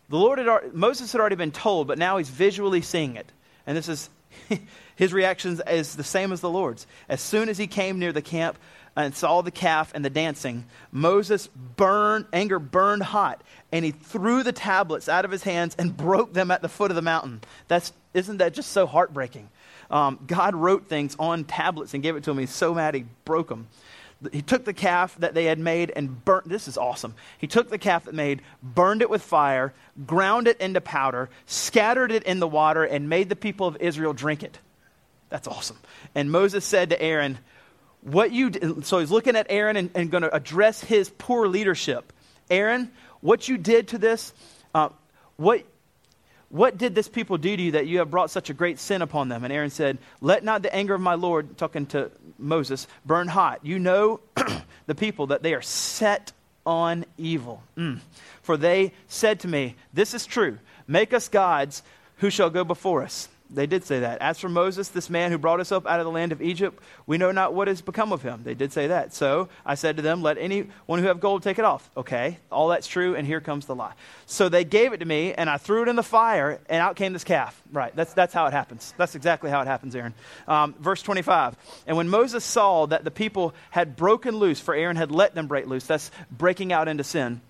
the 0.10 0.18
Lord 0.18 0.38
had, 0.38 0.74
Moses 0.74 1.12
had 1.12 1.22
already 1.22 1.38
been 1.38 1.52
told, 1.52 1.88
but 1.88 1.98
now 1.98 2.18
he's 2.18 2.30
visually 2.30 2.82
seeing 2.82 3.16
it. 3.16 3.32
And 3.66 3.76
this 3.76 3.88
is, 3.88 4.10
his 4.96 5.14
reaction 5.14 5.60
is 5.68 5.96
the 5.96 6.04
same 6.04 6.32
as 6.32 6.42
the 6.42 6.50
Lord's. 6.50 6.86
As 7.10 7.22
soon 7.22 7.50
as 7.50 7.58
he 7.58 7.68
came 7.68 8.00
near 8.00 8.12
the 8.12 8.22
camp, 8.22 8.58
and 8.96 9.16
saw 9.16 9.42
the 9.42 9.52
calf 9.52 9.92
and 9.94 10.06
the 10.06 10.10
dancing, 10.10 10.66
Moses 10.92 11.48
burned, 11.48 12.26
anger 12.32 12.60
burned 12.60 13.04
hot, 13.04 13.44
and 13.72 13.84
he 13.84 13.92
threw 13.92 14.44
the 14.44 14.54
tablets 14.54 15.10
out 15.10 15.26
of 15.26 15.32
his 15.32 15.44
hands 15.44 15.76
and 15.78 15.96
broke 15.96 16.34
them 16.34 16.52
at 16.52 16.62
the 16.62 16.70
foot 16.70 16.92
of 16.92 16.96
the 16.96 17.02
mountain. 17.02 17.42
That's, 17.68 17.92
isn't 18.14 18.38
that 18.38 18.54
just 18.54 18.72
so 18.72 18.86
heartbreaking? 18.86 19.50
Um, 19.92 20.20
God 20.26 20.56
wrote 20.56 20.88
things 20.88 21.16
on 21.20 21.44
tablets 21.44 21.94
and 21.94 22.02
gave 22.02 22.16
it 22.16 22.24
to 22.24 22.32
him. 22.32 22.38
He's 22.38 22.50
so 22.52 22.74
mad 22.74 22.96
he 22.96 23.06
broke 23.26 23.50
them. 23.50 23.68
He 24.32 24.42
took 24.42 24.64
the 24.64 24.74
calf 24.74 25.16
that 25.18 25.34
they 25.34 25.44
had 25.46 25.60
made 25.60 25.92
and 25.94 26.24
burnt. 26.24 26.48
This 26.48 26.68
is 26.68 26.78
awesome. 26.78 27.14
He 27.38 27.48
took 27.48 27.70
the 27.70 27.78
calf 27.78 28.06
that 28.06 28.16
made, 28.16 28.42
burned 28.64 29.02
it 29.02 29.10
with 29.10 29.22
fire, 29.22 29.74
ground 30.08 30.48
it 30.48 30.60
into 30.60 30.80
powder, 30.82 31.30
scattered 31.46 32.12
it 32.12 32.24
in 32.24 32.40
the 32.40 32.48
water, 32.48 32.84
and 32.84 33.10
made 33.10 33.28
the 33.30 33.36
people 33.36 33.68
of 33.68 33.78
Israel 33.82 34.14
drink 34.14 34.42
it. 34.42 34.58
That's 35.30 35.48
awesome. 35.48 35.78
And 36.16 36.32
Moses 36.32 36.64
said 36.64 36.90
to 36.92 37.02
Aaron, 37.02 37.38
what 38.06 38.32
you 38.32 38.82
so 38.84 39.00
he's 39.00 39.10
looking 39.10 39.36
at 39.36 39.48
Aaron 39.50 39.78
and, 39.78 39.90
and 39.96 40.12
going 40.12 40.22
to 40.22 40.34
address 40.34 40.80
his 40.82 41.10
poor 41.10 41.48
leadership. 41.48 42.14
Aaron, 42.52 42.92
what 43.22 43.48
you 43.48 43.58
did 43.58 43.88
to 43.90 43.98
this, 43.98 44.32
uh, 44.76 44.90
what, 45.38 45.64
what 46.50 46.78
did 46.78 46.94
this 46.94 47.08
people 47.08 47.40
do 47.40 47.58
to 47.58 47.64
you 47.64 47.72
that 47.72 47.88
you 47.88 48.00
have 48.00 48.12
brought 48.12 48.30
such 48.30 48.52
a 48.52 48.54
great 48.54 48.78
sin 48.78 49.02
upon 49.02 49.30
them? 49.30 49.44
And 49.44 49.52
Aaron 49.52 49.72
said, 49.72 49.98
Let 50.22 50.44
not 50.44 50.62
the 50.62 50.74
anger 50.74 50.94
of 50.94 51.02
my 51.02 51.16
Lord, 51.16 51.58
talking 51.58 51.88
to 51.88 52.12
Moses, 52.38 52.88
burn 53.06 53.28
hot. 53.28 53.62
You 53.64 53.80
know 53.80 54.20
the 54.86 54.96
people 54.96 55.28
that 55.28 55.42
they 55.42 55.56
are 55.56 55.64
set 55.64 56.32
on 56.64 57.06
evil. 57.18 57.64
Mm. 57.76 58.02
For 58.44 58.56
they 58.56 58.94
said 59.08 59.40
to 59.40 59.48
me, 59.48 59.76
This 59.94 60.14
is 60.14 60.28
true. 60.28 60.60
Make 60.88 61.12
us 61.12 61.28
gods 61.28 61.82
who 62.18 62.30
shall 62.30 62.52
go 62.52 62.64
before 62.64 63.02
us. 63.02 63.28
They 63.50 63.68
did 63.68 63.86
say 63.86 64.00
that. 64.00 64.22
As 64.22 64.40
for 64.40 64.50
Moses, 64.50 64.90
this 64.90 65.10
man 65.10 65.32
who 65.32 65.38
brought 65.38 65.60
us 65.60 65.72
up 65.72 65.86
out 65.86 66.00
of 66.00 66.06
the 66.06 66.12
land 66.12 66.32
of 66.32 66.42
Egypt, 66.42 66.82
we 67.06 67.20
know 67.20 67.32
not 67.32 67.54
what 67.54 67.68
has 67.68 67.80
become 67.80 68.12
of 68.12 68.24
him. 68.24 68.42
They 68.44 68.56
did 68.56 68.74
say 68.74 68.88
that. 68.88 69.14
So 69.14 69.50
I 69.64 69.76
said 69.76 69.98
to 69.98 70.02
them, 70.02 70.24
Let 70.24 70.40
anyone 70.40 71.00
who 71.00 71.06
have 71.06 71.20
gold 71.20 71.44
take 71.44 71.60
it 71.60 71.66
off. 71.66 71.88
Okay, 71.96 72.40
all 72.52 72.70
that's 72.70 72.88
true, 72.88 73.16
and 73.16 73.26
here 73.26 73.42
comes 73.42 73.68
the 73.68 73.76
lie. 73.76 73.94
So 74.26 74.50
they 74.50 74.64
gave 74.64 74.94
it 74.94 74.98
to 74.98 75.06
me, 75.06 75.34
and 75.34 75.48
I 75.48 75.58
threw 75.58 75.84
it 75.84 75.88
in 75.90 75.96
the 75.96 76.04
fire, 76.04 76.60
and 76.68 76.82
out 76.82 76.96
came 76.96 77.14
this 77.14 77.24
calf. 77.24 77.62
Right, 77.72 77.96
that's, 77.96 78.14
that's 78.14 78.34
how 78.34 78.48
it 78.48 78.54
happens. 78.54 78.94
That's 78.98 79.14
exactly 79.14 79.52
how 79.52 79.62
it 79.62 79.68
happens, 79.68 79.96
Aaron. 79.96 80.16
Um, 80.48 80.74
verse 80.80 81.04
25. 81.04 81.56
And 81.86 81.98
when 81.98 82.10
Moses 82.10 82.44
saw 82.44 82.88
that 82.88 83.04
the 83.04 83.12
people 83.12 83.54
had 83.70 83.96
broken 83.96 84.38
loose, 84.38 84.60
for 84.60 84.74
Aaron 84.74 84.96
had 84.96 85.12
let 85.12 85.36
them 85.36 85.46
break 85.46 85.68
loose, 85.68 85.86
that's 85.86 86.10
breaking 86.32 86.74
out 86.74 86.88
into 86.88 87.04
sin. 87.04 87.42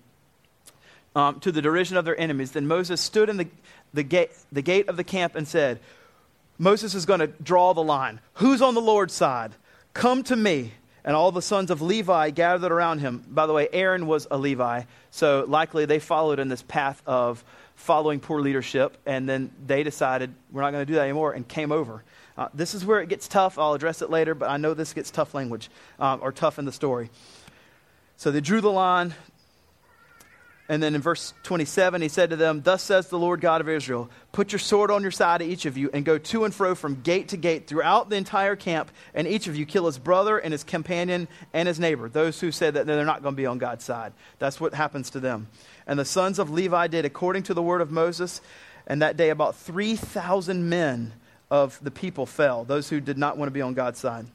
Um, 1.14 1.40
to 1.40 1.50
the 1.50 1.62
derision 1.62 1.96
of 1.96 2.04
their 2.04 2.20
enemies. 2.20 2.52
Then 2.52 2.66
Moses 2.66 3.00
stood 3.00 3.30
in 3.30 3.38
the, 3.38 3.48
the 3.94 4.02
gate, 4.02 4.30
the 4.52 4.62
gate 4.62 4.88
of 4.88 4.96
the 4.96 5.04
camp 5.04 5.34
and 5.34 5.46
said, 5.46 5.80
Moses 6.58 6.94
is 6.94 7.06
going 7.06 7.20
to 7.20 7.26
draw 7.26 7.74
the 7.74 7.82
line. 7.82 8.20
Who's 8.34 8.62
on 8.62 8.74
the 8.74 8.80
Lord's 8.80 9.14
side? 9.14 9.52
Come 9.94 10.22
to 10.24 10.36
me. 10.36 10.72
And 11.04 11.14
all 11.14 11.30
the 11.30 11.40
sons 11.40 11.70
of 11.70 11.80
Levi 11.80 12.30
gathered 12.30 12.72
around 12.72 12.98
him. 12.98 13.22
By 13.28 13.46
the 13.46 13.52
way, 13.52 13.68
Aaron 13.72 14.08
was 14.08 14.26
a 14.28 14.36
Levi, 14.36 14.82
so 15.12 15.44
likely 15.46 15.84
they 15.84 16.00
followed 16.00 16.40
in 16.40 16.48
this 16.48 16.62
path 16.62 17.00
of 17.06 17.44
following 17.76 18.18
poor 18.18 18.40
leadership, 18.40 18.98
and 19.06 19.28
then 19.28 19.52
they 19.64 19.84
decided, 19.84 20.34
we're 20.50 20.62
not 20.62 20.72
going 20.72 20.82
to 20.82 20.86
do 20.86 20.94
that 20.94 21.02
anymore, 21.02 21.32
and 21.32 21.46
came 21.46 21.70
over. 21.70 22.02
Uh, 22.36 22.48
this 22.54 22.74
is 22.74 22.84
where 22.84 23.00
it 23.00 23.08
gets 23.08 23.28
tough. 23.28 23.56
I'll 23.56 23.74
address 23.74 24.02
it 24.02 24.10
later, 24.10 24.34
but 24.34 24.50
I 24.50 24.56
know 24.56 24.74
this 24.74 24.94
gets 24.94 25.12
tough 25.12 25.32
language, 25.32 25.70
um, 26.00 26.18
or 26.22 26.32
tough 26.32 26.58
in 26.58 26.64
the 26.64 26.72
story. 26.72 27.08
So 28.16 28.32
they 28.32 28.40
drew 28.40 28.60
the 28.60 28.72
line. 28.72 29.14
And 30.68 30.82
then 30.82 30.96
in 30.96 31.00
verse 31.00 31.32
27, 31.44 32.02
he 32.02 32.08
said 32.08 32.30
to 32.30 32.36
them, 32.36 32.62
Thus 32.62 32.82
says 32.82 33.08
the 33.08 33.18
Lord 33.18 33.40
God 33.40 33.60
of 33.60 33.68
Israel, 33.68 34.10
Put 34.32 34.50
your 34.50 34.58
sword 34.58 34.90
on 34.90 35.02
your 35.02 35.12
side, 35.12 35.40
each 35.40 35.64
of 35.64 35.76
you, 35.76 35.90
and 35.92 36.04
go 36.04 36.18
to 36.18 36.44
and 36.44 36.52
fro 36.52 36.74
from 36.74 37.02
gate 37.02 37.28
to 37.28 37.36
gate 37.36 37.68
throughout 37.68 38.10
the 38.10 38.16
entire 38.16 38.56
camp, 38.56 38.90
and 39.14 39.28
each 39.28 39.46
of 39.46 39.54
you 39.54 39.64
kill 39.64 39.86
his 39.86 39.98
brother 39.98 40.38
and 40.38 40.50
his 40.50 40.64
companion 40.64 41.28
and 41.52 41.68
his 41.68 41.78
neighbor. 41.78 42.08
Those 42.08 42.40
who 42.40 42.50
said 42.50 42.74
that 42.74 42.86
they're 42.86 43.04
not 43.04 43.22
going 43.22 43.34
to 43.34 43.40
be 43.40 43.46
on 43.46 43.58
God's 43.58 43.84
side. 43.84 44.12
That's 44.40 44.60
what 44.60 44.74
happens 44.74 45.10
to 45.10 45.20
them. 45.20 45.46
And 45.86 45.98
the 45.98 46.04
sons 46.04 46.40
of 46.40 46.50
Levi 46.50 46.88
did 46.88 47.04
according 47.04 47.44
to 47.44 47.54
the 47.54 47.62
word 47.62 47.80
of 47.80 47.92
Moses, 47.92 48.40
and 48.88 49.02
that 49.02 49.16
day 49.16 49.30
about 49.30 49.54
3,000 49.54 50.68
men 50.68 51.12
of 51.48 51.78
the 51.80 51.92
people 51.92 52.26
fell, 52.26 52.64
those 52.64 52.88
who 52.88 53.00
did 53.00 53.18
not 53.18 53.38
want 53.38 53.46
to 53.46 53.52
be 53.52 53.62
on 53.62 53.74
God's 53.74 54.00
side. 54.00 54.26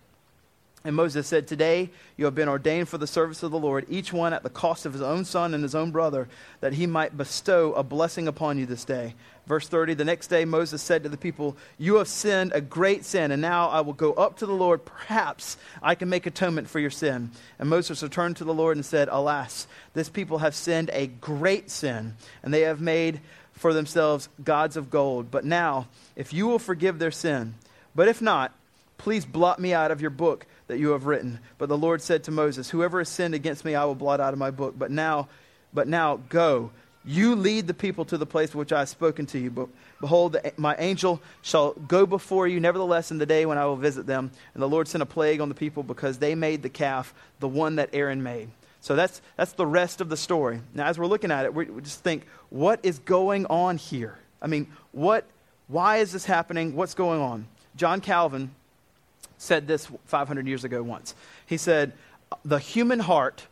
And 0.84 0.96
Moses 0.96 1.28
said, 1.28 1.48
Today 1.48 1.92
you 2.18 2.26
have 2.26 2.34
been 2.34 2.50
ordained 2.50 2.90
for 2.90 2.98
the 2.98 3.06
service 3.06 3.44
of 3.44 3.52
the 3.52 3.60
Lord, 3.60 3.86
each 3.88 4.12
one 4.12 4.34
at 4.34 4.42
the 4.42 4.50
cost 4.50 4.86
of 4.86 4.94
his 4.94 5.02
own 5.02 5.26
son 5.26 5.54
and 5.54 5.62
his 5.62 5.76
own 5.76 5.92
brother, 5.92 6.28
that 6.60 6.74
he 6.74 6.88
might 6.88 7.18
bestow 7.18 7.74
a 7.74 7.84
blessing 7.84 8.28
upon 8.28 8.58
you 8.58 8.66
this 8.66 8.84
day. 8.84 9.14
Verse 9.46 9.68
30 9.68 9.94
The 9.94 10.06
next 10.06 10.28
day 10.28 10.44
Moses 10.44 10.82
said 10.82 11.04
to 11.04 11.10
the 11.10 11.18
people, 11.18 11.56
You 11.78 11.96
have 11.96 12.08
sinned 12.08 12.52
a 12.56 12.62
great 12.62 13.06
sin, 13.06 13.32
and 13.32 13.42
now 13.42 13.70
I 13.70 13.82
will 13.82 13.94
go 13.94 14.14
up 14.14 14.38
to 14.38 14.48
the 14.48 14.54
Lord. 14.54 14.84
Perhaps 14.84 15.58
I 15.84 15.94
can 15.94 16.10
make 16.10 16.26
atonement 16.26 16.68
for 16.68 16.80
your 16.80 16.90
sin. 16.90 17.32
And 17.60 17.70
Moses 17.70 18.02
returned 18.02 18.38
to 18.38 18.44
the 18.44 18.54
Lord 18.54 18.78
and 18.78 18.86
said, 18.86 19.08
Alas, 19.12 19.68
this 19.94 20.10
people 20.10 20.40
have 20.40 20.56
sinned 20.56 20.90
a 20.94 21.08
great 21.08 21.70
sin, 21.70 22.16
and 22.42 22.52
they 22.52 22.62
have 22.62 22.82
made 22.82 23.22
for 23.54 23.74
themselves 23.74 24.30
gods 24.44 24.78
of 24.78 24.90
gold. 24.90 25.30
But 25.30 25.46
now, 25.46 25.88
if 26.16 26.34
you 26.34 26.48
will 26.48 26.60
forgive 26.60 26.98
their 26.98 27.12
sin, 27.12 27.54
but 27.94 28.08
if 28.08 28.20
not, 28.20 28.54
please 28.98 29.26
blot 29.26 29.60
me 29.60 29.74
out 29.74 29.92
of 29.92 30.02
your 30.02 30.12
book 30.12 30.46
that 30.72 30.80
you 30.80 30.92
have 30.92 31.06
written. 31.06 31.40
But 31.58 31.68
the 31.70 31.78
Lord 31.78 32.02
said 32.02 32.24
to 32.24 32.32
Moses, 32.32 32.70
Whoever 32.70 33.00
has 33.00 33.10
sinned 33.10 33.36
against 33.36 33.66
me, 33.66 33.76
I 33.76 33.84
will 33.84 33.96
blot 33.96 34.22
out 34.22 34.32
of 34.32 34.40
my 34.40 34.52
book. 34.52 34.74
But 34.78 34.90
now, 34.90 35.28
but 35.74 35.88
now 35.88 36.22
go. 36.30 36.72
You 37.04 37.36
lead 37.36 37.68
the 37.68 37.74
people 37.74 38.06
to 38.06 38.18
the 38.18 38.26
place 38.26 38.56
which 38.56 38.72
I 38.72 38.80
have 38.80 38.90
spoken 38.90 39.26
to 39.28 39.40
you. 39.40 39.52
But 39.52 39.68
behold, 40.00 40.38
my 40.56 40.76
angel 40.78 41.22
shall 41.42 41.74
go 41.74 42.06
before 42.06 42.48
you, 42.48 42.60
nevertheless, 42.60 43.12
in 43.12 43.18
the 43.18 43.26
day 43.26 43.46
when 43.46 43.58
I 43.58 43.66
will 43.66 43.76
visit 43.76 44.06
them. 44.06 44.32
And 44.54 44.64
the 44.64 44.70
Lord 44.70 44.88
sent 44.88 45.02
a 45.02 45.06
plague 45.06 45.42
on 45.42 45.50
the 45.50 45.56
people 45.56 45.84
because 45.84 46.20
they 46.20 46.36
made 46.36 46.62
the 46.62 46.70
calf, 46.70 47.14
the 47.40 47.48
one 47.48 47.76
that 47.76 47.90
Aaron 47.92 48.24
made. 48.24 48.50
So 48.80 48.96
that's, 48.96 49.22
that's 49.36 49.54
the 49.54 49.66
rest 49.66 50.00
of 50.00 50.10
the 50.10 50.18
story. 50.18 50.62
Now, 50.74 50.88
as 50.88 50.98
we're 50.98 51.06
looking 51.06 51.32
at 51.32 51.46
it, 51.46 51.54
we, 51.54 51.66
we 51.66 51.82
just 51.82 52.00
think, 52.00 52.26
what 52.50 52.80
is 52.84 53.00
going 53.00 53.46
on 53.48 53.78
here? 53.78 54.18
I 54.42 54.48
mean, 54.48 54.68
what, 54.92 55.26
why 55.68 55.98
is 55.98 56.12
this 56.12 56.26
happening? 56.26 56.76
What's 56.76 56.94
going 56.94 57.20
on? 57.20 57.48
John 57.76 58.02
Calvin 58.02 58.52
said 59.38 59.68
this 59.68 59.88
500 60.06 60.48
years 60.48 60.64
ago 60.64 60.84
once. 60.84 61.16
He 61.46 61.58
said, 61.58 61.94
The 62.46 62.60
human 62.60 63.00
heart, 63.00 63.48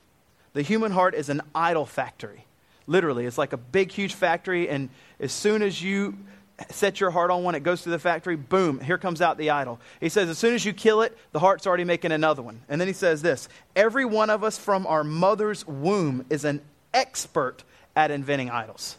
the 0.53 0.61
human 0.61 0.91
heart 0.91 1.15
is 1.15 1.29
an 1.29 1.41
idol 1.53 1.85
factory. 1.85 2.45
Literally, 2.87 3.25
it's 3.25 3.37
like 3.37 3.53
a 3.53 3.57
big, 3.57 3.91
huge 3.91 4.13
factory, 4.13 4.67
and 4.69 4.89
as 5.19 5.31
soon 5.31 5.61
as 5.61 5.81
you 5.81 6.17
set 6.69 6.99
your 6.99 7.11
heart 7.11 7.31
on 7.31 7.43
one, 7.43 7.55
it 7.55 7.61
goes 7.61 7.81
through 7.81 7.91
the 7.91 7.99
factory, 7.99 8.35
boom, 8.35 8.79
here 8.79 8.97
comes 8.97 9.21
out 9.21 9.37
the 9.37 9.51
idol. 9.51 9.79
He 9.99 10.09
says, 10.09 10.29
as 10.29 10.37
soon 10.37 10.53
as 10.53 10.65
you 10.65 10.73
kill 10.73 11.01
it, 11.01 11.17
the 11.31 11.39
heart's 11.39 11.65
already 11.65 11.83
making 11.83 12.11
another 12.11 12.41
one. 12.41 12.61
And 12.67 12.79
then 12.79 12.87
he 12.87 12.93
says 12.93 13.21
this 13.21 13.47
every 13.75 14.05
one 14.05 14.29
of 14.29 14.43
us 14.43 14.57
from 14.57 14.85
our 14.87 15.03
mother's 15.03 15.65
womb 15.67 16.25
is 16.29 16.45
an 16.45 16.61
expert 16.93 17.63
at 17.95 18.11
inventing 18.11 18.49
idols. 18.49 18.97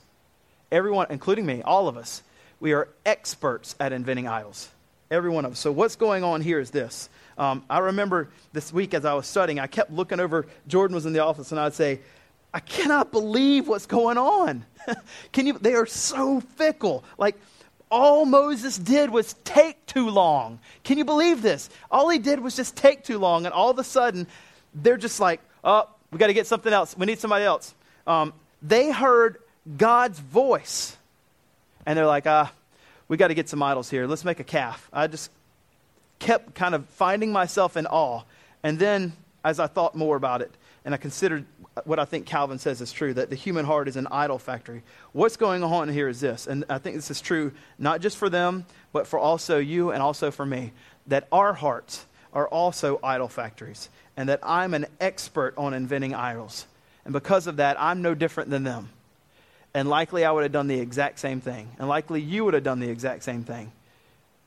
Everyone, 0.72 1.06
including 1.11 1.46
me, 1.46 1.62
all 1.62 1.88
of 1.88 1.96
us, 1.96 2.22
we 2.61 2.72
are 2.72 2.88
experts 3.04 3.74
at 3.80 3.92
inventing 3.92 4.28
idols. 4.28 4.68
Every 5.11 5.31
one 5.31 5.44
of 5.44 5.53
us. 5.53 5.59
So, 5.59 5.73
what's 5.73 5.96
going 5.96 6.23
on 6.23 6.40
here 6.40 6.61
is 6.61 6.70
this. 6.70 7.09
Um, 7.37 7.64
I 7.68 7.79
remember 7.79 8.29
this 8.53 8.73
week 8.73 8.94
as 8.94 9.05
I 9.05 9.14
was 9.14 9.27
studying, 9.27 9.59
I 9.59 9.66
kept 9.66 9.90
looking 9.90 10.20
over. 10.20 10.46
Jordan 10.68 10.94
was 10.94 11.07
in 11.07 11.12
the 11.12 11.25
office, 11.25 11.51
and 11.51 11.61
I'd 11.61 11.75
say, 11.75 12.01
I 12.55 12.61
cannot 12.61 13.11
believe 13.11 13.66
what's 13.66 13.87
going 13.87 14.18
on. 14.18 14.64
Can 15.33 15.46
you? 15.46 15.55
They 15.55 15.75
are 15.75 15.87
so 15.87 16.40
fickle. 16.40 17.03
Like, 17.18 17.37
all 17.90 18.25
Moses 18.25 18.79
did 18.79 19.11
was 19.11 19.35
take 19.44 19.85
too 19.87 20.11
long. 20.11 20.61
Can 20.85 20.96
you 20.96 21.05
believe 21.05 21.42
this? 21.42 21.70
All 21.90 22.09
he 22.09 22.18
did 22.18 22.38
was 22.38 22.55
just 22.55 22.77
take 22.77 23.03
too 23.03 23.18
long, 23.18 23.46
and 23.46 23.53
all 23.53 23.70
of 23.70 23.79
a 23.79 23.85
sudden, 23.85 24.29
they're 24.75 24.96
just 24.96 25.18
like, 25.18 25.40
oh, 25.64 25.88
we 26.12 26.18
got 26.18 26.29
to 26.29 26.35
get 26.35 26.46
something 26.46 26.73
else. 26.73 26.96
We 26.96 27.07
need 27.07 27.18
somebody 27.18 27.44
else. 27.44 27.75
Um, 28.07 28.33
they 28.62 28.92
heard 28.92 29.38
God's 29.77 30.20
voice, 30.20 30.96
and 31.85 31.99
they're 31.99 32.07
like, 32.07 32.27
ah, 32.29 32.53
we 33.11 33.16
got 33.16 33.29
to 33.29 33.35
get 33.35 33.49
some 33.49 33.61
idols 33.61 33.90
here. 33.90 34.07
Let's 34.07 34.25
make 34.25 34.38
a 34.38 34.44
calf. 34.44 34.88
I 34.92 35.09
just 35.09 35.33
kept 36.20 36.55
kind 36.55 36.77
of 36.77 36.87
finding 36.90 37.33
myself 37.33 37.77
in 37.77 37.87
awe. 37.87 38.23
And 38.62 38.79
then, 38.79 39.14
as 39.42 39.59
I 39.59 39.66
thought 39.66 39.96
more 39.96 40.14
about 40.14 40.42
it, 40.42 40.53
and 40.85 40.94
I 40.94 40.96
considered 40.96 41.44
what 41.83 41.99
I 41.99 42.05
think 42.05 42.25
Calvin 42.25 42.61
says 42.61 42.81
is 42.81 42.92
true 42.92 43.12
that 43.14 43.29
the 43.29 43.35
human 43.35 43.64
heart 43.64 43.88
is 43.88 43.96
an 43.96 44.07
idol 44.12 44.38
factory. 44.38 44.85
What's 45.12 45.37
going 45.37 45.64
on 45.64 45.88
here 45.88 46.07
is 46.07 46.20
this, 46.20 46.46
and 46.46 46.64
I 46.68 46.79
think 46.79 46.94
this 46.94 47.11
is 47.11 47.20
true 47.20 47.51
not 47.81 48.01
just 48.01 48.16
for 48.16 48.31
them, 48.31 48.64
but 48.92 49.09
for 49.09 49.18
also 49.18 49.59
you 49.59 49.90
and 49.90 50.01
also 50.01 50.31
for 50.31 50.46
me, 50.46 50.70
that 51.09 51.27
our 51.33 51.53
hearts 51.53 52.07
are 52.33 52.46
also 52.46 53.01
idol 53.03 53.27
factories, 53.27 53.88
and 54.16 54.29
that 54.29 54.38
I'm 54.44 54.73
an 54.73 54.87
expert 55.01 55.55
on 55.59 55.75
inventing 55.75 56.14
idols. 56.14 56.64
And 57.05 57.12
because 57.12 57.49
of 57.49 57.57
that, 57.57 57.77
I'm 57.81 58.03
no 58.03 58.14
different 58.14 58.51
than 58.51 58.62
them. 58.62 58.90
And 59.72 59.88
likely 59.88 60.24
I 60.24 60.30
would 60.33 60.42
have 60.42 60.52
done 60.52 60.66
the 60.66 60.80
exact 60.80 61.20
same 61.20 61.40
thing. 61.40 61.68
And 61.78 61.88
likely 61.88 62.20
you 62.20 62.44
would 62.44 62.54
have 62.54 62.64
done 62.64 62.80
the 62.80 62.90
exact 62.90 63.22
same 63.22 63.44
thing. 63.44 63.72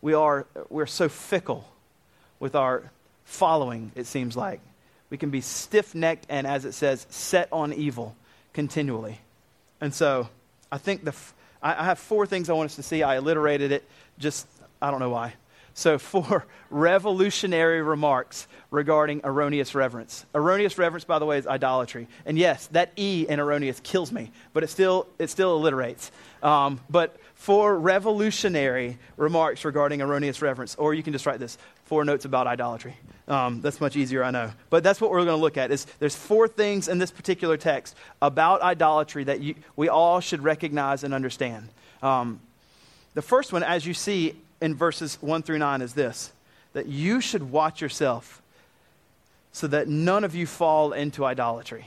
We 0.02 0.14
are 0.14 0.46
we're 0.70 0.86
so 0.86 1.08
fickle 1.08 1.66
with 2.40 2.56
our 2.56 2.92
following, 3.24 3.92
it 3.96 4.06
seems 4.06 4.36
like. 4.36 4.60
We 5.10 5.18
can 5.18 5.30
be 5.30 5.42
stiff 5.42 5.96
necked 5.96 6.26
and, 6.28 6.46
as 6.46 6.66
it 6.66 6.74
says, 6.74 7.06
set 7.10 7.48
on 7.52 7.72
evil 7.72 8.16
continually. 8.52 9.20
And 9.80 9.94
so 9.94 10.28
I 10.72 10.78
think 10.78 11.06
the, 11.06 11.14
I 11.62 11.86
have 11.86 12.00
four 12.00 12.26
things 12.26 12.50
I 12.50 12.54
want 12.54 12.72
us 12.72 12.76
to 12.78 12.84
see. 12.84 13.04
I 13.04 13.18
alliterated 13.18 13.72
it 13.72 13.84
just, 14.18 14.48
I 14.82 14.92
don't 14.92 15.00
know 15.00 15.10
why. 15.10 15.36
So, 15.74 15.98
four 15.98 16.46
revolutionary 16.70 17.82
remarks 17.82 18.48
regarding 18.70 19.22
erroneous 19.24 19.76
reverence. 19.76 20.26
Erroneous 20.34 20.78
reverence, 20.78 21.04
by 21.04 21.20
the 21.20 21.26
way, 21.26 21.38
is 21.38 21.48
idolatry. 21.48 22.08
And 22.26 22.38
yes, 22.38 22.68
that 22.68 22.92
E 22.96 23.26
in 23.28 23.40
erroneous 23.40 23.80
kills 23.80 24.12
me, 24.12 24.32
but 24.54 24.64
it 24.64 24.68
still, 24.70 25.08
it 25.20 25.30
still 25.30 25.60
alliterates. 25.60 26.12
Um, 26.42 26.80
but 26.90 27.18
four 27.36 27.78
revolutionary 27.78 28.98
remarks 29.18 29.66
regarding 29.66 30.02
erroneous 30.02 30.42
reverence, 30.42 30.76
or 30.76 30.94
you 30.94 31.04
can 31.04 31.14
just 31.14 31.26
write 31.26 31.40
this 31.40 31.58
four 31.86 32.06
notes 32.06 32.26
about 32.26 32.48
idolatry. 32.48 32.96
Um, 33.28 33.62
that's 33.62 33.80
much 33.80 33.96
easier, 33.96 34.24
I 34.24 34.32
know. 34.32 34.52
But 34.70 34.84
that's 34.84 35.00
what 35.00 35.12
we're 35.12 35.18
going 35.18 35.38
to 35.38 35.42
look 35.42 35.58
at. 35.58 35.72
Is 35.72 35.86
there's 36.00 36.16
four 36.16 36.48
things 36.48 36.88
in 36.88 36.98
this 36.98 37.12
particular 37.12 37.58
text 37.58 37.96
about 38.22 38.62
idolatry 38.62 39.24
that 39.26 39.42
you, 39.42 39.56
we 39.76 39.90
all 39.90 40.20
should 40.20 40.44
recognize 40.44 41.04
and 41.04 41.14
understand. 41.14 41.70
Um, 42.02 42.42
the 43.14 43.22
first 43.22 43.54
one, 43.54 43.64
as 43.64 43.86
you 43.86 43.94
see 43.94 44.36
in 44.64 44.74
verses 44.74 45.18
1 45.20 45.44
through 45.44 45.60
9 45.60 45.82
is 45.82 45.94
this 45.94 46.32
that 46.72 46.88
you 46.88 47.20
should 47.20 47.52
watch 47.52 47.82
yourself 47.82 48.42
so 49.52 49.68
that 49.68 49.88
none 49.88 50.24
of 50.24 50.34
you 50.34 50.48
fall 50.48 50.94
into 50.94 51.24
idolatry. 51.24 51.86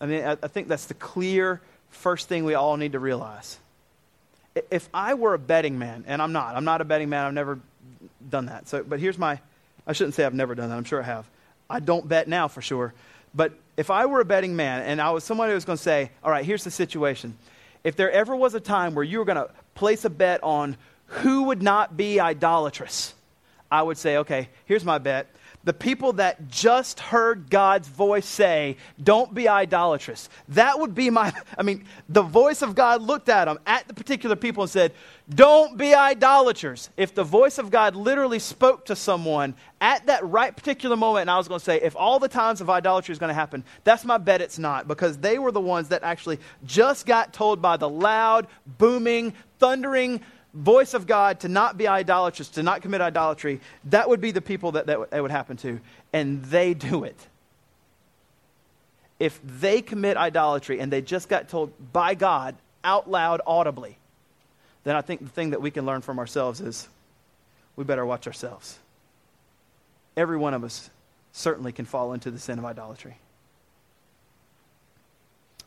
I 0.00 0.06
mean, 0.06 0.24
I, 0.24 0.32
I 0.32 0.48
think 0.48 0.68
that's 0.68 0.86
the 0.86 0.94
clear 0.94 1.62
first 1.88 2.28
thing 2.28 2.44
we 2.44 2.54
all 2.54 2.76
need 2.76 2.92
to 2.92 2.98
realize. 2.98 3.58
If 4.70 4.88
I 4.92 5.14
were 5.14 5.34
a 5.34 5.38
betting 5.38 5.78
man, 5.78 6.04
and 6.06 6.20
I'm 6.20 6.32
not, 6.32 6.56
I'm 6.56 6.64
not 6.64 6.80
a 6.80 6.84
betting 6.84 7.08
man, 7.08 7.24
I've 7.24 7.32
never 7.32 7.60
done 8.28 8.46
that. 8.46 8.68
So, 8.68 8.82
but 8.82 8.98
here's 8.98 9.16
my, 9.16 9.38
I 9.86 9.92
shouldn't 9.92 10.14
say 10.14 10.24
I've 10.24 10.34
never 10.34 10.56
done 10.56 10.68
that, 10.68 10.76
I'm 10.76 10.84
sure 10.84 11.00
I 11.00 11.06
have. 11.06 11.26
I 11.70 11.78
don't 11.78 12.08
bet 12.08 12.26
now 12.28 12.48
for 12.48 12.60
sure. 12.60 12.92
But 13.34 13.52
if 13.76 13.88
I 13.88 14.06
were 14.06 14.20
a 14.20 14.24
betting 14.24 14.56
man 14.56 14.82
and 14.82 15.00
I 15.00 15.12
was 15.12 15.22
somebody 15.22 15.52
who 15.52 15.54
was 15.54 15.64
going 15.64 15.78
to 15.78 15.82
say, 15.82 16.10
all 16.24 16.30
right, 16.30 16.44
here's 16.44 16.64
the 16.64 16.72
situation. 16.72 17.38
If 17.84 17.96
there 17.96 18.10
ever 18.10 18.34
was 18.34 18.54
a 18.54 18.60
time 18.60 18.94
where 18.94 19.04
you 19.04 19.18
were 19.18 19.24
going 19.24 19.36
to 19.36 19.50
place 19.74 20.04
a 20.04 20.10
bet 20.10 20.42
on 20.42 20.76
who 21.06 21.44
would 21.44 21.62
not 21.62 21.96
be 21.96 22.20
idolatrous, 22.20 23.14
I 23.70 23.82
would 23.82 23.98
say, 23.98 24.18
okay, 24.18 24.48
here's 24.64 24.84
my 24.84 24.98
bet 24.98 25.26
the 25.64 25.72
people 25.72 26.14
that 26.14 26.48
just 26.48 27.00
heard 27.00 27.50
God's 27.50 27.88
voice 27.88 28.26
say, 28.26 28.76
Don't 29.02 29.34
be 29.34 29.48
idolatrous. 29.48 30.28
That 30.48 30.78
would 30.78 30.94
be 30.94 31.10
my, 31.10 31.32
I 31.58 31.62
mean, 31.62 31.84
the 32.08 32.22
voice 32.22 32.62
of 32.62 32.74
God 32.74 33.02
looked 33.02 33.28
at 33.28 33.46
them, 33.46 33.58
at 33.66 33.86
the 33.88 33.94
particular 33.94 34.36
people, 34.36 34.62
and 34.62 34.70
said, 34.70 34.92
Don't 35.28 35.76
be 35.76 35.94
idolaters. 35.94 36.90
If 36.96 37.14
the 37.14 37.24
voice 37.24 37.58
of 37.58 37.70
God 37.70 37.96
literally 37.96 38.38
spoke 38.38 38.86
to 38.86 38.96
someone 38.96 39.54
at 39.80 40.06
that 40.06 40.24
right 40.24 40.56
particular 40.56 40.96
moment, 40.96 41.22
and 41.22 41.30
I 41.30 41.36
was 41.36 41.48
going 41.48 41.58
to 41.58 41.64
say, 41.64 41.80
If 41.80 41.96
all 41.96 42.18
the 42.18 42.28
times 42.28 42.60
of 42.60 42.70
idolatry 42.70 43.12
is 43.12 43.18
going 43.18 43.28
to 43.28 43.34
happen, 43.34 43.64
that's 43.84 44.04
my 44.04 44.16
bet 44.16 44.40
it's 44.40 44.58
not, 44.58 44.86
because 44.86 45.18
they 45.18 45.38
were 45.38 45.52
the 45.52 45.60
ones 45.60 45.88
that 45.88 46.04
actually 46.04 46.38
just 46.66 47.04
got 47.04 47.32
told 47.32 47.60
by 47.60 47.76
the 47.76 47.88
loud, 47.88 48.46
booming, 48.78 49.34
thundering, 49.58 50.20
voice 50.54 50.94
of 50.94 51.06
God 51.06 51.40
to 51.40 51.48
not 51.48 51.76
be 51.76 51.86
idolatrous, 51.86 52.48
to 52.50 52.62
not 52.62 52.82
commit 52.82 53.00
idolatry, 53.00 53.60
that 53.84 54.08
would 54.08 54.20
be 54.20 54.30
the 54.30 54.40
people 54.40 54.72
that 54.72 54.86
that, 54.86 55.10
that 55.10 55.22
would 55.22 55.30
happen 55.30 55.56
to. 55.58 55.80
And 56.12 56.44
they 56.44 56.74
do 56.74 57.04
it. 57.04 57.16
If 59.18 59.40
they 59.42 59.82
commit 59.82 60.16
idolatry 60.16 60.80
and 60.80 60.92
they 60.92 61.02
just 61.02 61.28
got 61.28 61.48
told 61.48 61.72
by 61.92 62.14
God 62.14 62.54
out 62.84 63.10
loud, 63.10 63.40
audibly, 63.46 63.98
then 64.84 64.96
I 64.96 65.00
think 65.00 65.20
the 65.20 65.28
thing 65.28 65.50
that 65.50 65.60
we 65.60 65.70
can 65.70 65.84
learn 65.84 66.00
from 66.00 66.18
ourselves 66.18 66.60
is 66.60 66.88
we 67.76 67.84
better 67.84 68.06
watch 68.06 68.26
ourselves. 68.26 68.78
Every 70.16 70.36
one 70.36 70.54
of 70.54 70.64
us 70.64 70.88
certainly 71.32 71.72
can 71.72 71.84
fall 71.84 72.12
into 72.12 72.30
the 72.30 72.38
sin 72.38 72.58
of 72.58 72.64
idolatry. 72.64 73.18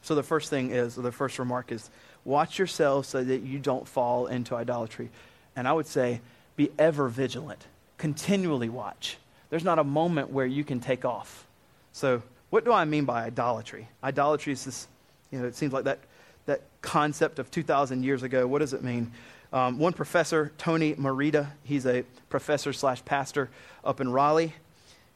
So 0.02 0.16
the 0.16 0.24
first 0.24 0.50
thing 0.50 0.72
is, 0.72 0.98
or 0.98 1.04
the 1.04 1.12
first 1.12 1.38
remark 1.38 1.72
is, 1.72 1.90
Watch 2.24 2.60
yourselves 2.60 3.08
so 3.08 3.24
that 3.24 3.42
you 3.42 3.60
don't 3.60 3.88
fall 3.88 4.28
into 4.28 4.56
idolatry. 4.56 5.10
And 5.56 5.68
I 5.68 5.74
would 5.74 5.88
say, 5.88 6.22
be 6.56 6.72
ever 6.78 7.08
vigilant. 7.08 7.66
Continually 7.98 8.70
watch. 8.70 9.18
There's 9.50 9.64
not 9.64 9.80
a 9.80 9.84
moment 9.84 10.30
where 10.30 10.46
you 10.46 10.64
can 10.64 10.80
take 10.80 11.06
off. 11.06 11.46
So, 11.92 12.22
what 12.50 12.66
do 12.66 12.72
I 12.72 12.86
mean 12.86 13.06
by 13.06 13.24
idolatry? 13.24 13.88
Idolatry 14.04 14.54
is 14.54 14.66
this, 14.66 14.88
you 15.32 15.40
know, 15.40 15.46
it 15.46 15.56
seems 15.56 15.74
like 15.74 15.86
that, 15.86 16.00
that 16.46 16.62
concept 16.82 17.40
of 17.40 17.50
2,000 17.50 18.04
years 18.04 18.24
ago. 18.24 18.46
What 18.46 18.60
does 18.60 18.74
it 18.74 18.84
mean? 18.84 19.12
Um, 19.54 19.80
one 19.80 19.94
professor, 19.94 20.52
Tony 20.58 20.96
Merida, 20.98 21.52
he's 21.64 21.86
a 21.86 22.04
professor 22.30 22.72
slash 22.74 23.04
pastor 23.04 23.50
up 23.84 24.00
in 24.00 24.12
Raleigh. 24.12 24.54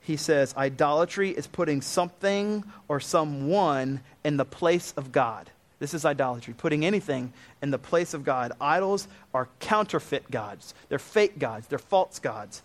He 0.01 0.17
says, 0.17 0.53
idolatry 0.55 1.31
is 1.31 1.47
putting 1.47 1.81
something 1.81 2.63
or 2.87 2.99
someone 2.99 4.01
in 4.23 4.37
the 4.37 4.45
place 4.45 4.93
of 4.97 5.11
God. 5.11 5.49
This 5.79 5.93
is 5.93 6.05
idolatry, 6.05 6.53
putting 6.57 6.85
anything 6.85 7.33
in 7.61 7.71
the 7.71 7.77
place 7.77 8.13
of 8.13 8.23
God. 8.23 8.53
Idols 8.61 9.07
are 9.33 9.49
counterfeit 9.59 10.31
gods, 10.31 10.73
they're 10.89 10.99
fake 10.99 11.37
gods, 11.37 11.67
they're 11.67 11.77
false 11.77 12.19
gods. 12.19 12.61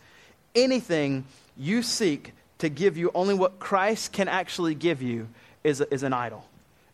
Anything 0.54 1.24
you 1.56 1.82
seek 1.82 2.32
to 2.58 2.68
give 2.68 2.96
you 2.96 3.10
only 3.14 3.34
what 3.34 3.58
Christ 3.58 4.12
can 4.12 4.28
actually 4.28 4.74
give 4.74 5.02
you 5.02 5.28
is, 5.64 5.80
is 5.80 6.02
an 6.02 6.12
idol. 6.12 6.44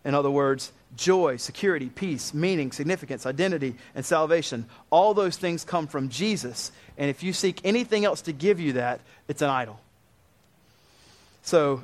In 0.05 0.15
other 0.15 0.31
words, 0.31 0.73
joy, 0.97 1.37
security, 1.37 1.89
peace, 1.89 2.33
meaning, 2.33 2.73
significance, 2.73 3.27
identity, 3.27 3.75
and 3.95 4.05
salvation. 4.05 4.67
All 4.91 5.15
those 5.15 5.37
things 5.37 5.65
come 5.65 5.87
from 5.87 6.09
Jesus. 6.09 6.73
And 6.97 7.11
if 7.11 7.23
you 7.23 7.33
seek 7.33 7.61
anything 7.65 8.05
else 8.05 8.23
to 8.23 8.33
give 8.33 8.61
you 8.61 8.75
that, 8.75 9.01
it's 9.29 9.43
an 9.43 9.51
idol. 9.51 9.81
So, 11.43 11.83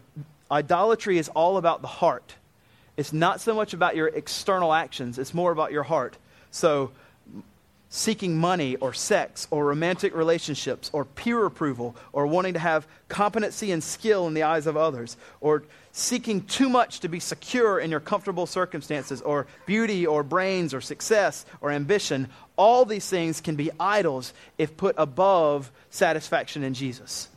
idolatry 0.51 1.19
is 1.19 1.29
all 1.29 1.57
about 1.57 1.83
the 1.83 1.89
heart. 1.89 2.35
It's 2.97 3.13
not 3.13 3.41
so 3.41 3.55
much 3.55 3.75
about 3.75 3.97
your 3.97 4.09
external 4.09 4.73
actions, 4.73 5.19
it's 5.19 5.35
more 5.35 5.53
about 5.53 5.73
your 5.73 5.83
heart. 5.83 6.17
So, 6.51 6.93
seeking 7.95 8.39
money 8.39 8.75
or 8.77 8.95
sex 8.95 9.47
or 9.51 9.67
romantic 9.67 10.17
relationships 10.17 10.89
or 10.95 11.05
peer 11.05 11.45
approval 11.45 11.95
or 12.15 12.27
wanting 12.27 12.55
to 12.55 12.59
have 12.59 12.87
competency 13.09 13.71
and 13.71 13.85
skill 13.85 14.27
in 14.27 14.33
the 14.33 14.43
eyes 14.43 14.67
of 14.67 14.79
others 14.79 15.19
or 15.43 15.63
seeking 15.93 16.41
too 16.47 16.71
much 16.71 17.01
to 17.01 17.09
be 17.09 17.21
secure 17.21 17.79
in 17.79 17.91
your 17.91 18.01
comfortable 18.01 18.47
circumstances 18.47 19.21
or 19.21 19.47
beauty 19.67 20.07
or 20.07 20.23
brains 20.23 20.73
or 20.73 20.81
success 20.81 21.45
or 21.61 21.71
ambition, 21.71 22.27
all 22.57 22.87
these 22.87 23.07
things 23.11 23.43
can 23.43 23.57
be 23.57 23.71
idols 23.79 24.33
if 24.57 24.75
put 24.79 24.95
above 24.97 25.71
satisfaction 25.91 26.65
in 26.65 26.73
Jesus. 26.73 27.29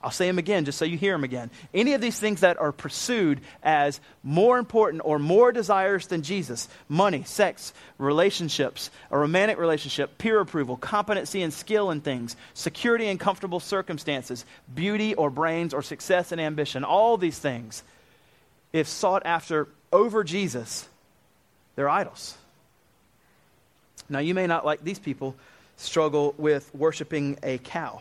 I'll 0.00 0.12
say 0.12 0.28
them 0.28 0.38
again 0.38 0.64
just 0.64 0.78
so 0.78 0.84
you 0.84 0.96
hear 0.96 1.12
them 1.12 1.24
again. 1.24 1.50
Any 1.74 1.94
of 1.94 2.00
these 2.00 2.18
things 2.20 2.40
that 2.40 2.60
are 2.60 2.70
pursued 2.70 3.40
as 3.64 4.00
more 4.22 4.58
important 4.58 5.02
or 5.04 5.18
more 5.18 5.50
desires 5.50 6.06
than 6.06 6.22
Jesus 6.22 6.68
money, 6.88 7.24
sex, 7.24 7.72
relationships, 7.98 8.90
a 9.10 9.18
romantic 9.18 9.58
relationship, 9.58 10.16
peer 10.16 10.38
approval, 10.38 10.76
competency 10.76 11.42
and 11.42 11.52
skill 11.52 11.90
in 11.90 12.00
things, 12.00 12.36
security 12.54 13.08
and 13.08 13.18
comfortable 13.18 13.58
circumstances, 13.58 14.44
beauty 14.72 15.14
or 15.16 15.30
brains 15.30 15.74
or 15.74 15.82
success 15.82 16.30
and 16.30 16.40
ambition 16.40 16.84
all 16.84 17.16
these 17.16 17.38
things, 17.38 17.82
if 18.72 18.86
sought 18.86 19.26
after 19.26 19.66
over 19.92 20.22
Jesus, 20.22 20.88
they're 21.74 21.88
idols. 21.88 22.36
Now, 24.08 24.20
you 24.20 24.34
may 24.34 24.46
not, 24.46 24.64
like 24.64 24.84
these 24.84 24.98
people, 24.98 25.34
struggle 25.76 26.34
with 26.38 26.72
worshiping 26.74 27.38
a 27.42 27.58
cow. 27.58 28.00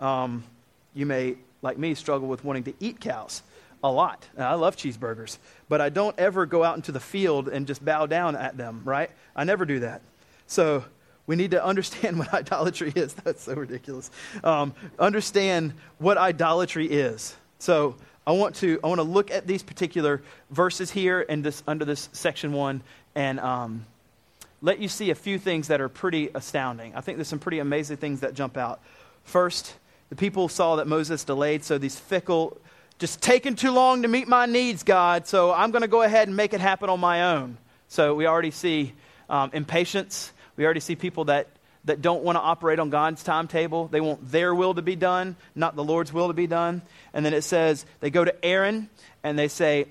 Um, 0.00 0.44
you 0.98 1.06
may, 1.06 1.36
like 1.62 1.78
me, 1.78 1.94
struggle 1.94 2.26
with 2.26 2.44
wanting 2.44 2.64
to 2.64 2.74
eat 2.80 3.00
cows 3.00 3.42
a 3.84 3.90
lot. 3.90 4.26
I 4.36 4.54
love 4.54 4.76
cheeseburgers, 4.76 5.38
but 5.68 5.80
I 5.80 5.88
don't 5.88 6.18
ever 6.18 6.44
go 6.44 6.64
out 6.64 6.74
into 6.74 6.90
the 6.90 7.00
field 7.00 7.48
and 7.48 7.66
just 7.66 7.84
bow 7.84 8.06
down 8.06 8.34
at 8.34 8.56
them, 8.56 8.82
right? 8.84 9.10
I 9.36 9.44
never 9.44 9.64
do 9.64 9.80
that. 9.80 10.02
So 10.48 10.84
we 11.28 11.36
need 11.36 11.52
to 11.52 11.64
understand 11.64 12.18
what 12.18 12.34
idolatry 12.34 12.92
is. 12.94 13.14
That's 13.24 13.44
so 13.44 13.54
ridiculous. 13.54 14.10
Um, 14.42 14.74
understand 14.98 15.74
what 15.98 16.18
idolatry 16.18 16.86
is. 16.86 17.36
So 17.60 17.94
I 18.26 18.32
want 18.32 18.56
to 18.56 18.80
I 18.82 18.88
want 18.88 18.98
to 18.98 19.04
look 19.04 19.30
at 19.30 19.46
these 19.46 19.62
particular 19.62 20.20
verses 20.50 20.90
here 20.90 21.24
and 21.28 21.44
this 21.44 21.62
under 21.66 21.84
this 21.84 22.08
section 22.12 22.52
one 22.52 22.82
and 23.14 23.38
um, 23.38 23.86
let 24.60 24.80
you 24.80 24.88
see 24.88 25.10
a 25.10 25.14
few 25.14 25.38
things 25.38 25.68
that 25.68 25.80
are 25.80 25.88
pretty 25.88 26.30
astounding. 26.34 26.94
I 26.96 27.00
think 27.00 27.18
there's 27.18 27.28
some 27.28 27.38
pretty 27.38 27.60
amazing 27.60 27.98
things 27.98 28.20
that 28.20 28.34
jump 28.34 28.56
out. 28.56 28.80
First, 29.22 29.74
the 30.08 30.16
people 30.16 30.48
saw 30.48 30.76
that 30.76 30.86
Moses 30.86 31.24
delayed, 31.24 31.64
so 31.64 31.78
these 31.78 31.98
fickle, 31.98 32.58
just 32.98 33.20
taking 33.20 33.56
too 33.56 33.70
long 33.70 34.02
to 34.02 34.08
meet 34.08 34.26
my 34.26 34.46
needs, 34.46 34.82
God, 34.82 35.26
so 35.26 35.52
I'm 35.52 35.70
going 35.70 35.82
to 35.82 35.88
go 35.88 36.02
ahead 36.02 36.28
and 36.28 36.36
make 36.36 36.54
it 36.54 36.60
happen 36.60 36.88
on 36.88 37.00
my 37.00 37.34
own. 37.34 37.58
So 37.88 38.14
we 38.14 38.26
already 38.26 38.50
see 38.50 38.94
um, 39.28 39.50
impatience. 39.52 40.32
We 40.56 40.64
already 40.64 40.80
see 40.80 40.96
people 40.96 41.26
that, 41.26 41.48
that 41.84 42.02
don't 42.02 42.22
want 42.22 42.36
to 42.36 42.40
operate 42.40 42.78
on 42.78 42.90
God's 42.90 43.22
timetable. 43.22 43.88
They 43.88 44.00
want 44.00 44.30
their 44.30 44.54
will 44.54 44.74
to 44.74 44.82
be 44.82 44.96
done, 44.96 45.36
not 45.54 45.76
the 45.76 45.84
Lord's 45.84 46.12
will 46.12 46.28
to 46.28 46.34
be 46.34 46.46
done. 46.46 46.82
And 47.12 47.24
then 47.24 47.34
it 47.34 47.42
says 47.42 47.86
they 48.00 48.10
go 48.10 48.24
to 48.24 48.44
Aaron 48.44 48.88
and 49.22 49.38
they 49.38 49.48
say, 49.48 49.86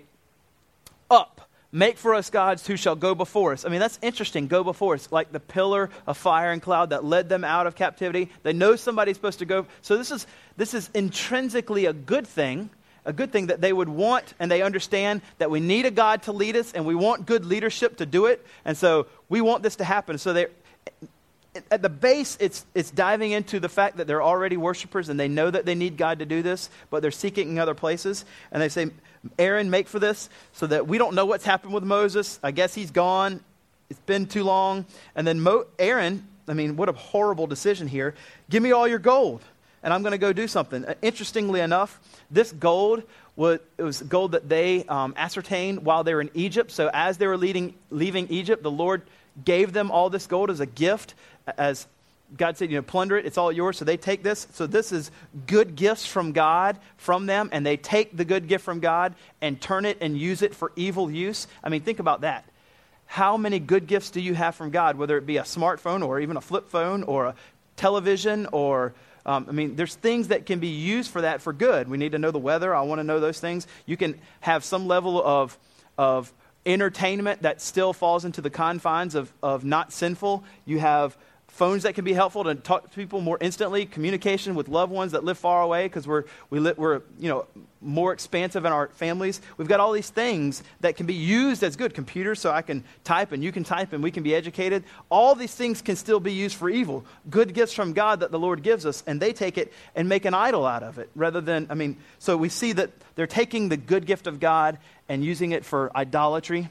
Make 1.78 2.00
for 2.00 2.16
us 2.16 2.32
gods 2.32 2.66
who 2.66 2.76
shall 2.76 2.96
go 2.96 3.14
before 3.14 3.54
us. 3.54 3.64
I 3.64 3.70
mean, 3.70 3.80
that's 3.80 4.00
interesting. 4.02 4.48
Go 4.48 4.64
before 4.64 4.96
us, 4.96 5.12
like 5.12 5.32
the 5.32 5.40
pillar 5.40 5.92
of 6.08 6.18
fire 6.18 6.52
and 6.52 6.60
cloud 6.60 6.90
that 6.90 7.06
led 7.06 7.30
them 7.30 7.44
out 7.44 7.68
of 7.68 7.76
captivity. 7.76 8.32
They 8.42 8.52
know 8.52 8.76
somebody's 8.76 9.16
supposed 9.16 9.38
to 9.40 9.46
go. 9.46 9.68
So 9.84 9.96
this 9.96 10.10
is 10.10 10.26
this 10.56 10.74
is 10.74 10.90
intrinsically 10.96 11.86
a 11.86 11.94
good 11.94 12.26
thing, 12.26 12.72
a 13.06 13.14
good 13.14 13.32
thing 13.32 13.46
that 13.48 13.62
they 13.62 13.72
would 13.72 13.90
want, 13.90 14.34
and 14.40 14.50
they 14.50 14.64
understand 14.64 15.22
that 15.38 15.52
we 15.52 15.60
need 15.60 15.86
a 15.86 15.92
God 15.92 16.24
to 16.24 16.32
lead 16.32 16.56
us, 16.56 16.74
and 16.74 16.84
we 16.84 16.96
want 16.96 17.28
good 17.28 17.46
leadership 17.46 17.98
to 17.98 18.08
do 18.08 18.26
it. 18.26 18.44
And 18.66 18.76
so 18.76 19.06
we 19.30 19.42
want 19.42 19.62
this 19.62 19.76
to 19.76 19.84
happen. 19.84 20.18
So 20.18 20.34
they 20.34 20.48
at 21.72 21.82
the 21.82 21.90
base, 21.90 22.38
it's, 22.40 22.66
it's 22.76 22.92
diving 22.92 23.32
into 23.32 23.60
the 23.60 23.70
fact 23.70 23.98
that 23.98 24.08
they're 24.08 24.22
already 24.24 24.58
worshipers 24.58 25.10
and 25.10 25.20
they 25.20 25.28
know 25.28 25.50
that 25.50 25.66
they 25.66 25.76
need 25.76 25.98
God 25.98 26.20
to 26.20 26.26
do 26.26 26.42
this, 26.42 26.70
but 26.90 27.02
they're 27.02 27.12
seeking 27.12 27.50
in 27.50 27.60
other 27.60 27.74
places. 27.74 28.26
And 28.52 28.62
they 28.62 28.70
say, 28.70 28.88
Aaron, 29.40 29.70
make 29.70 29.88
for 29.88 30.00
this 30.00 30.30
so 30.54 30.68
that 30.68 30.88
we 30.88 30.98
don't 30.98 31.16
know 31.16 31.26
what's 31.26 31.46
happened 31.46 31.74
with 31.74 31.84
Moses. 31.84 32.40
I 32.44 32.52
guess 32.52 32.74
he's 32.74 32.92
gone. 32.92 33.42
It's 33.90 34.00
been 34.02 34.26
too 34.26 34.44
long. 34.44 34.86
And 35.16 35.26
then 35.26 35.40
Mo- 35.42 35.66
Aaron, 35.80 36.28
I 36.48 36.54
mean, 36.54 36.76
what 36.76 36.90
a 36.90 36.94
horrible 36.94 37.48
decision 37.48 37.88
here. 37.88 38.16
Give 38.50 38.62
me 38.64 38.72
all 38.72 38.88
your 38.88 39.00
gold, 39.00 39.42
and 39.84 39.94
I'm 39.94 40.02
going 40.02 40.12
to 40.12 40.18
go 40.18 40.34
do 40.34 40.48
something. 40.48 40.86
Uh, 40.86 40.94
interestingly 41.02 41.60
enough, 41.60 42.00
this 42.32 42.52
gold 42.52 43.04
was, 43.36 43.60
it 43.78 43.84
was 43.84 44.02
gold 44.02 44.32
that 44.32 44.50
they 44.50 44.84
um, 44.86 45.14
ascertained 45.18 45.86
while 45.86 46.04
they 46.04 46.14
were 46.14 46.22
in 46.22 46.32
Egypt. 46.34 46.72
So 46.72 46.90
as 46.94 47.18
they 47.18 47.28
were 47.28 47.38
leading, 47.38 47.74
leaving 47.92 48.28
Egypt, 48.30 48.64
the 48.64 48.72
Lord 48.72 49.04
gave 49.46 49.74
them 49.74 49.92
all 49.92 50.10
this 50.10 50.26
gold 50.28 50.50
as 50.50 50.60
a 50.60 50.66
gift, 50.66 51.14
as 51.58 51.88
God 52.36 52.58
said, 52.58 52.70
you 52.70 52.78
know, 52.78 52.82
plunder 52.82 53.18
it, 53.18 53.26
it's 53.26 53.38
all 53.38 53.52
yours. 53.52 53.78
So 53.78 53.86
they 53.86 53.98
take 53.98 54.24
this. 54.24 54.48
So 54.52 54.68
this 54.68 54.92
is 54.92 55.12
good 55.46 55.76
gifts 55.76 56.06
from 56.06 56.34
God 56.34 56.78
from 56.98 57.26
them, 57.26 57.50
and 57.54 57.66
they 57.66 57.78
take 57.78 58.16
the 58.16 58.26
good 58.26 58.48
gift 58.48 58.66
from 58.66 58.80
God 58.80 59.16
and 59.42 59.60
turn 59.62 59.86
it 59.86 59.98
and 60.02 60.18
use 60.18 60.42
it 60.42 60.54
for 60.54 60.72
evil 60.76 61.10
use. 61.10 61.48
I 61.64 61.70
mean, 61.70 61.82
think 61.82 62.00
about 62.00 62.22
that. 62.22 62.46
How 63.06 63.38
many 63.38 63.60
good 63.60 63.88
gifts 63.88 64.10
do 64.10 64.20
you 64.20 64.34
have 64.34 64.56
from 64.56 64.72
God, 64.72 64.98
whether 64.98 65.18
it 65.18 65.26
be 65.26 65.38
a 65.38 65.44
smartphone 65.44 66.06
or 66.06 66.20
even 66.20 66.36
a 66.36 66.42
flip 66.42 66.70
phone 66.70 67.04
or 67.04 67.28
a 67.28 67.36
television 67.78 68.48
or 68.52 68.94
um, 69.26 69.46
I 69.50 69.52
mean, 69.52 69.76
there's 69.76 69.94
things 69.94 70.30
that 70.30 70.46
can 70.46 70.60
be 70.60 70.70
used 70.70 71.12
for 71.12 71.22
that 71.22 71.42
for 71.42 71.52
good. 71.52 71.90
We 71.90 71.98
need 71.98 72.14
to 72.14 72.18
know 72.18 72.32
the 72.32 72.40
weather. 72.40 72.74
I 72.74 72.82
want 72.84 73.00
to 73.00 73.04
know 73.04 73.20
those 73.20 73.42
things. 73.42 73.68
You 73.86 73.98
can 73.98 74.18
have 74.40 74.64
some 74.64 74.88
level 74.88 75.22
of, 75.22 75.58
of 75.98 76.32
entertainment 76.66 77.42
that 77.42 77.62
still 77.62 77.92
falls 77.92 78.24
into 78.24 78.40
the 78.40 78.50
confines 78.50 79.16
of, 79.16 79.34
of 79.44 79.66
not 79.66 79.92
sinful. 79.92 80.46
You 80.64 80.80
have 80.80 81.18
phones 81.58 81.84
that 81.84 81.96
can 81.96 82.06
be 82.06 82.14
helpful 82.14 82.44
to 82.44 82.54
talk 82.54 82.84
to 82.84 82.96
people 82.96 83.20
more 83.20 83.40
instantly, 83.42 83.88
communication 83.88 84.54
with 84.54 84.70
loved 84.70 84.92
ones 84.92 85.14
that 85.14 85.24
live 85.24 85.40
far 85.40 85.64
away 85.64 85.86
because 85.86 86.06
we're, 86.06 86.26
we 86.52 86.60
li- 86.60 86.76
we're 86.78 87.02
you 87.20 87.30
know, 87.30 87.48
more 87.82 88.14
expansive 88.14 88.64
in 88.64 88.72
our 88.72 88.90
families. 88.90 89.42
We've 89.58 89.68
got 89.68 89.80
all 89.80 89.92
these 89.92 90.12
things 90.12 90.62
that 90.82 90.98
can 90.98 91.08
be 91.08 91.16
used 91.16 91.64
as 91.64 91.76
good. 91.76 91.96
Computers, 91.96 92.40
so 92.40 92.52
I 92.52 92.62
can 92.62 92.84
type 93.04 93.32
and 93.32 93.44
you 93.44 93.52
can 93.52 93.64
type 93.64 93.92
and 93.92 94.04
we 94.04 94.12
can 94.12 94.22
be 94.22 94.36
educated. 94.36 94.84
All 95.10 95.34
these 95.34 95.56
things 95.56 95.82
can 95.82 95.96
still 95.96 96.20
be 96.20 96.32
used 96.32 96.56
for 96.56 96.70
evil. 96.70 97.04
Good 97.28 97.56
gifts 97.56 97.74
from 97.74 97.94
God 97.94 98.20
that 98.20 98.30
the 98.30 98.38
Lord 98.38 98.62
gives 98.62 98.86
us, 98.86 99.04
and 99.08 99.20
they 99.20 99.34
take 99.34 99.58
it 99.58 99.74
and 99.96 100.08
make 100.08 100.26
an 100.26 100.36
idol 100.36 100.64
out 100.64 100.84
of 100.84 101.00
it 101.00 101.10
rather 101.16 101.42
than, 101.42 101.66
I 101.72 101.74
mean, 101.74 101.98
so 102.20 102.38
we 102.38 102.50
see 102.50 102.74
that 102.74 102.92
they're 103.16 103.26
taking 103.26 103.70
the 103.70 103.78
good 103.78 104.06
gift 104.06 104.28
of 104.28 104.40
God 104.40 104.78
and 105.10 105.26
using 105.26 105.54
it 105.54 105.66
for 105.66 105.92
idolatry. 105.98 106.70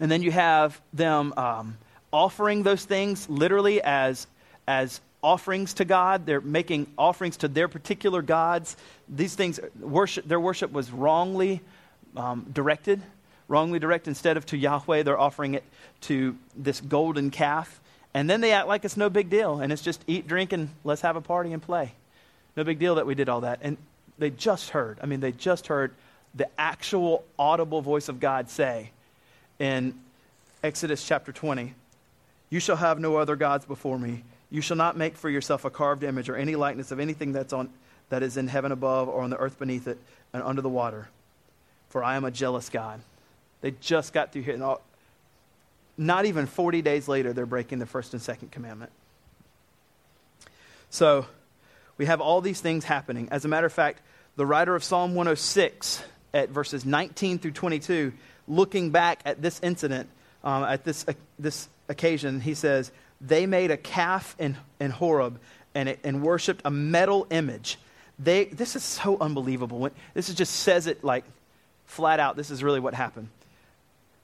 And 0.00 0.10
then 0.10 0.22
you 0.22 0.32
have 0.32 0.80
them. 0.92 1.32
Um, 1.36 1.78
offering 2.14 2.62
those 2.62 2.84
things 2.84 3.28
literally 3.28 3.82
as, 3.82 4.28
as 4.68 5.00
offerings 5.20 5.74
to 5.74 5.84
God. 5.84 6.26
They're 6.26 6.40
making 6.40 6.86
offerings 6.96 7.36
to 7.38 7.48
their 7.48 7.66
particular 7.66 8.22
gods. 8.22 8.76
These 9.08 9.34
things, 9.34 9.58
worship, 9.80 10.24
their 10.28 10.38
worship 10.38 10.70
was 10.70 10.92
wrongly 10.92 11.60
um, 12.16 12.46
directed, 12.52 13.02
wrongly 13.48 13.80
directed. 13.80 14.10
Instead 14.10 14.36
of 14.36 14.46
to 14.46 14.56
Yahweh, 14.56 15.02
they're 15.02 15.18
offering 15.18 15.54
it 15.54 15.64
to 16.02 16.38
this 16.54 16.80
golden 16.80 17.32
calf. 17.32 17.80
And 18.14 18.30
then 18.30 18.40
they 18.40 18.52
act 18.52 18.68
like 18.68 18.84
it's 18.84 18.96
no 18.96 19.10
big 19.10 19.28
deal. 19.28 19.58
And 19.58 19.72
it's 19.72 19.82
just 19.82 20.04
eat, 20.06 20.28
drink, 20.28 20.52
and 20.52 20.68
let's 20.84 21.00
have 21.00 21.16
a 21.16 21.20
party 21.20 21.52
and 21.52 21.60
play. 21.60 21.94
No 22.56 22.62
big 22.62 22.78
deal 22.78 22.94
that 22.94 23.06
we 23.06 23.16
did 23.16 23.28
all 23.28 23.40
that. 23.40 23.58
And 23.60 23.76
they 24.18 24.30
just 24.30 24.70
heard, 24.70 24.98
I 25.02 25.06
mean, 25.06 25.18
they 25.18 25.32
just 25.32 25.66
heard 25.66 25.92
the 26.32 26.48
actual 26.56 27.24
audible 27.40 27.82
voice 27.82 28.08
of 28.08 28.20
God 28.20 28.50
say 28.50 28.90
in 29.58 29.98
Exodus 30.62 31.04
chapter 31.04 31.32
20, 31.32 31.74
you 32.50 32.60
shall 32.60 32.76
have 32.76 32.98
no 32.98 33.16
other 33.16 33.36
gods 33.36 33.64
before 33.64 33.98
me. 33.98 34.24
You 34.50 34.60
shall 34.60 34.76
not 34.76 34.96
make 34.96 35.16
for 35.16 35.28
yourself 35.28 35.64
a 35.64 35.70
carved 35.70 36.04
image 36.04 36.28
or 36.28 36.36
any 36.36 36.54
likeness 36.54 36.90
of 36.90 37.00
anything 37.00 37.32
that's 37.32 37.52
on, 37.52 37.70
that 38.10 38.22
is 38.22 38.36
in 38.36 38.48
heaven 38.48 38.72
above 38.72 39.08
or 39.08 39.22
on 39.22 39.30
the 39.30 39.36
earth 39.36 39.58
beneath 39.58 39.88
it 39.88 39.98
and 40.32 40.42
under 40.42 40.62
the 40.62 40.68
water. 40.68 41.08
For 41.88 42.04
I 42.04 42.16
am 42.16 42.24
a 42.24 42.30
jealous 42.30 42.68
God. 42.68 43.00
They 43.60 43.72
just 43.80 44.12
got 44.12 44.32
through 44.32 44.42
here. 44.42 44.62
All, 44.62 44.82
not 45.96 46.26
even 46.26 46.46
40 46.46 46.82
days 46.82 47.08
later, 47.08 47.32
they're 47.32 47.46
breaking 47.46 47.78
the 47.78 47.86
first 47.86 48.12
and 48.12 48.22
second 48.22 48.50
commandment. 48.50 48.92
So 50.90 51.26
we 51.96 52.06
have 52.06 52.20
all 52.20 52.40
these 52.40 52.60
things 52.60 52.84
happening. 52.84 53.28
As 53.30 53.44
a 53.44 53.48
matter 53.48 53.66
of 53.66 53.72
fact, 53.72 54.00
the 54.36 54.46
writer 54.46 54.74
of 54.74 54.84
Psalm 54.84 55.14
106 55.14 56.02
at 56.32 56.50
verses 56.50 56.84
19 56.84 57.38
through 57.38 57.52
22, 57.52 58.12
looking 58.48 58.90
back 58.90 59.20
at 59.24 59.40
this 59.40 59.60
incident, 59.62 60.08
um, 60.42 60.64
at 60.64 60.84
this, 60.84 61.04
uh, 61.08 61.12
this 61.38 61.68
occasion, 61.88 62.40
he 62.40 62.54
says, 62.54 62.90
they 63.20 63.46
made 63.46 63.70
a 63.70 63.76
calf 63.76 64.36
in, 64.38 64.56
in 64.80 64.90
Horeb 64.90 65.38
and, 65.74 65.88
it, 65.88 66.00
and 66.04 66.22
worshiped 66.22 66.62
a 66.64 66.70
metal 66.70 67.26
image. 67.30 67.78
They, 68.18 68.46
this 68.46 68.76
is 68.76 68.82
so 68.82 69.18
unbelievable. 69.20 69.90
This 70.14 70.28
is 70.28 70.34
just 70.34 70.54
says 70.54 70.86
it 70.86 71.02
like 71.02 71.24
flat 71.86 72.20
out. 72.20 72.36
This 72.36 72.50
is 72.50 72.62
really 72.62 72.80
what 72.80 72.94
happened. 72.94 73.28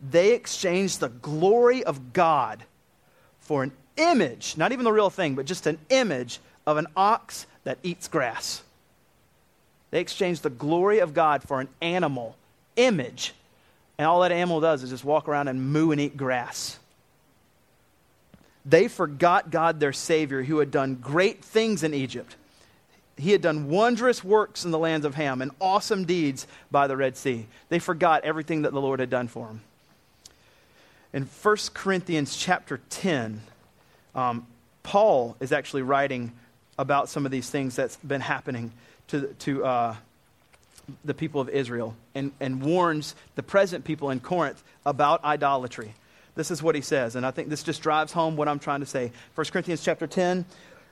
They 0.01 0.33
exchanged 0.33 1.01
the 1.01 1.09
glory 1.09 1.85
of 1.85 2.13
God 2.13 2.63
for 3.41 3.63
an 3.63 3.73
image, 3.97 4.57
not 4.57 4.73
even 4.73 4.85
the 4.85 4.93
real 4.93 5.11
thing, 5.11 5.35
but 5.35 5.47
just 5.47 5.67
an 5.67 5.79
image 5.89 6.41
of 6.67 6.77
an 6.77 6.87
ox 6.97 7.47
that 7.65 7.79
eats 7.83 8.09
grass. 8.09 8.63
They 9.91 10.01
exchanged 10.01 10.43
the 10.43 10.51
glory 10.51 11.01
of 11.01 11.15
God 11.15 11.43
for 11.43 11.61
an 11.61 11.69
animal 11.83 12.37
image. 12.77 13.35
And 13.99 14.07
all 14.07 14.21
that 14.21 14.33
animal 14.33 14.61
does 14.61 14.83
is 14.83 14.91
just 14.91 15.05
walk 15.05 15.29
around 15.29 15.49
and 15.49 15.73
moo 15.73 15.91
and 15.91 16.01
eat 16.01 16.17
grass. 16.17 16.79
They 18.65 18.89
forgot 18.89 19.51
God, 19.51 19.81
their 19.81 19.93
Savior, 19.93 20.43
who 20.43 20.59
had 20.59 20.71
done 20.71 20.97
great 20.97 21.45
things 21.45 21.83
in 21.83 21.95
Egypt. 21.95 22.37
He 23.17 23.33
had 23.33 23.43
done 23.43 23.69
wondrous 23.69 24.25
works 24.25 24.65
in 24.65 24.71
the 24.71 24.79
lands 24.79 25.05
of 25.05 25.15
Ham 25.15 25.43
and 25.43 25.51
awesome 25.61 26.05
deeds 26.05 26.47
by 26.71 26.87
the 26.87 26.97
Red 26.97 27.17
Sea. 27.17 27.47
They 27.69 27.79
forgot 27.79 28.25
everything 28.25 28.63
that 28.63 28.73
the 28.73 28.81
Lord 28.81 29.01
had 29.01 29.11
done 29.11 29.29
for 29.29 29.47
them. 29.47 29.61
In 31.13 31.25
1 31.25 31.57
Corinthians 31.75 32.37
chapter 32.37 32.81
10, 32.89 33.43
um, 34.15 34.47
Paul 34.83 35.37
is 35.41 35.53
actually 35.53 35.83
writing 35.83 36.33
about 36.79 37.09
some 37.09 37.27
of 37.27 37.33
these 37.33 37.51
things 37.51 37.77
that's 37.77 37.97
been 37.97 38.21
happening 38.21 38.73
to, 39.09 39.35
to 39.41 39.65
uh, 39.65 39.97
the 41.05 41.15
people 41.15 41.41
of 41.41 41.49
Israel 41.49 41.95
and, 42.15 42.33
and 42.41 42.63
warns 42.63 43.15
the 43.35 43.43
present 43.43 43.85
people 43.85 44.11
in 44.11 44.21
Corinth 44.21 44.63
about 44.87 45.23
idolatry. 45.25 45.95
This 46.35 46.51
is 46.51 46.63
what 46.63 46.75
he 46.75 46.81
says, 46.81 47.17
and 47.17 47.27
I 47.27 47.31
think 47.31 47.49
this 47.49 47.63
just 47.63 47.83
drives 47.83 48.13
home 48.13 48.37
what 48.37 48.49
I'm 48.49 48.59
trying 48.59 48.81
to 48.81 48.87
say. 48.87 49.13
1 49.35 49.47
Corinthians 49.49 49.83
chapter 49.83 50.07
10, 50.07 50.45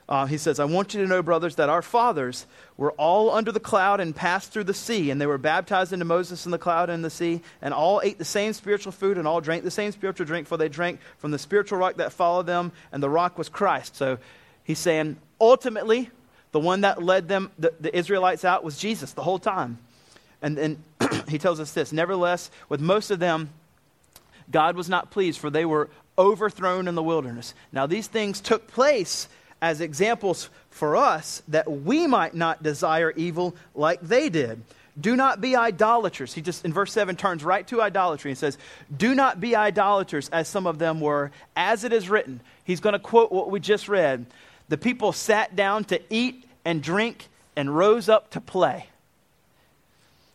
uh, 0.09 0.25
he 0.25 0.39
says, 0.39 0.59
I 0.59 0.65
want 0.65 0.95
you 0.95 1.01
to 1.01 1.07
know, 1.07 1.21
brothers, 1.21 1.55
that 1.57 1.69
our 1.69 1.83
fathers 1.83 2.47
were 2.77 2.91
all 2.93 3.29
under 3.29 3.51
the 3.51 3.59
cloud 3.59 3.99
and 3.99 4.15
passed 4.15 4.51
through 4.51 4.63
the 4.63 4.73
sea, 4.73 5.11
and 5.11 5.21
they 5.21 5.27
were 5.27 5.37
baptized 5.37 5.93
into 5.93 6.03
Moses 6.03 6.45
in 6.45 6.51
the 6.51 6.57
cloud 6.57 6.89
and 6.89 6.95
in 6.95 7.01
the 7.03 7.11
sea, 7.11 7.41
and 7.61 7.75
all 7.75 8.01
ate 8.03 8.17
the 8.17 8.25
same 8.25 8.53
spiritual 8.53 8.91
food 8.91 9.19
and 9.19 9.27
all 9.27 9.39
drank 9.39 9.63
the 9.63 9.69
same 9.69 9.91
spiritual 9.91 10.25
drink, 10.25 10.47
for 10.47 10.57
they 10.57 10.67
drank 10.67 10.99
from 11.19 11.29
the 11.29 11.37
spiritual 11.37 11.77
rock 11.77 11.97
that 11.97 12.11
followed 12.11 12.47
them, 12.47 12.71
and 12.91 13.03
the 13.03 13.09
rock 13.09 13.37
was 13.37 13.49
Christ. 13.49 13.95
So 13.95 14.17
he's 14.63 14.79
saying, 14.79 15.17
ultimately, 15.39 16.09
the 16.53 16.59
one 16.59 16.81
that 16.81 17.03
led 17.03 17.27
them, 17.27 17.51
the, 17.59 17.73
the 17.79 17.95
Israelites 17.95 18.43
out, 18.43 18.63
was 18.63 18.79
Jesus 18.79 19.13
the 19.13 19.21
whole 19.21 19.39
time. 19.39 19.77
And 20.41 20.57
then 20.57 20.83
he 21.27 21.37
tells 21.37 21.59
us 21.59 21.71
this 21.73 21.91
Nevertheless, 21.91 22.49
with 22.67 22.81
most 22.81 23.11
of 23.11 23.19
them, 23.19 23.51
God 24.51 24.75
was 24.75 24.89
not 24.89 25.11
pleased, 25.11 25.39
for 25.39 25.49
they 25.49 25.65
were 25.65 25.89
overthrown 26.17 26.87
in 26.87 26.95
the 26.95 27.03
wilderness. 27.03 27.53
Now, 27.71 27.85
these 27.85 28.07
things 28.07 28.41
took 28.41 28.67
place 28.67 29.27
as 29.61 29.81
examples 29.81 30.49
for 30.69 30.95
us 30.95 31.41
that 31.49 31.69
we 31.69 32.07
might 32.07 32.33
not 32.33 32.63
desire 32.63 33.11
evil 33.11 33.55
like 33.75 34.01
they 34.01 34.29
did. 34.29 34.61
Do 34.99 35.15
not 35.15 35.39
be 35.39 35.55
idolaters. 35.55 36.33
He 36.33 36.41
just, 36.41 36.65
in 36.65 36.73
verse 36.73 36.91
7, 36.91 37.15
turns 37.15 37.43
right 37.43 37.65
to 37.67 37.81
idolatry 37.81 38.31
and 38.31 38.37
says, 38.37 38.57
Do 38.95 39.15
not 39.15 39.39
be 39.39 39.55
idolaters 39.55 40.29
as 40.29 40.47
some 40.47 40.67
of 40.67 40.77
them 40.77 40.99
were, 40.99 41.31
as 41.55 41.83
it 41.83 41.93
is 41.93 42.09
written. 42.09 42.41
He's 42.65 42.79
going 42.79 42.93
to 42.93 42.99
quote 42.99 43.31
what 43.31 43.49
we 43.49 43.59
just 43.59 43.87
read. 43.87 44.25
The 44.67 44.77
people 44.77 45.13
sat 45.13 45.55
down 45.55 45.85
to 45.85 46.01
eat 46.13 46.45
and 46.65 46.83
drink 46.83 47.27
and 47.55 47.75
rose 47.75 48.09
up 48.09 48.31
to 48.31 48.41
play. 48.41 48.87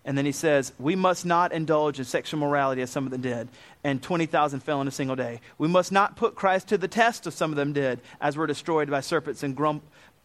And 0.04 0.18
then 0.18 0.26
he 0.26 0.32
says, 0.32 0.72
We 0.78 0.96
must 0.96 1.24
not 1.24 1.52
indulge 1.52 1.98
in 1.98 2.04
sexual 2.04 2.40
morality 2.40 2.82
as 2.82 2.90
some 2.90 3.06
of 3.06 3.10
them 3.10 3.22
did, 3.22 3.48
and 3.82 4.02
20,000 4.02 4.60
fell 4.60 4.80
in 4.80 4.88
a 4.88 4.92
single 4.92 5.16
day. 5.16 5.40
We 5.56 5.68
must 5.68 5.92
not 5.92 6.16
put 6.16 6.34
Christ 6.34 6.68
to 6.68 6.78
the 6.78 6.88
test 6.88 7.26
as 7.26 7.34
some 7.34 7.50
of 7.50 7.56
them 7.56 7.72
did, 7.72 8.00
as 8.20 8.36
were 8.36 8.46
destroyed 8.46 8.90
by 8.90 9.00
serpents, 9.00 9.42
and 9.42 9.56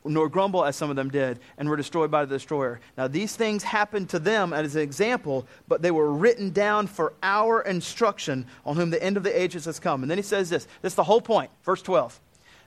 nor 0.06 0.30
grumble 0.30 0.66
as 0.66 0.76
some 0.76 0.90
of 0.90 0.96
them 0.96 1.10
did, 1.10 1.40
and 1.58 1.70
were 1.70 1.76
destroyed 1.76 2.12
by 2.12 2.26
the 2.26 2.36
destroyer. 2.36 2.80
Now, 2.98 3.08
these 3.08 3.36
things 3.36 3.64
happened 3.64 4.10
to 4.10 4.20
them 4.20 4.54
as 4.54 4.76
an 4.76 4.82
example, 4.82 5.48
but 5.68 5.82
they 5.82 5.92
were 5.92 6.12
written 6.12 6.52
down 6.52 6.88
for 6.88 7.14
our 7.24 7.62
instruction, 7.62 8.46
on 8.66 8.76
whom 8.76 8.90
the 8.90 9.02
end 9.04 9.18
of 9.18 9.24
the 9.24 9.42
ages 9.42 9.66
has 9.66 9.80
come. 9.80 10.02
And 10.02 10.10
then 10.10 10.18
he 10.18 10.24
says 10.24 10.50
this 10.50 10.68
this 10.82 10.94
is 10.94 10.96
the 10.96 11.04
whole 11.04 11.22
point. 11.22 11.52
Verse 11.64 11.82
12. 11.82 12.20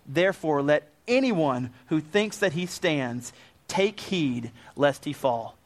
Therefore, 0.06 0.62
let 0.62 0.88
anyone 1.06 1.70
who 1.86 2.00
thinks 2.00 2.38
that 2.38 2.52
he 2.52 2.66
stands 2.66 3.32
take 3.68 4.00
heed 4.00 4.50
lest 4.76 5.04
he 5.04 5.12
fall. 5.12 5.56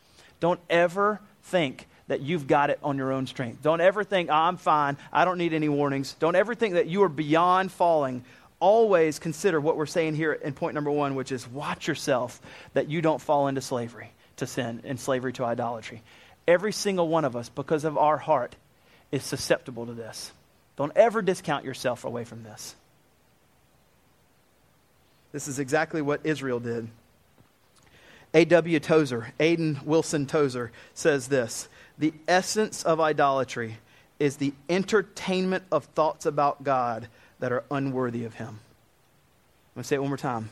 Don't 0.40 0.60
ever 0.68 1.20
think 1.46 1.86
that 2.08 2.20
you've 2.20 2.46
got 2.46 2.70
it 2.70 2.78
on 2.82 2.96
your 2.96 3.12
own 3.12 3.26
strength. 3.26 3.62
Don't 3.62 3.80
ever 3.80 4.04
think, 4.04 4.30
oh, 4.30 4.34
I'm 4.34 4.56
fine. 4.56 4.96
I 5.12 5.24
don't 5.24 5.38
need 5.38 5.52
any 5.52 5.68
warnings. 5.68 6.14
Don't 6.18 6.36
ever 6.36 6.54
think 6.54 6.74
that 6.74 6.86
you 6.86 7.02
are 7.02 7.08
beyond 7.08 7.72
falling. 7.72 8.24
Always 8.60 9.18
consider 9.18 9.60
what 9.60 9.76
we're 9.76 9.86
saying 9.86 10.14
here 10.14 10.32
in 10.32 10.52
point 10.52 10.74
number 10.74 10.90
one, 10.90 11.14
which 11.14 11.32
is 11.32 11.46
watch 11.48 11.88
yourself 11.88 12.40
that 12.74 12.88
you 12.88 13.02
don't 13.02 13.20
fall 13.20 13.48
into 13.48 13.60
slavery 13.60 14.12
to 14.36 14.46
sin 14.46 14.82
and 14.84 15.00
slavery 15.00 15.32
to 15.34 15.44
idolatry. 15.44 16.02
Every 16.46 16.72
single 16.72 17.08
one 17.08 17.24
of 17.24 17.34
us, 17.34 17.48
because 17.48 17.84
of 17.84 17.98
our 17.98 18.18
heart, 18.18 18.54
is 19.10 19.24
susceptible 19.24 19.86
to 19.86 19.92
this. 19.92 20.32
Don't 20.76 20.92
ever 20.96 21.22
discount 21.22 21.64
yourself 21.64 22.04
away 22.04 22.24
from 22.24 22.44
this. 22.44 22.74
This 25.32 25.48
is 25.48 25.58
exactly 25.58 26.02
what 26.02 26.20
Israel 26.24 26.60
did. 26.60 26.88
A.W. 28.34 28.80
Tozer, 28.80 29.32
Aiden 29.40 29.82
Wilson 29.84 30.26
Tozer, 30.26 30.70
says 30.94 31.28
this 31.28 31.68
The 31.98 32.12
essence 32.28 32.82
of 32.82 33.00
idolatry 33.00 33.78
is 34.18 34.36
the 34.36 34.52
entertainment 34.68 35.64
of 35.70 35.84
thoughts 35.84 36.26
about 36.26 36.64
God 36.64 37.08
that 37.38 37.52
are 37.52 37.64
unworthy 37.70 38.24
of 38.24 38.34
Him. 38.34 38.48
I'm 38.48 39.74
going 39.74 39.82
to 39.82 39.88
say 39.88 39.96
it 39.96 40.00
one 40.00 40.10
more 40.10 40.16
time 40.16 40.48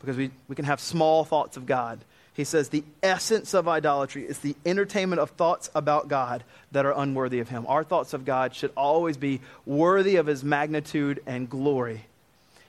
because 0.00 0.16
we, 0.16 0.30
we 0.48 0.56
can 0.56 0.64
have 0.64 0.80
small 0.80 1.24
thoughts 1.24 1.56
of 1.56 1.66
God. 1.66 2.00
He 2.34 2.44
says 2.44 2.68
the 2.68 2.84
essence 3.02 3.54
of 3.54 3.68
idolatry 3.68 4.24
is 4.24 4.38
the 4.38 4.56
entertainment 4.64 5.20
of 5.20 5.30
thoughts 5.30 5.70
about 5.74 6.08
God 6.08 6.42
that 6.72 6.86
are 6.86 6.92
unworthy 6.92 7.40
of 7.40 7.48
Him. 7.48 7.66
Our 7.68 7.84
thoughts 7.84 8.14
of 8.14 8.24
God 8.24 8.54
should 8.54 8.72
always 8.76 9.16
be 9.16 9.40
worthy 9.66 10.16
of 10.16 10.26
His 10.26 10.42
magnitude 10.42 11.22
and 11.26 11.50
glory. 11.50 12.06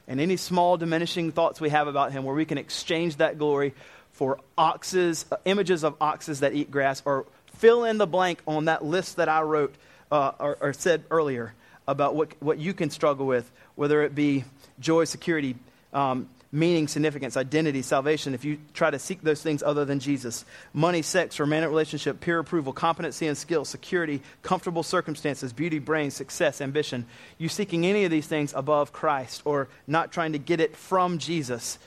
And 0.08 0.20
any 0.20 0.36
small 0.36 0.78
diminishing 0.78 1.32
thoughts 1.32 1.62
we 1.62 1.70
have 1.70 1.88
about 1.88 2.12
Him, 2.12 2.24
where 2.24 2.36
we 2.36 2.46
can 2.46 2.58
exchange 2.58 3.18
that 3.18 3.38
glory 3.38 3.74
for 4.12 4.40
oxes, 4.58 5.26
uh, 5.32 5.38
images 5.46 5.84
of 5.84 5.96
oxes 6.02 6.42
that 6.42 6.54
eat 6.54 6.72
grass, 6.72 7.02
or 7.06 7.26
fill 7.56 7.86
in 7.86 7.98
the 7.98 8.08
blank 8.08 8.42
on 8.48 8.66
that 8.66 8.84
list 8.84 9.18
that 9.18 9.30
I 9.30 9.42
wrote 9.42 9.76
uh, 10.12 10.32
or, 10.40 10.58
or 10.60 10.74
said 10.74 11.04
earlier 11.10 11.54
about 11.88 12.16
what, 12.16 12.30
what 12.42 12.58
you 12.58 12.74
can 12.74 12.90
struggle 12.90 13.26
with, 13.26 13.50
whether 13.76 14.04
it 14.04 14.14
be 14.14 14.44
joy, 14.80 15.06
security, 15.06 15.56
um, 15.94 16.30
meaning, 16.52 16.88
significance, 16.88 17.38
identity, 17.38 17.82
salvation, 17.82 18.34
if 18.34 18.44
you 18.44 18.60
try 18.74 18.90
to 18.90 19.00
seek 19.00 19.22
those 19.22 19.42
things 19.42 19.64
other 19.64 19.86
than 19.86 20.00
Jesus. 20.00 20.44
Money, 20.74 21.02
sex, 21.02 21.40
romantic 21.40 21.70
relationship, 21.70 22.20
peer 22.20 22.40
approval, 22.40 22.74
competency 22.74 23.28
and 23.28 23.38
skill, 23.38 23.64
security, 23.64 24.22
comfortable 24.42 24.84
circumstances, 24.84 25.54
beauty, 25.54 25.80
brain, 25.80 26.12
success, 26.12 26.60
ambition. 26.60 27.06
You 27.38 27.48
seeking 27.48 27.86
any 27.86 28.04
of 28.04 28.12
these 28.12 28.28
things 28.28 28.54
above 28.54 28.92
Christ 28.92 29.42
or 29.46 29.70
not 29.88 30.12
trying 30.12 30.34
to 30.34 30.40
get 30.40 30.60
it 30.60 30.76
from 30.76 31.20
Jesus, 31.20 31.80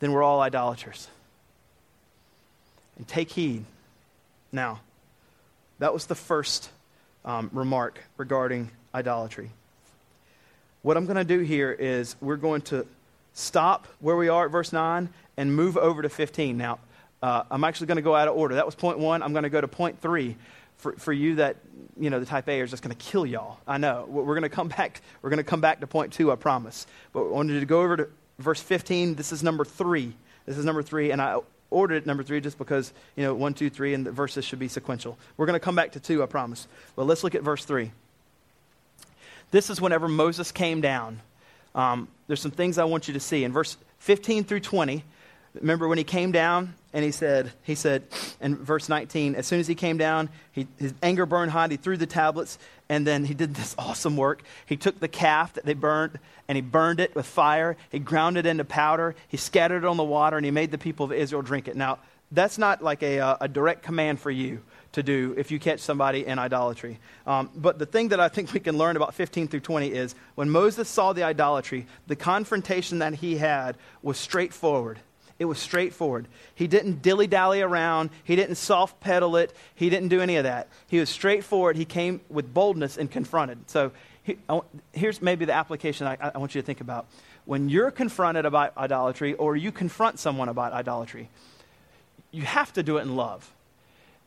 then 0.00 0.12
we're 0.12 0.22
all 0.22 0.40
idolaters. 0.40 1.08
And 3.00 3.08
take 3.08 3.30
heed. 3.30 3.64
Now, 4.52 4.80
that 5.78 5.94
was 5.94 6.04
the 6.04 6.14
first 6.14 6.68
um, 7.24 7.48
remark 7.54 7.98
regarding 8.18 8.70
idolatry. 8.94 9.52
What 10.82 10.98
I'm 10.98 11.06
going 11.06 11.16
to 11.16 11.24
do 11.24 11.38
here 11.38 11.72
is 11.72 12.14
we're 12.20 12.36
going 12.36 12.60
to 12.60 12.86
stop 13.32 13.88
where 14.00 14.16
we 14.16 14.28
are 14.28 14.44
at 14.44 14.50
verse 14.50 14.70
9 14.70 15.08
and 15.38 15.56
move 15.56 15.78
over 15.78 16.02
to 16.02 16.10
15. 16.10 16.58
Now, 16.58 16.78
uh, 17.22 17.44
I'm 17.50 17.64
actually 17.64 17.86
going 17.86 17.96
to 17.96 18.02
go 18.02 18.14
out 18.14 18.28
of 18.28 18.36
order. 18.36 18.56
That 18.56 18.66
was 18.66 18.74
point 18.74 18.98
one. 18.98 19.22
I'm 19.22 19.32
going 19.32 19.44
to 19.44 19.48
go 19.48 19.62
to 19.62 19.68
point 19.68 20.02
three. 20.02 20.36
For, 20.76 20.92
for 20.92 21.14
you 21.14 21.36
that, 21.36 21.56
you 21.98 22.10
know, 22.10 22.20
the 22.20 22.26
type 22.26 22.48
A 22.48 22.60
is 22.60 22.68
just 22.68 22.82
going 22.82 22.94
to 22.94 23.02
kill 23.02 23.24
y'all. 23.24 23.60
I 23.66 23.78
know. 23.78 24.04
We're 24.10 24.24
going 24.24 24.42
to 24.42 24.50
come 24.50 24.68
back. 24.68 25.00
We're 25.22 25.30
going 25.30 25.38
to 25.38 25.44
come 25.44 25.62
back 25.62 25.80
to 25.80 25.86
point 25.86 26.12
two, 26.12 26.30
I 26.30 26.34
promise. 26.34 26.86
But 27.14 27.20
I 27.20 27.28
wanted 27.28 27.60
to 27.60 27.66
go 27.66 27.80
over 27.80 27.96
to 27.96 28.08
verse 28.38 28.60
15. 28.60 29.14
This 29.14 29.32
is 29.32 29.42
number 29.42 29.64
three. 29.64 30.12
This 30.44 30.58
is 30.58 30.66
number 30.66 30.82
three. 30.82 31.12
And 31.12 31.22
I 31.22 31.38
ordered 31.70 31.96
it 31.96 32.06
number 32.06 32.22
three 32.22 32.40
just 32.40 32.58
because, 32.58 32.92
you 33.16 33.22
know, 33.22 33.34
one, 33.34 33.54
two, 33.54 33.70
three, 33.70 33.94
and 33.94 34.06
the 34.06 34.12
verses 34.12 34.44
should 34.44 34.58
be 34.58 34.68
sequential. 34.68 35.18
We're 35.36 35.46
going 35.46 35.58
to 35.58 35.64
come 35.64 35.76
back 35.76 35.92
to 35.92 36.00
two, 36.00 36.22
I 36.22 36.26
promise. 36.26 36.66
But 36.96 37.06
let's 37.06 37.24
look 37.24 37.34
at 37.34 37.42
verse 37.42 37.64
three. 37.64 37.92
This 39.50 39.70
is 39.70 39.80
whenever 39.80 40.08
Moses 40.08 40.52
came 40.52 40.80
down 40.80 41.20
um, 41.74 42.08
there's 42.26 42.40
some 42.40 42.50
things 42.50 42.78
I 42.78 42.84
want 42.84 43.08
you 43.08 43.14
to 43.14 43.20
see. 43.20 43.44
In 43.44 43.52
verse 43.52 43.76
15 43.98 44.44
through 44.44 44.60
20, 44.60 45.04
remember 45.54 45.88
when 45.88 45.98
he 45.98 46.04
came 46.04 46.32
down 46.32 46.74
and 46.92 47.04
he 47.04 47.10
said, 47.10 47.52
he 47.62 47.74
said 47.74 48.04
in 48.40 48.56
verse 48.56 48.88
19, 48.88 49.34
as 49.34 49.46
soon 49.46 49.60
as 49.60 49.66
he 49.66 49.74
came 49.74 49.96
down, 49.96 50.28
he, 50.52 50.66
his 50.78 50.94
anger 51.02 51.26
burned 51.26 51.50
hot. 51.50 51.70
He 51.70 51.76
threw 51.76 51.96
the 51.96 52.06
tablets 52.06 52.58
and 52.88 53.06
then 53.06 53.24
he 53.24 53.34
did 53.34 53.54
this 53.54 53.74
awesome 53.78 54.16
work. 54.16 54.42
He 54.66 54.76
took 54.76 55.00
the 55.00 55.08
calf 55.08 55.54
that 55.54 55.64
they 55.64 55.74
burned 55.74 56.18
and 56.48 56.56
he 56.56 56.62
burned 56.62 57.00
it 57.00 57.14
with 57.14 57.26
fire. 57.26 57.76
He 57.90 57.98
ground 57.98 58.36
it 58.36 58.46
into 58.46 58.64
powder. 58.64 59.14
He 59.28 59.36
scattered 59.36 59.84
it 59.84 59.86
on 59.86 59.96
the 59.96 60.04
water 60.04 60.36
and 60.36 60.44
he 60.44 60.50
made 60.50 60.70
the 60.70 60.78
people 60.78 61.04
of 61.04 61.12
Israel 61.12 61.42
drink 61.42 61.68
it. 61.68 61.76
Now, 61.76 61.98
that's 62.32 62.58
not 62.58 62.82
like 62.82 63.02
a, 63.02 63.18
uh, 63.20 63.36
a 63.40 63.48
direct 63.48 63.82
command 63.82 64.20
for 64.20 64.30
you 64.30 64.62
to 64.92 65.02
do 65.02 65.34
if 65.36 65.50
you 65.50 65.58
catch 65.58 65.80
somebody 65.80 66.26
in 66.26 66.38
idolatry. 66.38 66.98
Um, 67.26 67.50
but 67.54 67.78
the 67.78 67.86
thing 67.86 68.08
that 68.08 68.20
I 68.20 68.28
think 68.28 68.52
we 68.52 68.60
can 68.60 68.76
learn 68.76 68.96
about 68.96 69.14
15 69.14 69.48
through 69.48 69.60
20 69.60 69.88
is 69.88 70.14
when 70.34 70.50
Moses 70.50 70.88
saw 70.88 71.12
the 71.12 71.22
idolatry, 71.22 71.86
the 72.06 72.16
confrontation 72.16 72.98
that 73.00 73.14
he 73.14 73.36
had 73.36 73.76
was 74.02 74.18
straightforward. 74.18 74.98
It 75.40 75.46
was 75.46 75.58
straightforward. 75.58 76.28
He 76.54 76.68
didn't 76.68 77.02
dilly 77.02 77.26
dally 77.26 77.60
around. 77.60 78.10
He 78.22 78.36
didn't 78.36 78.54
soft 78.54 79.00
pedal 79.00 79.34
it. 79.34 79.52
He 79.74 79.90
didn't 79.90 80.08
do 80.08 80.20
any 80.20 80.36
of 80.36 80.44
that. 80.44 80.68
He 80.86 81.00
was 81.00 81.10
straightforward. 81.10 81.76
He 81.76 81.84
came 81.84 82.20
with 82.28 82.54
boldness 82.54 82.96
and 82.96 83.10
confronted. 83.10 83.68
So 83.68 83.90
he, 84.22 84.38
here's 84.92 85.20
maybe 85.20 85.46
the 85.46 85.54
application 85.54 86.06
I, 86.06 86.16
I 86.20 86.38
want 86.38 86.54
you 86.54 86.60
to 86.60 86.66
think 86.66 86.80
about. 86.80 87.06
When 87.44 87.68
you're 87.68 87.90
confronted 87.90 88.44
about 88.44 88.76
idolatry 88.76 89.34
or 89.34 89.56
you 89.56 89.72
confront 89.72 90.20
someone 90.20 90.48
about 90.48 90.72
idolatry, 90.72 91.28
you 92.30 92.42
have 92.42 92.72
to 92.74 92.84
do 92.84 92.98
it 92.98 93.02
in 93.02 93.16
love 93.16 93.50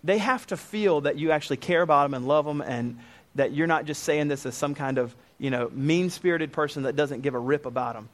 they 0.04 0.18
have 0.18 0.46
to 0.48 0.58
feel 0.58 1.02
that 1.02 1.18
you 1.18 1.32
actually 1.32 1.58
care 1.58 1.82
about 1.82 2.04
them 2.04 2.14
and 2.14 2.28
love 2.28 2.46
them 2.46 2.62
and 2.62 3.00
that 3.36 3.54
you're 3.54 3.68
not 3.68 3.86
just 3.86 4.04
saying 4.04 4.28
this 4.28 4.46
as 4.46 4.54
some 4.54 4.76
kind 4.76 4.98
of, 4.98 5.16
you 5.40 5.50
know, 5.50 5.72
mean-spirited 5.74 6.52
person 6.52 6.84
that 6.84 6.96
doesn't 6.96 7.22
give 7.22 7.34
a 7.34 7.40
rip 7.40 7.66
about 7.66 7.96
them. 7.96 8.10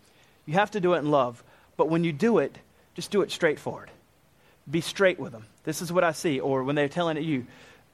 You 0.45 0.53
have 0.53 0.71
to 0.71 0.79
do 0.79 0.93
it 0.93 0.99
in 0.99 1.11
love. 1.11 1.43
But 1.77 1.89
when 1.89 2.03
you 2.03 2.13
do 2.13 2.37
it, 2.37 2.57
just 2.95 3.11
do 3.11 3.21
it 3.21 3.31
straightforward. 3.31 3.89
Be 4.69 4.81
straight 4.81 5.19
with 5.19 5.31
them. 5.31 5.45
This 5.63 5.81
is 5.81 5.91
what 5.91 6.03
I 6.03 6.11
see. 6.11 6.39
Or 6.39 6.63
when 6.63 6.75
they're 6.75 6.89
telling 6.89 7.17
it 7.17 7.23
you, 7.23 7.45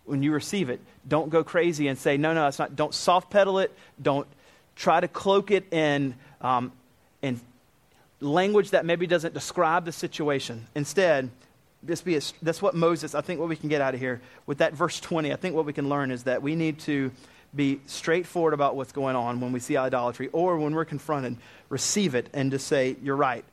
when 0.06 0.24
you 0.24 0.32
receive 0.32 0.70
it, 0.70 0.80
don't 1.08 1.30
go 1.30 1.44
crazy 1.44 1.88
and 1.88 1.98
say, 1.98 2.18
no, 2.18 2.34
no, 2.34 2.48
it's 2.48 2.60
not. 2.60 2.76
Don't 2.76 2.94
soft 2.94 3.30
pedal 3.30 3.60
it. 3.60 3.76
Don't 4.02 4.28
try 4.76 5.00
to 5.00 5.08
cloak 5.08 5.52
it 5.52 5.72
in, 5.72 6.16
um, 6.42 6.72
in 7.22 7.40
language 8.20 8.72
that 8.72 8.86
maybe 8.86 9.08
doesn't 9.08 9.34
describe 9.34 9.86
the 9.86 9.92
situation. 9.92 10.68
Instead, 10.76 11.30
this 11.82 12.02
be 12.02 12.18
a, 12.18 12.22
that's 12.42 12.62
what 12.62 12.76
Moses, 12.76 13.16
I 13.16 13.22
think 13.22 13.40
what 13.40 13.50
we 13.50 13.56
can 13.56 13.70
get 13.70 13.82
out 13.82 13.94
of 13.94 14.00
here 14.00 14.22
with 14.46 14.58
that 14.58 14.74
verse 14.74 15.00
20, 15.00 15.32
I 15.32 15.36
think 15.36 15.56
what 15.56 15.66
we 15.66 15.74
can 15.74 15.88
learn 15.88 16.12
is 16.12 16.24
that 16.24 16.42
we 16.42 16.56
need 16.56 16.80
to 16.80 17.12
be 17.56 17.80
straightforward 17.86 18.54
about 18.54 18.76
what's 18.76 18.92
going 18.92 19.16
on 19.16 19.40
when 19.40 19.52
we 19.52 19.60
see 19.60 19.78
idolatry 19.78 20.30
or 20.34 20.58
when 20.58 20.74
we're 20.76 20.86
confronted, 20.86 21.38
receive 21.70 22.16
it 22.16 22.30
and 22.34 22.52
just 22.52 22.68
say, 22.68 22.98
You're 23.02 23.16
right. 23.16 23.46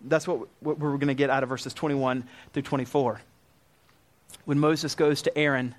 That's 0.00 0.26
what, 0.26 0.48
what 0.60 0.78
we're 0.78 0.96
going 0.96 1.08
to 1.08 1.14
get 1.14 1.30
out 1.30 1.42
of 1.42 1.48
verses 1.48 1.74
21 1.74 2.24
through 2.52 2.62
24. 2.62 3.20
When 4.44 4.58
Moses 4.58 4.94
goes 4.94 5.22
to 5.22 5.36
Aaron 5.36 5.74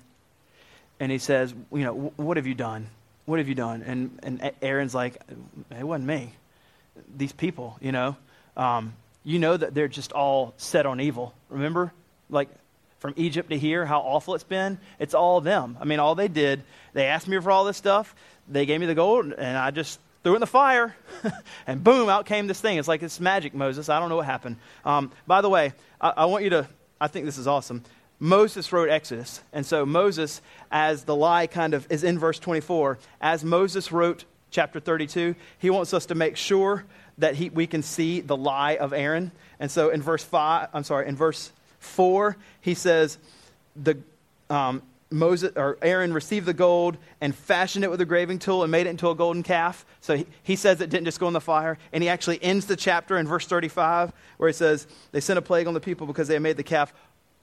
and 0.98 1.10
he 1.10 1.18
says, 1.18 1.54
You 1.72 1.84
know, 1.84 2.12
what 2.16 2.36
have 2.36 2.46
you 2.46 2.54
done? 2.54 2.88
What 3.24 3.38
have 3.38 3.48
you 3.48 3.54
done? 3.54 3.82
And, 3.82 4.18
and 4.22 4.52
Aaron's 4.60 4.94
like, 4.94 5.16
It 5.78 5.84
wasn't 5.84 6.06
me. 6.06 6.32
These 7.16 7.32
people, 7.32 7.78
you 7.80 7.92
know. 7.92 8.16
Um, 8.56 8.94
you 9.24 9.38
know 9.38 9.56
that 9.56 9.74
they're 9.74 9.88
just 9.88 10.12
all 10.12 10.54
set 10.56 10.86
on 10.86 11.00
evil. 11.00 11.34
Remember? 11.48 11.92
Like 12.28 12.48
from 12.98 13.14
Egypt 13.16 13.50
to 13.50 13.58
here, 13.58 13.86
how 13.86 14.00
awful 14.00 14.34
it's 14.34 14.44
been? 14.44 14.78
It's 14.98 15.14
all 15.14 15.40
them. 15.40 15.76
I 15.80 15.84
mean, 15.84 15.98
all 16.00 16.14
they 16.14 16.28
did, 16.28 16.62
they 16.92 17.06
asked 17.06 17.26
me 17.26 17.40
for 17.40 17.50
all 17.50 17.64
this 17.64 17.76
stuff. 17.76 18.14
They 18.48 18.66
gave 18.66 18.80
me 18.80 18.86
the 18.86 18.94
gold, 18.94 19.32
and 19.32 19.56
I 19.56 19.70
just 19.70 19.98
threw 20.22 20.32
it 20.32 20.36
in 20.36 20.40
the 20.40 20.46
fire. 20.46 20.94
and 21.66 21.82
boom, 21.82 22.08
out 22.08 22.26
came 22.26 22.46
this 22.46 22.60
thing. 22.60 22.78
It's 22.78 22.88
like 22.88 23.02
it's 23.02 23.20
magic, 23.20 23.54
Moses. 23.54 23.88
I 23.88 23.98
don't 24.00 24.08
know 24.08 24.16
what 24.16 24.26
happened. 24.26 24.56
Um, 24.84 25.10
by 25.26 25.40
the 25.40 25.48
way, 25.48 25.72
I, 26.00 26.12
I 26.18 26.24
want 26.26 26.44
you 26.44 26.50
to, 26.50 26.68
I 27.00 27.08
think 27.08 27.26
this 27.26 27.38
is 27.38 27.46
awesome. 27.46 27.82
Moses 28.18 28.70
wrote 28.72 28.90
Exodus. 28.90 29.42
And 29.52 29.64
so 29.64 29.86
Moses, 29.86 30.42
as 30.70 31.04
the 31.04 31.16
lie 31.16 31.46
kind 31.46 31.72
of 31.72 31.86
is 31.90 32.04
in 32.04 32.18
verse 32.18 32.38
24, 32.38 32.98
as 33.20 33.42
Moses 33.42 33.90
wrote 33.90 34.24
chapter 34.50 34.78
32, 34.78 35.34
he 35.58 35.70
wants 35.70 35.94
us 35.94 36.06
to 36.06 36.14
make 36.14 36.36
sure 36.36 36.84
that 37.18 37.34
he, 37.34 37.48
we 37.48 37.66
can 37.66 37.82
see 37.82 38.20
the 38.20 38.36
lie 38.36 38.76
of 38.76 38.92
Aaron. 38.92 39.32
And 39.58 39.70
so 39.70 39.88
in 39.88 40.02
verse 40.02 40.22
5, 40.22 40.68
I'm 40.74 40.84
sorry, 40.84 41.08
in 41.08 41.16
verse 41.16 41.50
4, 41.78 42.36
he 42.60 42.74
says, 42.74 43.18
the, 43.74 43.98
um, 44.50 44.82
Moses 45.10 45.52
or 45.56 45.76
Aaron 45.82 46.12
received 46.12 46.46
the 46.46 46.54
gold 46.54 46.96
and 47.20 47.34
fashioned 47.34 47.84
it 47.84 47.90
with 47.90 48.00
a 48.00 48.04
graving 48.04 48.38
tool 48.38 48.62
and 48.62 48.70
made 48.70 48.86
it 48.86 48.90
into 48.90 49.10
a 49.10 49.14
golden 49.14 49.42
calf. 49.42 49.84
So 50.00 50.16
he, 50.16 50.26
he, 50.42 50.56
says 50.56 50.80
it 50.80 50.88
didn't 50.90 51.06
just 51.06 51.18
go 51.18 51.26
in 51.26 51.32
the 51.32 51.40
fire. 51.40 51.78
And 51.92 52.02
he 52.02 52.08
actually 52.08 52.42
ends 52.42 52.66
the 52.66 52.76
chapter 52.76 53.18
in 53.18 53.26
verse 53.26 53.46
35 53.46 54.12
where 54.36 54.48
he 54.48 54.52
says, 54.52 54.86
They 55.12 55.20
sent 55.20 55.38
a 55.38 55.42
plague 55.42 55.66
on 55.66 55.74
the 55.74 55.80
people 55.80 56.06
because 56.06 56.28
they 56.28 56.38
made 56.38 56.56
the 56.56 56.62
calf, 56.62 56.94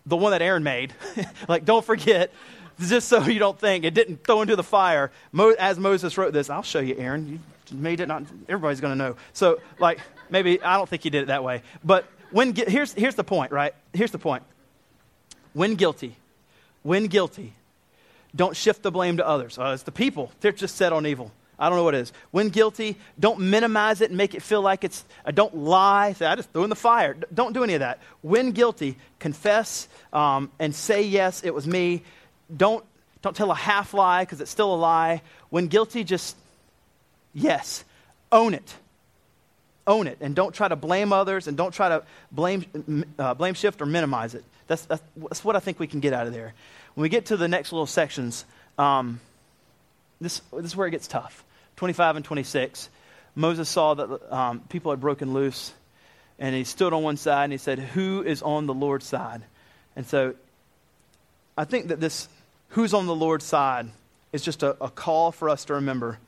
the 0.06 0.16
one 0.16 0.32
that 0.32 0.42
Aaron 0.42 0.64
made. 0.64 0.94
like, 1.50 1.66
don't 1.66 1.84
forget, 1.84 2.32
just 2.80 3.10
so 3.10 3.24
you 3.24 3.40
don't 3.40 3.60
think 3.60 3.84
it 3.84 3.94
didn't 3.94 4.24
throw 4.24 4.42
into 4.42 4.56
the 4.56 4.64
fire. 4.64 5.12
Mo, 5.32 5.50
as 5.60 5.78
Moses 5.78 6.18
wrote 6.18 6.32
this, 6.32 6.50
I'll 6.50 6.64
show 6.64 6.80
you, 6.80 6.96
Aaron. 6.98 7.28
You 7.28 7.40
made 7.72 8.00
it 8.00 8.08
not 8.08 8.24
everybody's 8.48 8.82
going 8.82 8.94
to 8.94 8.98
know 8.98 9.16
so 9.34 9.60
like 9.80 10.00
maybe 10.30 10.62
i 10.62 10.78
don't 10.78 10.88
think 10.88 11.04
he 11.04 11.10
did 11.10 11.24
it 11.24 11.28
that 11.28 11.44
way 11.44 11.62
but 11.84 12.06
when 12.32 12.56
here's 12.56 12.94
here's 12.94 13.16
the 13.16 13.24
point 13.24 13.52
right 13.52 13.74
here's 13.94 14.12
the 14.12 14.20
point 14.20 14.44
when 15.54 15.76
guilty 15.76 16.16
when 16.88 17.08
guilty 17.08 17.54
don't 18.34 18.56
shift 18.56 18.82
the 18.82 18.92
blame 18.92 19.18
to 19.18 19.28
others. 19.28 19.58
Oh, 19.60 19.74
it's 19.74 19.84
the 19.84 19.92
people. 19.92 20.32
They're 20.40 20.54
just 20.54 20.76
set 20.78 20.94
on 20.94 21.06
evil. 21.06 21.34
I 21.60 21.68
don't 21.68 21.78
know 21.78 21.84
what 21.84 21.96
it 21.96 22.02
is. 22.02 22.14
When 22.32 22.48
guilty 22.48 22.96
don't 23.20 23.40
minimize 23.40 24.00
it 24.00 24.10
and 24.10 24.18
make 24.18 24.34
it 24.34 24.42
feel 24.42 24.62
like 24.62 24.86
it's 24.86 25.04
uh, 25.26 25.32
don't 25.32 25.54
lie. 25.54 26.14
Say 26.14 26.26
i 26.26 26.36
just 26.36 26.50
threw 26.52 26.64
in 26.64 26.70
the 26.70 26.78
fire. 26.78 27.14
D- 27.14 27.26
don't 27.34 27.52
do 27.52 27.64
any 27.66 27.74
of 27.74 27.82
that. 27.82 28.00
When 28.22 28.52
guilty 28.52 28.96
confess 29.20 29.90
um, 30.14 30.50
and 30.60 30.74
say 30.74 31.02
yes 31.02 31.44
it 31.44 31.54
was 31.54 31.68
me. 31.68 32.04
Don't 32.56 32.86
don't 33.22 33.36
tell 33.36 33.52
a 33.52 33.56
half 33.56 33.94
lie 33.94 34.24
because 34.24 34.40
it's 34.40 34.52
still 34.52 34.74
a 34.74 34.80
lie. 34.80 35.22
When 35.50 35.68
guilty 35.68 36.06
just 36.06 36.38
Yes, 37.34 37.84
own 38.32 38.54
it. 38.54 38.76
Own 39.88 40.06
it. 40.08 40.18
And 40.20 40.36
don't 40.36 40.54
try 40.54 40.68
to 40.68 40.76
blame 40.76 41.14
others 41.14 41.48
and 41.48 41.56
don't 41.56 41.74
try 41.74 41.90
to 41.90 42.04
blame, 42.32 43.06
uh, 43.18 43.34
blame 43.34 43.54
shift 43.54 43.82
or 43.82 43.86
minimize 43.86 44.36
it. 44.36 44.44
That's, 44.68 44.86
that's, 44.86 45.46
what 45.46 45.56
I 45.56 45.60
think 45.60 45.80
we 45.80 45.88
can 45.88 46.02
get 46.02 46.12
out 46.12 46.28
of 46.28 46.34
there. 46.34 46.54
When 46.94 47.04
we 47.04 47.10
get 47.10 47.28
to 47.28 47.38
the 47.38 47.48
next 47.48 47.72
little 47.72 47.88
sections, 47.88 48.44
um, 48.78 49.22
this, 50.20 50.42
this 50.52 50.66
is 50.66 50.76
where 50.76 50.88
it 50.88 50.92
gets 50.92 51.08
tough 51.08 51.44
25 51.78 52.18
and 52.18 52.26
26. 52.26 52.90
Moses 53.36 53.70
saw 53.70 53.94
that 53.94 54.34
um, 54.34 54.60
people 54.68 54.92
had 54.92 55.00
broken 55.00 55.34
loose, 55.34 55.72
and 56.40 56.56
he 56.56 56.64
stood 56.64 56.92
on 56.92 57.04
one 57.04 57.18
side 57.18 57.46
and 57.46 57.54
he 57.54 57.58
said, 57.58 57.80
Who 57.80 58.24
is 58.24 58.42
on 58.42 58.66
the 58.66 58.74
Lord's 58.74 59.06
side? 59.06 59.44
And 59.96 60.06
so 60.06 60.36
I 61.58 61.64
think 61.64 61.88
that 61.88 62.00
this, 62.00 62.28
who's 62.70 62.94
on 62.94 63.06
the 63.06 63.16
Lord's 63.16 63.46
side, 63.46 63.90
is 64.34 64.44
just 64.44 64.64
a, 64.64 64.76
a 64.84 64.90
call 64.90 65.32
for 65.32 65.50
us 65.50 65.66
to 65.66 65.76
remember 65.76 66.20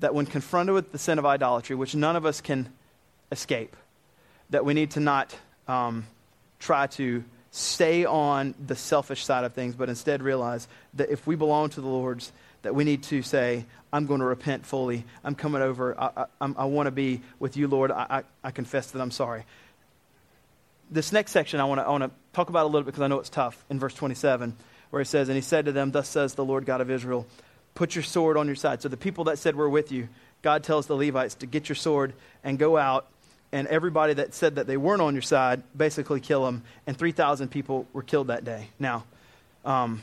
that 0.00 0.14
when 0.14 0.26
confronted 0.26 0.74
with 0.74 0.92
the 0.92 0.98
sin 0.98 1.18
of 1.18 1.26
idolatry, 1.26 1.74
which 1.74 1.94
none 1.94 2.14
of 2.14 2.24
us 2.24 2.40
can 2.40 2.68
escape, 3.30 3.76
that 4.50 4.64
we 4.64 4.74
need 4.74 4.92
to 4.92 5.00
not 5.00 5.34
um, 5.66 6.06
try 6.58 6.86
to 6.86 7.24
stay 7.50 8.04
on 8.04 8.54
the 8.64 8.76
selfish 8.76 9.24
side 9.24 9.44
of 9.44 9.52
things, 9.52 9.74
but 9.74 9.88
instead 9.88 10.22
realize 10.22 10.68
that 10.94 11.10
if 11.10 11.26
we 11.26 11.34
belong 11.34 11.70
to 11.70 11.80
the 11.80 11.88
Lord's, 11.88 12.32
that 12.62 12.74
we 12.74 12.84
need 12.84 13.02
to 13.04 13.22
say, 13.22 13.64
I'm 13.92 14.06
going 14.06 14.20
to 14.20 14.26
repent 14.26 14.66
fully. 14.66 15.04
I'm 15.24 15.34
coming 15.34 15.62
over. 15.62 15.98
I, 15.98 16.26
I, 16.40 16.52
I 16.56 16.64
want 16.66 16.86
to 16.86 16.90
be 16.90 17.22
with 17.38 17.56
you, 17.56 17.68
Lord. 17.68 17.90
I, 17.90 18.06
I, 18.10 18.22
I, 18.44 18.50
confess 18.50 18.90
that 18.90 19.00
I'm 19.00 19.10
sorry. 19.10 19.44
This 20.90 21.12
next 21.12 21.32
section 21.32 21.60
I 21.60 21.64
want 21.64 21.80
to 21.80 21.86
I 21.86 21.90
want 21.90 22.04
to 22.04 22.10
talk 22.32 22.48
about 22.48 22.64
a 22.64 22.68
little 22.68 22.82
bit 22.82 22.86
because 22.86 23.02
I 23.02 23.08
know 23.08 23.18
it's 23.18 23.30
tough 23.30 23.62
in 23.70 23.78
verse 23.78 23.94
27, 23.94 24.54
where 24.90 25.00
he 25.00 25.06
says, 25.06 25.28
And 25.28 25.36
he 25.36 25.42
said 25.42 25.66
to 25.66 25.72
them, 25.72 25.90
Thus 25.90 26.08
says 26.08 26.34
the 26.34 26.44
Lord 26.44 26.66
God 26.66 26.80
of 26.80 26.90
Israel, 26.90 27.26
put 27.74 27.94
your 27.94 28.04
sword 28.04 28.36
on 28.36 28.46
your 28.46 28.56
side. 28.56 28.82
So 28.82 28.88
the 28.88 28.96
people 28.96 29.24
that 29.24 29.38
said, 29.38 29.56
We're 29.56 29.68
with 29.68 29.90
you, 29.90 30.08
God 30.42 30.64
tells 30.64 30.86
the 30.86 30.96
Levites 30.96 31.34
to 31.36 31.46
get 31.46 31.68
your 31.68 31.76
sword 31.76 32.12
and 32.44 32.58
go 32.58 32.76
out 32.76 33.06
and 33.52 33.66
everybody 33.68 34.14
that 34.14 34.34
said 34.34 34.56
that 34.56 34.66
they 34.66 34.76
weren't 34.76 35.00
on 35.00 35.14
your 35.14 35.22
side 35.22 35.62
basically 35.76 36.20
kill 36.20 36.44
them. 36.44 36.62
And 36.86 36.96
3,000 36.96 37.48
people 37.48 37.86
were 37.92 38.02
killed 38.02 38.26
that 38.26 38.44
day. 38.44 38.68
Now, 38.78 39.04
um, 39.64 40.02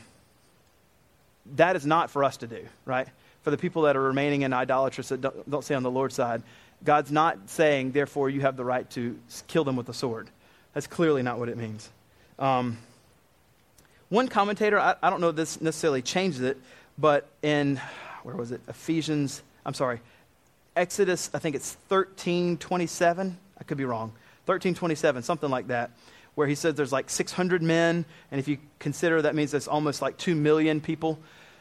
that 1.54 1.76
is 1.76 1.86
not 1.86 2.10
for 2.10 2.24
us 2.24 2.38
to 2.38 2.46
do, 2.46 2.66
right? 2.84 3.06
For 3.42 3.50
the 3.50 3.56
people 3.56 3.82
that 3.82 3.96
are 3.96 4.02
remaining 4.02 4.42
in 4.42 4.52
idolatrous 4.52 5.10
that 5.10 5.20
don't, 5.20 5.48
don't 5.48 5.70
on 5.70 5.82
the 5.82 5.90
Lord's 5.90 6.16
side, 6.16 6.42
God's 6.84 7.12
not 7.12 7.38
saying, 7.48 7.92
therefore, 7.92 8.28
you 8.28 8.40
have 8.40 8.56
the 8.56 8.64
right 8.64 8.88
to 8.90 9.18
kill 9.46 9.64
them 9.64 9.76
with 9.76 9.88
a 9.88 9.94
sword. 9.94 10.28
That's 10.74 10.86
clearly 10.86 11.22
not 11.22 11.38
what 11.38 11.48
it 11.48 11.56
means. 11.56 11.88
Um, 12.38 12.78
one 14.08 14.28
commentator, 14.28 14.78
I, 14.78 14.96
I 15.02 15.10
don't 15.10 15.20
know 15.20 15.30
if 15.30 15.36
this 15.36 15.60
necessarily 15.60 16.02
changes 16.02 16.40
it, 16.40 16.58
but 16.98 17.26
in, 17.42 17.80
where 18.24 18.36
was 18.36 18.52
it? 18.52 18.60
Ephesians, 18.68 19.42
I'm 19.64 19.74
sorry, 19.74 20.00
Exodus, 20.76 21.30
I 21.32 21.38
think 21.38 21.56
it's 21.56 21.76
1327. 21.88 23.38
I 23.58 23.64
could 23.64 23.78
be 23.78 23.84
wrong. 23.84 24.12
1327, 24.46 25.22
something 25.22 25.50
like 25.50 25.68
that, 25.68 25.90
where 26.36 26.46
he 26.46 26.54
says 26.54 26.74
there's 26.74 26.92
like 26.92 27.10
600 27.10 27.62
men, 27.62 28.04
and 28.30 28.38
if 28.38 28.46
you 28.46 28.58
consider 28.78 29.22
that 29.22 29.34
means 29.34 29.52
it's 29.54 29.66
almost 29.66 30.00
like 30.00 30.16
2 30.18 30.36
million 30.36 30.80
people. 30.80 31.18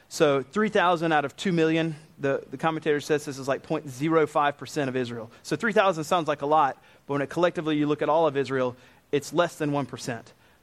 So 0.09 0.43
3,000 0.43 1.11
out 1.11 1.25
of 1.25 1.35
2 1.35 1.51
million, 1.51 1.95
the, 2.19 2.43
the 2.51 2.57
commentator 2.57 2.99
says 3.01 3.25
this 3.25 3.39
is 3.39 3.47
like 3.47 3.65
0.05% 3.65 4.87
of 4.87 4.95
Israel. 4.95 5.31
So 5.41 5.55
3,000 5.55 6.03
sounds 6.03 6.27
like 6.27 6.43
a 6.43 6.45
lot, 6.45 6.77
but 7.07 7.13
when 7.13 7.21
it 7.23 7.29
collectively 7.29 7.75
you 7.75 7.87
look 7.87 8.03
at 8.03 8.09
all 8.09 8.27
of 8.27 8.37
Israel, 8.37 8.75
it's 9.11 9.33
less 9.33 9.55
than 9.55 9.71
1%. 9.71 10.21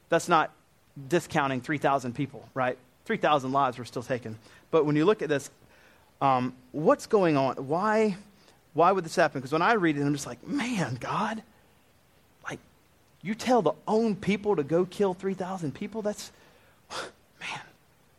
That's 0.09 0.29
not 0.29 0.51
discounting 1.07 1.59
3,000 1.59 2.13
people, 2.13 2.47
right? 2.53 2.77
3,000 3.05 3.51
lives 3.51 3.77
were 3.77 3.85
still 3.85 4.03
taken. 4.03 4.37
But 4.71 4.85
when 4.85 4.95
you 4.95 5.05
look 5.05 5.21
at 5.21 5.27
this, 5.27 5.49
um, 6.21 6.55
what's 6.71 7.07
going 7.07 7.35
on? 7.35 7.55
Why? 7.55 8.15
Why 8.73 8.91
would 8.91 9.05
this 9.05 9.15
happen? 9.15 9.39
Because 9.39 9.51
when 9.51 9.61
I 9.61 9.73
read 9.73 9.97
it, 9.97 10.01
I'm 10.01 10.13
just 10.13 10.25
like, 10.25 10.45
man, 10.47 10.97
God, 10.99 11.41
like, 12.49 12.59
you 13.21 13.35
tell 13.35 13.61
the 13.61 13.73
own 13.87 14.15
people 14.15 14.55
to 14.55 14.63
go 14.63 14.85
kill 14.85 15.13
3,000 15.13 15.73
people? 15.73 16.01
That's, 16.01 16.31
man, 17.39 17.61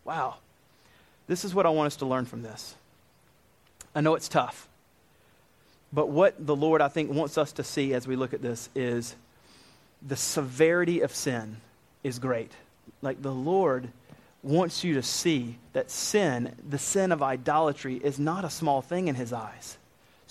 wow. 0.04 0.36
This 1.26 1.44
is 1.44 1.54
what 1.54 1.66
I 1.66 1.70
want 1.70 1.88
us 1.88 1.96
to 1.96 2.06
learn 2.06 2.26
from 2.26 2.42
this. 2.42 2.74
I 3.94 4.00
know 4.00 4.14
it's 4.14 4.28
tough. 4.28 4.68
But 5.92 6.08
what 6.08 6.44
the 6.44 6.56
Lord, 6.56 6.80
I 6.80 6.88
think, 6.88 7.10
wants 7.10 7.38
us 7.38 7.52
to 7.52 7.64
see 7.64 7.94
as 7.94 8.06
we 8.06 8.16
look 8.16 8.34
at 8.34 8.42
this 8.42 8.68
is 8.74 9.14
the 10.06 10.16
severity 10.16 11.00
of 11.00 11.14
sin 11.14 11.56
is 12.02 12.18
great. 12.18 12.52
Like 13.00 13.22
the 13.22 13.32
Lord 13.32 13.88
wants 14.42 14.84
you 14.84 14.94
to 14.94 15.02
see 15.02 15.56
that 15.72 15.90
sin, 15.90 16.54
the 16.68 16.78
sin 16.78 17.12
of 17.12 17.22
idolatry, 17.22 17.96
is 17.96 18.18
not 18.18 18.44
a 18.44 18.50
small 18.50 18.82
thing 18.82 19.08
in 19.08 19.14
his 19.14 19.32
eyes. 19.32 19.78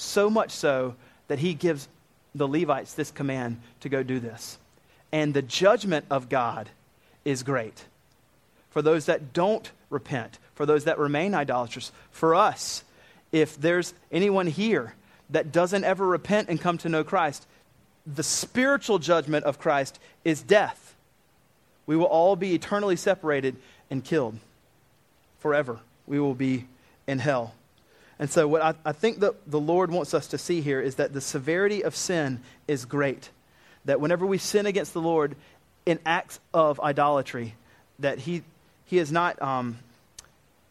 So 0.04 0.30
much 0.30 0.52
so 0.52 0.96
that 1.28 1.40
he 1.40 1.54
gives 1.54 1.88
the 2.36 2.48
Levites 2.48 2.94
this 2.94 3.12
command 3.12 3.60
to 3.82 3.90
go 3.90 4.04
do 4.04 4.20
this. 4.20 4.58
And 5.12 5.34
the 5.34 5.42
judgment 5.42 6.06
of 6.10 6.30
God 6.30 6.70
is 7.24 7.44
great. 7.44 7.86
For 8.72 8.82
those 8.82 9.06
that 9.06 9.34
don't 9.34 9.70
repent, 9.90 10.40
for 10.56 10.66
those 10.66 10.86
that 10.86 11.00
remain 11.00 11.34
idolatrous, 11.34 11.92
for 12.12 12.36
us, 12.36 12.84
if 13.32 13.60
there's 13.60 13.94
anyone 14.12 14.48
here 14.48 14.94
that 15.30 15.52
doesn't 15.52 15.84
ever 15.84 16.06
repent 16.06 16.50
and 16.50 16.60
come 16.60 16.78
to 16.80 16.90
know 16.90 17.04
Christ, 17.04 17.46
the 18.06 18.24
spiritual 18.24 19.00
judgment 19.00 19.46
of 19.46 19.60
Christ 19.60 20.00
is 20.26 20.42
death. 20.42 20.96
We 21.86 21.96
will 21.96 22.06
all 22.06 22.36
be 22.36 22.54
eternally 22.54 22.96
separated 22.96 23.56
and 23.90 24.04
killed 24.04 24.38
forever. 25.40 25.80
We 26.08 26.20
will 26.20 26.34
be 26.36 26.66
in 27.08 27.20
hell. 27.20 27.54
And 28.20 28.30
so, 28.30 28.48
what 28.48 28.62
I, 28.62 28.74
I 28.86 28.92
think 28.92 29.20
that 29.20 29.50
the 29.50 29.60
Lord 29.60 29.92
wants 29.92 30.14
us 30.14 30.28
to 30.28 30.38
see 30.38 30.62
here 30.62 30.80
is 30.80 30.96
that 30.96 31.14
the 31.14 31.22
severity 31.22 31.84
of 31.84 31.96
sin 31.96 32.42
is 32.68 32.86
great. 32.86 33.30
That 33.86 34.00
whenever 34.00 34.26
we 34.26 34.38
sin 34.38 34.66
against 34.66 34.94
the 34.94 35.02
Lord 35.02 35.36
in 35.86 36.00
acts 36.06 36.40
of 36.54 36.80
idolatry, 36.80 37.56
that 38.00 38.20
He, 38.20 38.44
he 38.86 38.98
is 39.00 39.12
not, 39.12 39.42
um, 39.42 39.80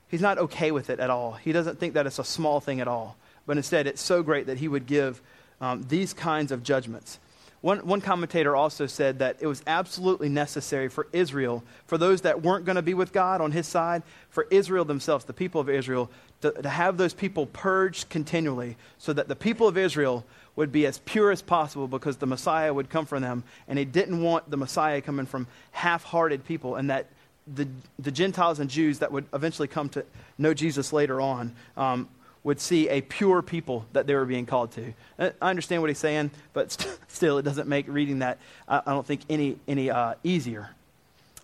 He's 0.09 0.20
not 0.20 0.38
okay 0.38 0.70
with 0.70 0.88
it 0.88 1.01
at 1.01 1.11
all. 1.11 1.32
He 1.32 1.53
doesn't 1.53 1.78
think 1.78 1.95
that 1.95 2.07
it's 2.07 2.18
a 2.18 2.24
small 2.24 2.61
thing 2.61 2.80
at 2.80 2.88
all. 2.88 3.16
But 3.47 3.57
instead, 3.57 3.86
it's 3.86 4.01
so 4.01 4.22
great 4.22 4.47
that 4.47 4.59
He 4.59 4.68
would 4.68 4.86
give 4.86 5.20
um, 5.61 5.84
these 5.88 6.14
kinds 6.14 6.53
of 6.53 6.62
judgments. 6.62 7.18
One, 7.62 7.86
one 7.86 8.01
commentator 8.01 8.57
also 8.57 8.86
said 8.86 9.20
that 9.20 9.36
it 9.40 9.47
was 9.47 9.62
absolutely 9.68 10.28
necessary 10.28 10.88
for 10.88 11.07
Israel, 11.12 11.62
for 11.86 11.97
those 11.97 12.22
that 12.22 12.43
weren't 12.43 12.64
going 12.64 12.76
to 12.76 12.82
be 12.82 12.93
with 12.93 13.12
God 13.12 13.40
on 13.40 13.53
his 13.53 13.68
side, 13.68 14.03
for 14.30 14.49
Israel 14.51 14.84
themselves, 14.84 15.24
the 15.24 15.32
people 15.32 15.61
of 15.61 15.70
Israel, 15.70 16.11
to, 16.43 16.51
to 16.51 16.68
have 16.68 16.97
those 16.97 17.14
people 17.14 17.47
purged 17.47 18.09
continually 18.09 18.76
so 18.99 19.12
that 19.12 19.28
the 19.28 19.36
people 19.36 19.66
of 19.66 19.78
Israel 19.78 20.24
would 20.55 20.70
be 20.70 20.86
as 20.86 20.99
pure 20.99 21.30
as 21.30 21.40
possible 21.40 21.88
because 21.88 22.18
the 22.18 22.26
Messiah 22.26 22.72
would 22.72 22.90
come 22.90 23.07
from 23.07 23.22
them. 23.22 23.43
And 23.68 23.78
he 23.78 23.84
didn't 23.84 24.22
want 24.22 24.51
the 24.51 24.57
Messiah 24.57 25.01
coming 25.01 25.26
from 25.26 25.47
half 25.70 26.05
hearted 26.05 26.45
people, 26.45 26.76
and 26.76 26.90
that 26.90 27.07
the, 27.53 27.66
the 27.99 28.11
Gentiles 28.11 28.61
and 28.61 28.68
Jews 28.68 28.99
that 28.99 29.11
would 29.11 29.24
eventually 29.32 29.68
come 29.68 29.88
to 29.90 30.05
know 30.38 30.55
Jesus 30.55 30.93
later 30.93 31.20
on 31.20 31.55
um, 31.76 32.09
would 32.45 32.61
see 32.61 32.88
a 32.88 33.01
pure 33.01 33.40
people 33.40 33.86
that 33.93 34.07
they 34.07 34.14
were 34.14 34.24
being 34.24 34.47
called 34.47 34.72
to. 34.72 34.93
Uh, 35.18 35.30
I 35.40 35.51
understand 35.51 35.80
what 35.80 35.90
he's 35.90 35.99
saying, 35.99 36.30
but 36.53 36.72
st- 36.80 36.99
still, 37.09 37.38
it 37.38 37.43
doesn't 37.43 37.68
make 37.68 37.86
reading 37.88 38.20
that, 38.20 38.38
I, 38.68 38.82
I 38.86 38.93
don't 38.93 39.07
think, 39.07 39.22
any, 39.30 39.57
any 39.66 39.90
uh, 39.90 40.14
easier. 40.22 40.70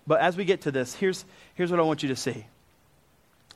But 0.07 0.21
as 0.21 0.37
we 0.37 0.45
get 0.45 0.63
to 0.63 0.71
this, 0.71 0.95
here's, 0.95 1.25
here's 1.55 1.71
what 1.71 1.81
I 1.81 1.83
want 1.83 2.03
you 2.03 2.09
to 2.11 2.17
see. 2.17 2.47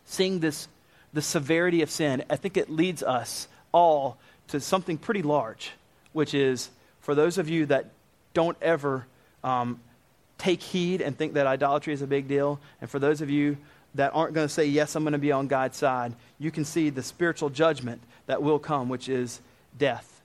Seeing 0.05 0.40
this, 0.40 0.68
the 1.13 1.23
severity 1.23 1.83
of 1.83 1.91
sin, 1.91 2.25
I 2.31 2.37
think 2.37 2.57
it 2.57 2.71
leads 2.71 3.03
us 3.03 3.49
all 3.73 4.19
to 4.49 4.61
something 4.61 4.99
pretty 4.99 5.23
large, 5.23 5.73
which 6.13 6.35
is 6.35 6.71
for 7.01 7.15
those 7.15 7.39
of 7.39 7.49
you 7.49 7.67
that 7.67 7.91
don't 8.35 8.57
ever 8.63 9.07
um, 9.45 9.81
take 10.39 10.63
heed 10.63 11.01
and 11.01 11.17
think 11.17 11.35
that 11.35 11.47
idolatry 11.47 11.93
is 11.93 12.03
a 12.03 12.07
big 12.07 12.29
deal, 12.29 12.61
and 12.81 12.89
for 12.89 12.99
those 12.99 13.21
of 13.21 13.31
you 13.31 13.57
that 13.95 14.13
aren't 14.15 14.35
going 14.35 14.47
to 14.47 14.53
say, 14.53 14.65
Yes, 14.65 14.95
I'm 14.95 15.05
going 15.05 15.13
to 15.13 15.19
be 15.19 15.33
on 15.33 15.47
God's 15.49 15.77
side, 15.77 16.15
you 16.39 16.51
can 16.51 16.65
see 16.65 16.91
the 16.91 17.03
spiritual 17.03 17.51
judgment 17.51 18.01
that 18.27 18.43
will 18.43 18.59
come, 18.59 18.89
which 18.89 19.09
is 19.09 19.41
death, 19.79 20.23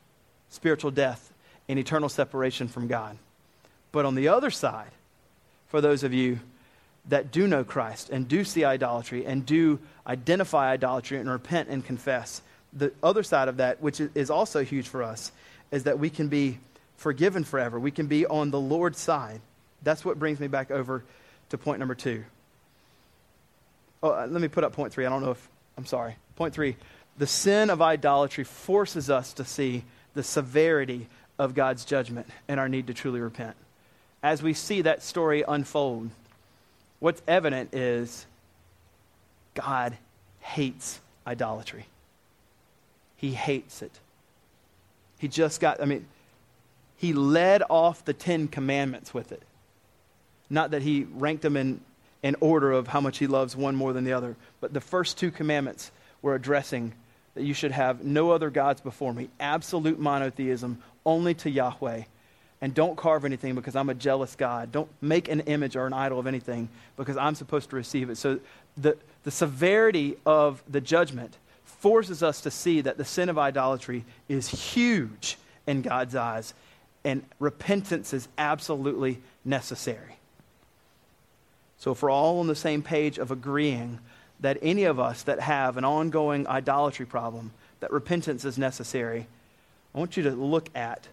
spiritual 0.49 0.91
death, 0.91 1.33
and 1.67 1.77
eternal 1.77 2.09
separation 2.09 2.67
from 2.67 2.87
God. 2.87 3.17
But 3.91 4.05
on 4.05 4.15
the 4.15 4.29
other 4.29 4.49
side, 4.49 4.91
for 5.67 5.81
those 5.81 6.03
of 6.03 6.13
you 6.13 6.39
that 7.09 7.31
do 7.31 7.47
know 7.47 7.63
Christ 7.63 8.09
and 8.09 8.27
do 8.27 8.43
see 8.43 8.65
idolatry 8.65 9.25
and 9.25 9.45
do 9.45 9.79
identify 10.05 10.71
idolatry 10.71 11.17
and 11.17 11.29
repent 11.29 11.69
and 11.69 11.83
confess, 11.85 12.41
the 12.73 12.91
other 13.01 13.23
side 13.23 13.47
of 13.47 13.57
that, 13.57 13.81
which 13.81 13.99
is 13.99 14.29
also 14.29 14.63
huge 14.63 14.87
for 14.87 15.03
us, 15.03 15.31
is 15.71 15.83
that 15.83 15.99
we 15.99 16.09
can 16.09 16.27
be 16.27 16.59
forgiven 16.97 17.43
forever. 17.43 17.79
We 17.79 17.91
can 17.91 18.07
be 18.07 18.25
on 18.25 18.51
the 18.51 18.59
Lord's 18.59 18.99
side. 18.99 19.41
That's 19.83 20.03
what 20.03 20.19
brings 20.19 20.39
me 20.39 20.47
back 20.47 20.71
over 20.71 21.03
to 21.49 21.57
point 21.57 21.79
number 21.79 21.95
two. 21.95 22.23
Oh, 24.03 24.11
uh, 24.11 24.27
let 24.29 24.41
me 24.41 24.47
put 24.47 24.63
up 24.63 24.73
point 24.73 24.93
three. 24.93 25.05
I 25.05 25.09
don't 25.09 25.23
know 25.23 25.31
if, 25.31 25.49
I'm 25.77 25.85
sorry. 25.85 26.15
Point 26.35 26.53
three. 26.53 26.75
The 27.17 27.27
sin 27.27 27.69
of 27.69 27.81
idolatry 27.81 28.43
forces 28.43 29.09
us 29.09 29.33
to 29.33 29.45
see 29.45 29.83
the 30.13 30.23
severity 30.23 31.07
of 31.39 31.55
God's 31.55 31.85
judgment 31.85 32.27
and 32.47 32.59
our 32.59 32.69
need 32.69 32.87
to 32.87 32.93
truly 32.93 33.19
repent. 33.19 33.55
As 34.21 34.43
we 34.43 34.53
see 34.53 34.81
that 34.81 35.03
story 35.03 35.43
unfold, 35.47 36.09
what's 36.99 37.21
evident 37.27 37.73
is 37.73 38.25
God 39.53 39.97
hates 40.39 40.99
idolatry. 41.25 41.85
He 43.15 43.31
hates 43.31 43.81
it. 43.81 43.91
He 45.19 45.27
just 45.27 45.59
got, 45.59 45.81
I 45.81 45.85
mean, 45.85 46.05
he 46.97 47.13
led 47.13 47.63
off 47.69 48.05
the 48.05 48.13
Ten 48.13 48.47
Commandments 48.47 49.13
with 49.13 49.31
it. 49.31 49.41
Not 50.49 50.71
that 50.71 50.81
he 50.81 51.07
ranked 51.11 51.41
them 51.41 51.57
in 51.57 51.81
in 52.23 52.35
order 52.39 52.71
of 52.71 52.87
how 52.87 53.01
much 53.01 53.17
he 53.17 53.27
loves 53.27 53.55
one 53.55 53.75
more 53.75 53.93
than 53.93 54.03
the 54.03 54.13
other. 54.13 54.35
But 54.59 54.73
the 54.73 54.81
first 54.81 55.17
two 55.17 55.31
commandments 55.31 55.91
were 56.21 56.35
addressing 56.35 56.93
that 57.35 57.43
you 57.43 57.53
should 57.53 57.71
have 57.71 58.03
no 58.03 58.31
other 58.31 58.49
gods 58.49 58.81
before 58.81 59.13
me. 59.13 59.29
Absolute 59.39 59.99
monotheism, 59.99 60.81
only 61.05 61.35
to 61.35 61.49
Yahweh. 61.49 62.03
And 62.59 62.73
don't 62.73 62.95
carve 62.95 63.23
anything 63.23 63.53
because 63.53 63.75
I'm 63.75 63.89
a 63.89 63.93
jealous 63.93 64.35
God. 64.35 64.71
Don't 64.71 64.89
make 64.99 65.29
an 65.29 65.41
image 65.41 65.75
or 65.75 65.85
an 65.85 65.93
idol 65.93 66.19
of 66.19 66.25
anything 66.25 66.69
because 66.95 67.15
I'm 67.15 67.35
supposed 67.35 67.69
to 67.69 67.75
receive 67.75 68.09
it. 68.09 68.17
So 68.17 68.39
the, 68.75 68.97
the 69.23 69.31
severity 69.31 70.17
of 70.25 70.63
the 70.67 70.81
judgment 70.81 71.37
forces 71.63 72.23
us 72.23 72.41
to 72.41 72.51
see 72.51 72.81
that 72.81 72.97
the 72.97 73.05
sin 73.05 73.29
of 73.29 73.37
idolatry 73.37 74.03
is 74.27 74.47
huge 74.47 75.37
in 75.67 75.81
God's 75.81 76.15
eyes, 76.15 76.53
and 77.03 77.23
repentance 77.39 78.13
is 78.13 78.27
absolutely 78.37 79.19
necessary. 79.45 80.17
So, 81.77 81.91
if 81.91 82.01
we're 82.01 82.09
all 82.09 82.39
on 82.39 82.47
the 82.47 82.55
same 82.55 82.81
page 82.81 83.19
of 83.19 83.29
agreeing 83.29 83.99
that 84.39 84.57
any 84.61 84.85
of 84.85 84.99
us 84.99 85.23
that 85.23 85.39
have 85.39 85.77
an 85.77 85.85
ongoing 85.85 86.47
idolatry 86.47 87.05
problem, 87.05 87.51
that 87.79 87.91
repentance 87.91 88.45
is 88.45 88.57
necessary, 88.57 89.27
I 89.93 89.99
want 89.99 90.17
you 90.17 90.23
to 90.23 90.31
look 90.31 90.69
at 90.75 91.07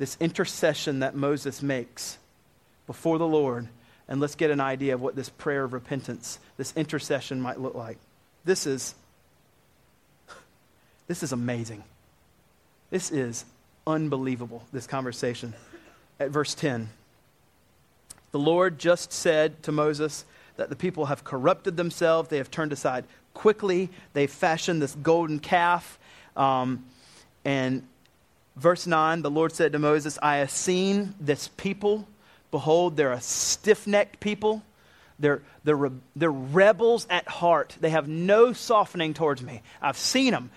this 0.00 0.16
intercession 0.18 1.00
that 1.00 1.14
Moses 1.14 1.62
makes 1.62 2.16
before 2.86 3.18
the 3.18 3.26
Lord, 3.26 3.68
and 4.08 4.18
let's 4.18 4.34
get 4.34 4.50
an 4.50 4.58
idea 4.58 4.94
of 4.94 5.02
what 5.02 5.14
this 5.14 5.28
prayer 5.28 5.62
of 5.62 5.74
repentance, 5.74 6.38
this 6.56 6.72
intercession 6.74 7.38
might 7.38 7.60
look 7.60 7.74
like. 7.74 7.98
This 8.44 8.66
is 8.66 8.94
this 11.06 11.22
is 11.22 11.32
amazing. 11.32 11.84
This 12.88 13.10
is 13.10 13.44
unbelievable, 13.86 14.64
this 14.72 14.86
conversation. 14.86 15.52
At 16.18 16.30
verse 16.30 16.54
10, 16.54 16.88
the 18.32 18.38
Lord 18.38 18.78
just 18.78 19.12
said 19.12 19.62
to 19.64 19.72
Moses, 19.72 20.24
that 20.56 20.68
the 20.68 20.76
people 20.76 21.06
have 21.06 21.24
corrupted 21.24 21.76
themselves. 21.76 22.28
They 22.28 22.36
have 22.36 22.50
turned 22.50 22.72
aside 22.72 23.04
quickly. 23.32 23.90
They've 24.12 24.30
fashioned 24.30 24.80
this 24.80 24.94
golden 24.94 25.40
calf. 25.40 25.98
Um, 26.36 26.84
and 27.44 27.82
verse 28.56 28.86
9, 28.86 29.22
the 29.22 29.30
Lord 29.30 29.52
said 29.52 29.72
to 29.72 29.78
Moses, 29.78 30.18
I 30.22 30.36
have 30.36 30.50
seen 30.50 31.14
this 31.20 31.48
people. 31.48 32.06
Behold, 32.50 32.96
they're 32.96 33.12
a 33.12 33.20
stiff 33.20 33.86
necked 33.86 34.20
people. 34.20 34.62
They're, 35.18 35.42
they're, 35.64 35.90
they're 36.16 36.32
rebels 36.32 37.06
at 37.10 37.28
heart. 37.28 37.76
They 37.80 37.90
have 37.90 38.08
no 38.08 38.52
softening 38.52 39.14
towards 39.14 39.42
me. 39.42 39.62
I've 39.80 39.98
seen 39.98 40.32
them. 40.32 40.50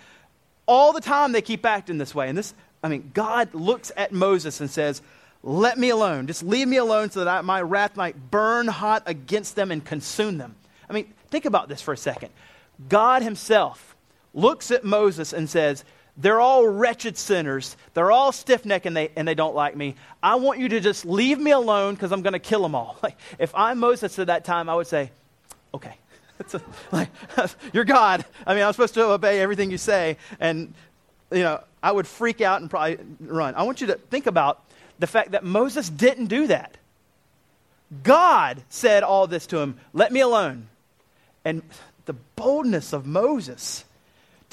All 0.65 0.93
the 0.93 1.01
time 1.01 1.31
they 1.31 1.41
keep 1.41 1.65
acting 1.65 1.97
this 1.97 2.15
way. 2.15 2.29
And 2.29 2.37
this, 2.37 2.53
I 2.81 2.87
mean, 2.87 3.11
God 3.13 3.53
looks 3.53 3.91
at 3.97 4.11
Moses 4.11 4.61
and 4.61 4.69
says, 4.69 5.01
let 5.43 5.77
me 5.77 5.89
alone. 5.89 6.27
Just 6.27 6.41
leave 6.41 6.67
me 6.67 6.77
alone 6.77 7.11
so 7.11 7.19
that 7.19 7.27
I, 7.27 7.41
my 7.41 7.61
wrath 7.61 7.97
might 7.97 8.31
burn 8.31 8.67
hot 8.67 9.03
against 9.05 9.57
them 9.57 9.71
and 9.71 9.83
consume 9.83 10.37
them. 10.37 10.55
I 10.89 10.93
mean, 10.93 11.13
think 11.29 11.43
about 11.45 11.67
this 11.67 11.81
for 11.81 11.93
a 11.93 11.97
second. 11.97 12.29
God 12.87 13.21
Himself 13.21 13.95
looks 14.33 14.71
at 14.71 14.85
Moses 14.85 15.33
and 15.33 15.49
says, 15.49 15.83
They're 16.15 16.39
all 16.39 16.67
wretched 16.67 17.17
sinners. 17.17 17.75
They're 17.93 18.11
all 18.11 18.31
stiff 18.31 18.65
necked 18.65 18.85
and 18.85 18.95
they, 18.95 19.09
and 19.15 19.27
they 19.27 19.33
don't 19.33 19.55
like 19.55 19.75
me. 19.75 19.95
I 20.21 20.35
want 20.35 20.59
you 20.59 20.69
to 20.69 20.79
just 20.79 21.05
leave 21.05 21.39
me 21.39 21.51
alone 21.51 21.95
because 21.95 22.11
I'm 22.11 22.21
going 22.21 22.33
to 22.33 22.39
kill 22.39 22.61
them 22.61 22.75
all. 22.75 22.97
Like, 23.03 23.17
if 23.39 23.53
I'm 23.55 23.79
Moses 23.79 24.17
at 24.19 24.27
that 24.27 24.45
time, 24.45 24.69
I 24.69 24.75
would 24.75 24.87
say, 24.87 25.11
Okay. 25.73 25.95
A, 26.53 26.61
like, 26.91 27.09
you're 27.73 27.83
God. 27.83 28.25
I 28.45 28.53
mean, 28.53 28.63
I'm 28.63 28.73
supposed 28.73 28.93
to 28.95 29.05
obey 29.05 29.39
everything 29.39 29.71
you 29.71 29.77
say. 29.77 30.17
And, 30.39 30.73
you 31.31 31.39
know, 31.39 31.63
I 31.81 31.91
would 31.91 32.07
freak 32.07 32.41
out 32.41 32.61
and 32.61 32.69
probably 32.69 32.97
run. 33.19 33.55
I 33.55 33.63
want 33.63 33.81
you 33.81 33.87
to 33.87 33.95
think 33.95 34.27
about 34.27 34.63
the 34.99 35.07
fact 35.07 35.31
that 35.31 35.43
Moses 35.43 35.89
didn't 35.89 36.27
do 36.27 36.47
that. 36.47 36.77
God 38.03 38.63
said 38.69 39.03
all 39.03 39.27
this 39.27 39.47
to 39.47 39.59
him, 39.59 39.77
let 39.93 40.11
me 40.11 40.19
alone. 40.19 40.67
And 41.45 41.61
the 42.05 42.13
boldness 42.35 42.93
of 42.93 43.05
Moses 43.05 43.85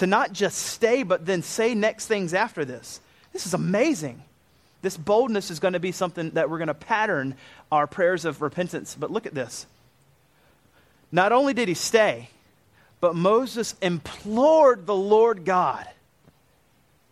to 0.01 0.07
not 0.07 0.33
just 0.33 0.57
stay, 0.57 1.03
but 1.03 1.27
then 1.27 1.43
say 1.43 1.75
next 1.75 2.07
things 2.07 2.33
after 2.33 2.65
this. 2.65 3.03
This 3.35 3.45
is 3.45 3.53
amazing. 3.53 4.23
This 4.81 4.97
boldness 4.97 5.51
is 5.51 5.61
going 5.61 5.75
to 5.75 5.79
be 5.79 5.93
something 5.93 6.31
that 6.31 6.49
we're 6.49 6.57
going 6.57 6.69
to 6.69 6.75
pattern 6.75 7.35
our 7.71 7.87
prayers 7.87 8.25
of 8.25 8.41
repentance. 8.41 8.97
But 8.99 9.11
look 9.11 9.27
at 9.27 9.35
this. 9.35 9.67
Not 11.13 11.33
only 11.33 11.53
did 11.53 11.69
he 11.69 11.75
stay, 11.75 12.31
but 13.03 13.15
Moses 13.15 13.75
implored 13.83 14.87
the 14.87 14.97
Lord 14.97 15.45
God, 15.45 15.87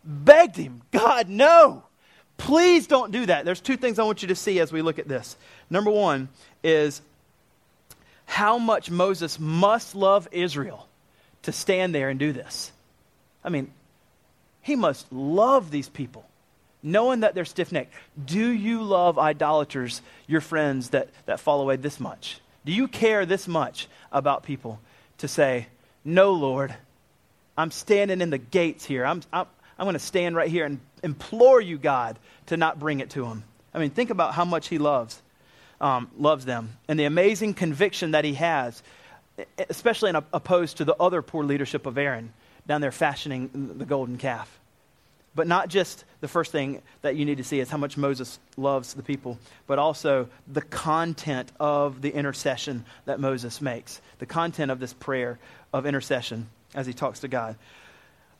begged 0.03 0.57
him, 0.57 0.80
God, 0.91 1.28
no. 1.28 1.82
Please 2.39 2.86
don't 2.86 3.12
do 3.12 3.26
that. 3.26 3.45
There's 3.45 3.61
two 3.61 3.76
things 3.76 3.99
I 3.99 4.05
want 4.05 4.22
you 4.22 4.28
to 4.28 4.34
see 4.34 4.61
as 4.61 4.72
we 4.72 4.80
look 4.80 4.99
at 4.99 5.09
this. 5.09 5.36
Number 5.68 5.91
one 5.91 6.30
is 6.64 7.03
how 8.24 8.57
much 8.57 8.91
Moses 8.91 9.39
must 9.39 9.95
love 9.95 10.26
Israel 10.32 10.89
to 11.43 11.53
stand 11.53 11.95
there 11.95 12.09
and 12.09 12.18
do 12.18 12.32
this. 12.32 12.72
I 13.45 13.49
mean, 13.49 13.70
he 14.62 14.76
must 14.76 15.11
love 15.12 15.70
these 15.70 15.89
people, 15.89 16.24
knowing 16.82 17.20
that 17.20 17.34
they're 17.34 17.45
stiff 17.45 17.72
necked. 17.72 17.95
Do 18.22 18.51
you 18.51 18.82
love 18.82 19.18
idolaters, 19.18 20.03
your 20.26 20.41
friends 20.41 20.91
that, 20.91 21.09
that 21.26 21.41
fall 21.41 21.61
away 21.61 21.76
this 21.76 21.99
much? 21.99 22.41
Do 22.64 22.72
you 22.72 22.89
care 22.89 23.24
this 23.24 23.49
much 23.49 23.89
about 24.12 24.43
people 24.43 24.80
to 25.18 25.28
say, 25.28 25.68
No, 26.05 26.32
Lord, 26.32 26.74
I'm 27.57 27.70
standing 27.70 28.20
in 28.20 28.30
the 28.30 28.39
gates 28.39 28.84
here. 28.84 29.07
I'm, 29.07 29.22
I'm, 29.32 29.47
I'm 29.78 29.84
going 29.84 29.95
to 29.95 30.01
stand 30.01 30.36
right 30.36 30.51
here 30.51 30.64
and 30.64 30.80
implore 31.03 31.61
you, 31.61 31.78
God, 31.78 32.18
to 32.47 32.57
not 32.57 32.78
bring 32.78 33.01
it 33.01 33.11
to 33.11 33.24
him. 33.24 33.45
I 33.72 33.78
mean, 33.78 33.91
think 33.91 34.11
about 34.11 34.34
how 34.34 34.45
much 34.45 34.68
he 34.68 34.78
loves, 34.78 35.20
um, 35.80 36.11
loves 36.18 36.45
them, 36.45 36.76
and 36.89 36.99
the 36.99 37.05
amazing 37.05 37.55
conviction 37.55 38.12
that 38.12 38.24
he 38.24 38.34
has, 38.34 38.82
especially 39.70 40.11
in 40.11 40.16
a, 40.16 40.24
opposed 40.32 40.78
to 40.78 40.84
the 40.84 40.97
other 40.97 41.22
poor 41.22 41.45
leadership 41.45 41.86
of 41.86 41.97
Aaron 41.97 42.32
down 42.69 42.81
there 42.81 42.93
fashioning 42.93 43.75
the 43.79 43.85
golden 43.85 44.19
calf. 44.19 44.61
But 45.35 45.47
not 45.47 45.69
just 45.69 46.05
the 46.21 46.29
first 46.29 46.53
thing 46.53 46.83
that 47.03 47.16
you 47.16 47.25
need 47.25 47.39
to 47.39 47.45
see 47.45 47.61
is 47.61 47.71
how 47.71 47.79
much 47.79 47.97
Moses 47.97 48.39
loves 48.57 48.95
the 48.95 49.03
people, 49.03 49.39
but 49.66 49.79
also 49.79 50.29
the 50.47 50.62
content 50.62 51.51
of 51.59 52.03
the 52.03 52.11
intercession 52.11 52.85
that 53.07 53.21
Moses 53.21 53.61
makes, 53.61 54.01
the 54.19 54.27
content 54.27 54.71
of 54.71 54.81
this 54.81 54.93
prayer 54.93 55.39
of 55.73 55.87
intercession 55.87 56.49
as 56.75 56.87
he 56.87 56.93
talks 56.93 57.21
to 57.21 57.29
God. 57.29 57.57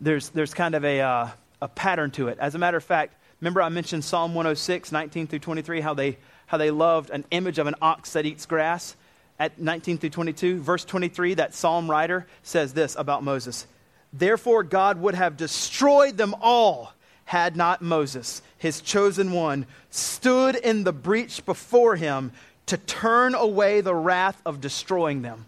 There's, 0.01 0.29
there's 0.31 0.55
kind 0.55 0.75
of 0.75 0.85
a, 0.85 1.01
uh, 1.01 1.29
a 1.63 1.69
pattern 1.69 2.11
to 2.13 2.29
it. 2.29 2.39
As 2.39 2.55
a 2.55 2.59
matter 2.59 2.77
of 2.77 2.85
fact, 2.85 3.15
remember 3.41 3.63
I 3.63 3.69
mentioned 3.69 4.05
Psalm 4.05 4.35
106, 4.35 4.93
19 4.93 5.27
through 5.27 5.39
23, 5.39 5.81
how 5.81 5.95
they, 5.95 6.19
how 6.47 6.59
they 6.59 6.71
loved 6.71 7.11
an 7.11 7.25
image 7.31 7.59
of 7.59 7.67
an 7.67 7.77
ox 7.81 8.13
that 8.13 8.27
eats 8.27 8.45
grass? 8.45 8.97
At 9.39 9.61
19 9.61 9.99
through 9.99 10.11
22, 10.11 10.61
verse 10.61 10.85
23, 10.85 11.35
that 11.35 11.55
psalm 11.55 11.89
writer 11.89 12.27
says 12.43 12.75
this 12.75 12.97
about 12.97 13.23
Moses 13.23 13.69
Therefore, 14.13 14.63
God 14.63 15.01
would 15.01 15.15
have 15.15 15.37
destroyed 15.37 16.17
them 16.17 16.35
all 16.41 16.93
had 17.29 17.57
not 17.57 17.83
Moses, 17.83 18.41
his 18.57 18.81
chosen 18.81 19.33
one, 19.33 19.67
stood 19.91 20.57
in 20.57 20.85
the 20.85 20.95
breach 20.95 21.45
before 21.45 21.95
him 21.95 22.33
to 22.67 22.79
turn 22.79 23.35
away 23.35 23.83
the 23.83 23.95
wrath 23.95 24.41
of 24.47 24.63
destroying 24.63 25.21
them. 25.21 25.45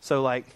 So, 0.00 0.22
like, 0.22 0.46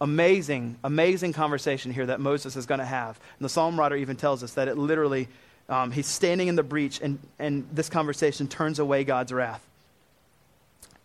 amazing, 0.00 0.76
amazing 0.84 1.32
conversation 1.32 1.92
here 1.92 2.06
that 2.06 2.20
Moses 2.20 2.54
is 2.54 2.66
going 2.66 2.78
to 2.78 2.84
have. 2.84 3.18
And 3.38 3.44
the 3.44 3.48
psalm 3.48 3.78
writer 3.78 3.96
even 3.96 4.14
tells 4.14 4.44
us 4.44 4.54
that 4.54 4.68
it 4.68 4.78
literally, 4.78 5.28
um, 5.68 5.90
he's 5.90 6.06
standing 6.06 6.46
in 6.46 6.54
the 6.54 6.62
breach, 6.62 7.00
and, 7.00 7.18
and 7.40 7.66
this 7.72 7.88
conversation 7.88 8.46
turns 8.46 8.78
away 8.78 9.02
God's 9.02 9.32
wrath. 9.32 9.64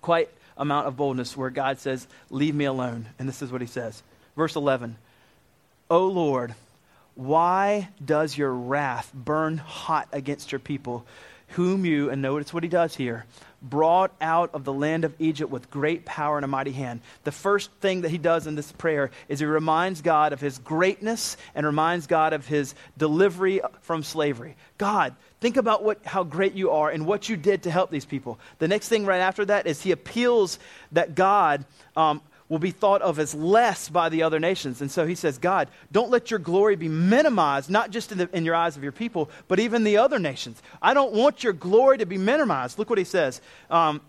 Quite 0.02 0.30
amount 0.58 0.88
of 0.88 0.96
boldness 0.96 1.36
where 1.36 1.50
God 1.50 1.80
says, 1.80 2.08
Leave 2.30 2.54
me 2.54 2.66
alone. 2.66 3.08
And 3.18 3.28
this 3.28 3.42
is 3.42 3.52
what 3.52 3.62
he 3.62 3.68
says. 3.68 4.04
Verse 4.36 4.56
11 4.56 4.96
O 5.90 6.08
Lord, 6.08 6.54
why 7.16 7.90
does 8.04 8.38
your 8.38 8.54
wrath 8.54 9.12
burn 9.14 9.58
hot 9.58 10.08
against 10.12 10.52
your 10.52 10.60
people, 10.60 11.06
whom 11.50 11.86
you, 11.86 12.10
and 12.10 12.22
notice 12.22 12.54
what 12.54 12.64
he 12.64 12.70
does 12.70 12.96
here, 12.96 13.26
brought 13.62 14.12
out 14.22 14.52
of 14.54 14.66
the 14.66 14.74
land 14.74 15.04
of 15.04 15.16
Egypt 15.20 15.52
with 15.52 15.72
great 15.72 16.06
power 16.06 16.38
and 16.38 16.46
a 16.46 16.48
mighty 16.48 16.72
hand. 16.72 17.02
The 17.24 17.32
first 17.32 17.72
thing 17.82 18.02
that 18.02 18.12
he 18.12 18.18
does 18.18 18.48
in 18.48 18.56
this 18.56 18.72
prayer 18.72 19.10
is 19.28 19.40
he 19.40 19.46
reminds 19.46 20.02
God 20.02 20.34
of 20.34 20.42
his 20.42 20.60
greatness 20.60 21.38
and 21.56 21.66
reminds 21.66 22.08
God 22.08 22.34
of 22.34 22.46
his 22.46 22.76
delivery 22.98 23.62
from 23.82 24.04
slavery. 24.04 24.56
God, 24.78 25.16
think 25.40 25.58
about 25.58 25.84
what, 25.84 26.06
how 26.06 26.24
great 26.24 26.54
you 26.54 26.72
are 26.72 26.90
and 26.90 27.06
what 27.06 27.30
you 27.30 27.38
did 27.38 27.64
to 27.64 27.72
help 27.72 27.90
these 27.90 28.06
people. 28.06 28.40
The 28.60 28.68
next 28.68 28.90
thing 28.90 29.06
right 29.06 29.22
after 29.22 29.46
that 29.46 29.66
is 29.66 29.82
he 29.82 29.92
appeals 29.92 30.60
that 30.92 31.16
God. 31.16 31.66
Um, 31.96 32.22
will 32.50 32.60
be 32.60 32.72
thought 32.72 33.02
of 33.02 33.20
as 33.20 33.36
less 33.36 33.90
by 33.90 34.10
the 34.10 34.24
other 34.24 34.40
nations. 34.40 34.82
And 34.82 34.90
so 34.90 35.06
he 35.06 35.16
says, 35.16 35.38
God, 35.38 35.68
don't 35.92 36.10
let 36.10 36.32
your 36.32 36.40
glory 36.40 36.76
be 36.76 36.88
minimized, 36.88 37.70
not 37.70 37.92
just 37.92 38.12
in, 38.12 38.20
the, 38.20 38.30
in, 38.32 38.46
your 38.46 38.56
eyes 38.56 38.78
of 38.78 38.84
your 38.84 38.92
people, 38.92 39.30
but 39.48 39.60
even 39.60 39.84
the 39.84 39.98
other 39.98 40.20
nations. 40.20 40.62
I 40.82 40.94
don't 40.94 41.14
want 41.14 41.44
your 41.44 41.54
glory 41.54 41.98
to 41.98 42.06
be 42.06 42.18
minimized. 42.18 42.80
Look 42.80 42.90
what 42.90 43.00
he 43.00 43.06
says. 43.06 43.42
Um, 43.70 44.02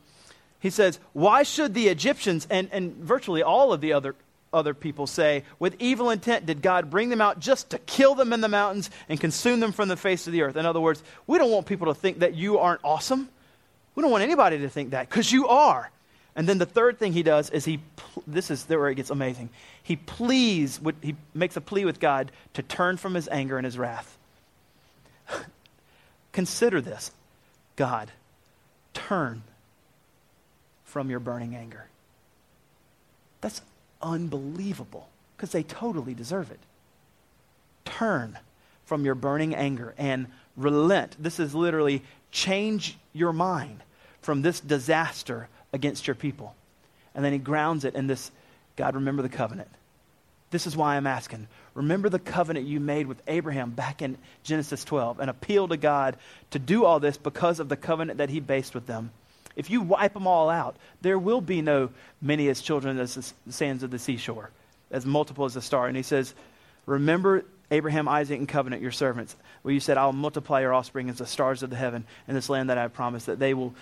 he 0.61 0.71
says, 0.71 1.01
Why 1.13 1.43
should 1.43 1.75
the 1.75 1.89
Egyptians 1.89 2.47
and, 2.51 2.69
and 2.73 2.95
virtually 2.97 3.43
all 3.43 3.73
of 3.73 3.81
the 3.81 3.93
other, 3.93 4.15
other 4.53 4.75
people 4.75 5.07
say, 5.07 5.45
with 5.59 5.75
evil 5.81 6.11
intent 6.11 6.47
did 6.47 6.63
God 6.63 6.91
bring 6.91 7.09
them 7.09 7.21
out 7.21 7.41
just 7.41 7.71
to 7.71 7.79
kill 7.81 8.15
them 8.15 8.33
in 8.33 8.41
the 8.41 8.49
mountains 8.49 8.91
and 9.09 9.21
consume 9.21 9.61
them 9.61 9.73
from 9.73 9.89
the 9.89 9.97
face 9.97 10.27
of 10.27 10.33
the 10.33 10.43
earth? 10.43 10.57
In 10.57 10.65
other 10.65 10.81
words, 10.81 11.03
we 11.27 11.39
don't 11.39 11.51
want 11.51 11.67
people 11.67 11.89
to 11.89 11.95
think 11.95 12.21
that 12.21 12.35
you 12.35 12.59
aren't 12.59 12.81
awesome. 12.85 13.29
We 13.95 14.03
don't 14.03 14.13
want 14.13 14.23
anybody 14.23 14.59
to 14.59 14.69
think 14.69 14.91
that 14.91 15.09
because 15.09 15.33
you 15.33 15.49
are. 15.49 15.91
And 16.37 16.49
then 16.49 16.59
the 16.59 16.67
third 16.67 17.01
thing 17.01 17.13
he 17.13 17.25
does 17.25 17.51
is 17.51 17.65
he 17.65 17.81
this 18.27 18.51
is 18.51 18.69
where 18.69 18.89
it 18.89 18.97
gets 18.97 19.11
amazing. 19.11 19.51
He 19.83 19.97
pleads, 19.97 20.81
he 21.03 21.17
makes 21.35 21.57
a 21.57 21.61
plea 21.61 21.85
with 21.85 22.01
God 22.01 22.33
to 22.55 22.63
turn 22.63 22.97
from 22.97 23.15
his 23.15 23.29
anger 23.29 23.57
and 23.57 23.65
his 23.65 23.79
wrath. 23.79 24.17
Consider 26.33 26.81
this 26.81 27.11
God, 27.77 28.11
turn 28.95 29.43
from 30.85 31.11
your 31.11 31.21
burning 31.21 31.55
anger. 31.55 31.87
That's 33.41 33.61
unbelievable 34.03 35.09
because 35.37 35.53
they 35.53 35.63
totally 35.63 36.15
deserve 36.15 36.51
it. 36.51 36.59
Turn 37.85 38.39
from 38.85 39.05
your 39.05 39.15
burning 39.15 39.55
anger 39.55 39.95
and 39.99 40.27
relent. 40.57 41.17
This 41.19 41.39
is 41.39 41.55
literally 41.55 42.03
change 42.33 42.97
your 43.13 43.33
mind 43.33 43.83
from 44.23 44.43
this 44.43 44.61
disaster 44.61 45.49
against 45.73 46.07
your 46.07 46.15
people. 46.17 46.55
And 47.15 47.25
then 47.25 47.33
he 47.33 47.39
grounds 47.39 47.85
it 47.85 47.95
in 47.95 48.07
this 48.07 48.31
God, 48.77 48.95
remember 48.95 49.23
the 49.23 49.29
covenant. 49.29 49.69
This 50.51 50.67
is 50.67 50.77
why 50.77 50.97
I'm 50.97 51.07
asking. 51.07 51.49
Remember 51.75 52.09
the 52.09 52.19
covenant 52.19 52.67
you 52.67 52.81
made 52.81 53.07
with 53.07 53.21
Abraham 53.27 53.71
back 53.71 54.03
in 54.03 54.17
Genesis 54.45 54.85
12 54.85 55.21
and 55.21 55.29
appeal 55.29 55.69
to 55.69 55.77
God 55.77 56.17
to 56.53 56.59
do 56.59 56.85
all 56.85 57.01
this 57.01 57.17
because 57.17 57.61
of 57.61 57.69
the 57.69 57.77
covenant 57.77 58.19
that 58.19 58.31
he 58.31 58.41
based 58.41 58.75
with 58.75 58.87
them. 58.87 59.11
If 59.57 59.69
you 59.71 59.83
wipe 59.83 60.15
them 60.15 60.27
all 60.27 60.49
out, 60.49 60.77
there 61.03 61.19
will 61.19 61.41
be 61.41 61.61
no 61.61 61.91
many 62.23 62.49
as 62.49 62.61
children 62.61 62.99
as 62.99 63.35
the 63.45 63.53
sands 63.53 63.83
of 63.83 63.91
the 63.91 63.99
seashore, 63.99 64.51
as 64.91 65.05
multiple 65.05 65.45
as 65.45 65.55
the 65.55 65.61
star. 65.61 65.89
And 65.89 65.97
he 65.97 66.03
says, 66.03 66.33
Remember 66.87 67.45
Abraham, 67.71 68.09
Isaac, 68.09 68.39
and 68.39 68.49
covenant, 68.49 68.81
your 68.81 68.93
servants, 68.93 69.37
where 69.63 69.75
you 69.75 69.81
said, 69.81 69.99
I'll 69.99 70.13
multiply 70.13 70.61
your 70.61 70.73
offspring 70.73 71.11
as 71.11 71.19
the 71.19 71.27
stars 71.27 71.63
of 71.63 71.71
the 71.71 71.77
heaven 71.77 72.05
in 72.27 72.35
this 72.35 72.49
land 72.49 72.71
that 72.71 72.79
I 72.79 72.83
have 72.83 72.95
promised, 72.95 73.27
that 73.27 73.39
they 73.39 73.53
will 73.53 73.75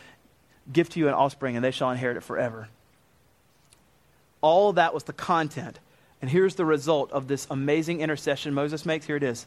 give 0.72 0.88
to 0.90 0.98
you 0.98 1.08
an 1.08 1.14
offspring 1.14 1.54
and 1.54 1.64
they 1.64 1.70
shall 1.70 1.90
inherit 1.90 2.16
it 2.16 2.22
forever. 2.22 2.68
All 4.46 4.74
that 4.74 4.94
was 4.94 5.02
the 5.02 5.12
content. 5.12 5.80
And 6.22 6.30
here's 6.30 6.54
the 6.54 6.64
result 6.64 7.10
of 7.10 7.26
this 7.26 7.48
amazing 7.50 8.00
intercession 8.00 8.54
Moses 8.54 8.86
makes. 8.86 9.04
Here 9.04 9.16
it 9.16 9.24
is. 9.24 9.44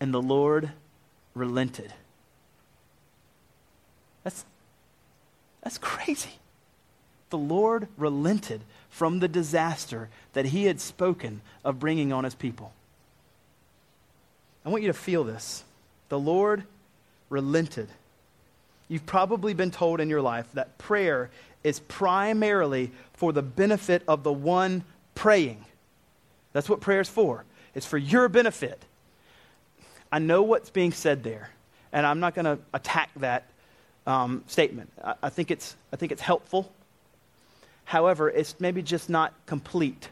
And 0.00 0.12
the 0.12 0.20
Lord 0.20 0.72
relented. 1.36 1.92
That's, 4.24 4.44
that's 5.62 5.78
crazy. 5.78 6.32
The 7.30 7.38
Lord 7.38 7.86
relented 7.96 8.62
from 8.90 9.20
the 9.20 9.28
disaster 9.28 10.08
that 10.32 10.46
he 10.46 10.64
had 10.64 10.80
spoken 10.80 11.40
of 11.64 11.78
bringing 11.78 12.12
on 12.12 12.24
his 12.24 12.34
people. 12.34 12.72
I 14.64 14.68
want 14.68 14.82
you 14.82 14.88
to 14.88 14.98
feel 14.98 15.22
this. 15.22 15.62
The 16.08 16.18
Lord 16.18 16.64
relented. 17.30 17.86
You've 18.88 19.06
probably 19.06 19.54
been 19.54 19.70
told 19.70 20.00
in 20.00 20.10
your 20.10 20.22
life 20.22 20.48
that 20.54 20.76
prayer 20.76 21.30
is 21.66 21.80
primarily 21.80 22.92
for 23.14 23.32
the 23.32 23.42
benefit 23.42 24.00
of 24.06 24.22
the 24.22 24.32
one 24.32 24.84
praying. 25.16 25.64
That's 26.52 26.68
what 26.68 26.80
prayer 26.80 27.00
is 27.00 27.08
for. 27.08 27.44
It's 27.74 27.84
for 27.84 27.98
your 27.98 28.28
benefit. 28.28 28.80
I 30.12 30.20
know 30.20 30.44
what's 30.44 30.70
being 30.70 30.92
said 30.92 31.24
there, 31.24 31.50
and 31.92 32.06
I'm 32.06 32.20
not 32.20 32.36
going 32.36 32.44
to 32.44 32.58
attack 32.72 33.10
that 33.16 33.48
um, 34.06 34.44
statement. 34.46 34.92
I, 35.02 35.14
I, 35.24 35.28
think 35.28 35.50
it's, 35.50 35.74
I 35.92 35.96
think 35.96 36.12
it's 36.12 36.22
helpful. 36.22 36.70
However, 37.84 38.30
it's 38.30 38.60
maybe 38.60 38.80
just 38.80 39.10
not 39.10 39.34
complete. 39.46 40.08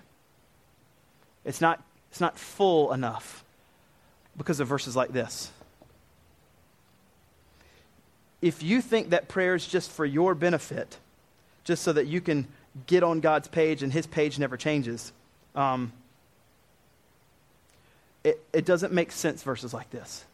It's 1.44 1.60
not, 1.60 1.80
it's 2.10 2.20
not 2.20 2.36
full 2.36 2.92
enough 2.92 3.44
because 4.36 4.58
of 4.58 4.66
verses 4.66 4.96
like 4.96 5.12
this. 5.12 5.52
If 8.42 8.60
you 8.60 8.80
think 8.80 9.10
that 9.10 9.28
prayer 9.28 9.54
is 9.54 9.64
just 9.64 9.92
for 9.92 10.04
your 10.04 10.34
benefit, 10.34 10.98
just 11.64 11.82
so 11.82 11.92
that 11.92 12.06
you 12.06 12.20
can 12.20 12.46
get 12.86 13.02
on 13.02 13.20
God's 13.20 13.48
page 13.48 13.82
and 13.82 13.92
his 13.92 14.06
page 14.06 14.38
never 14.38 14.56
changes, 14.56 15.12
um, 15.54 15.92
it, 18.22 18.42
it 18.52 18.64
doesn't 18.64 18.92
make 18.92 19.12
sense, 19.12 19.42
verses 19.42 19.74
like 19.74 19.90
this. 19.90 20.24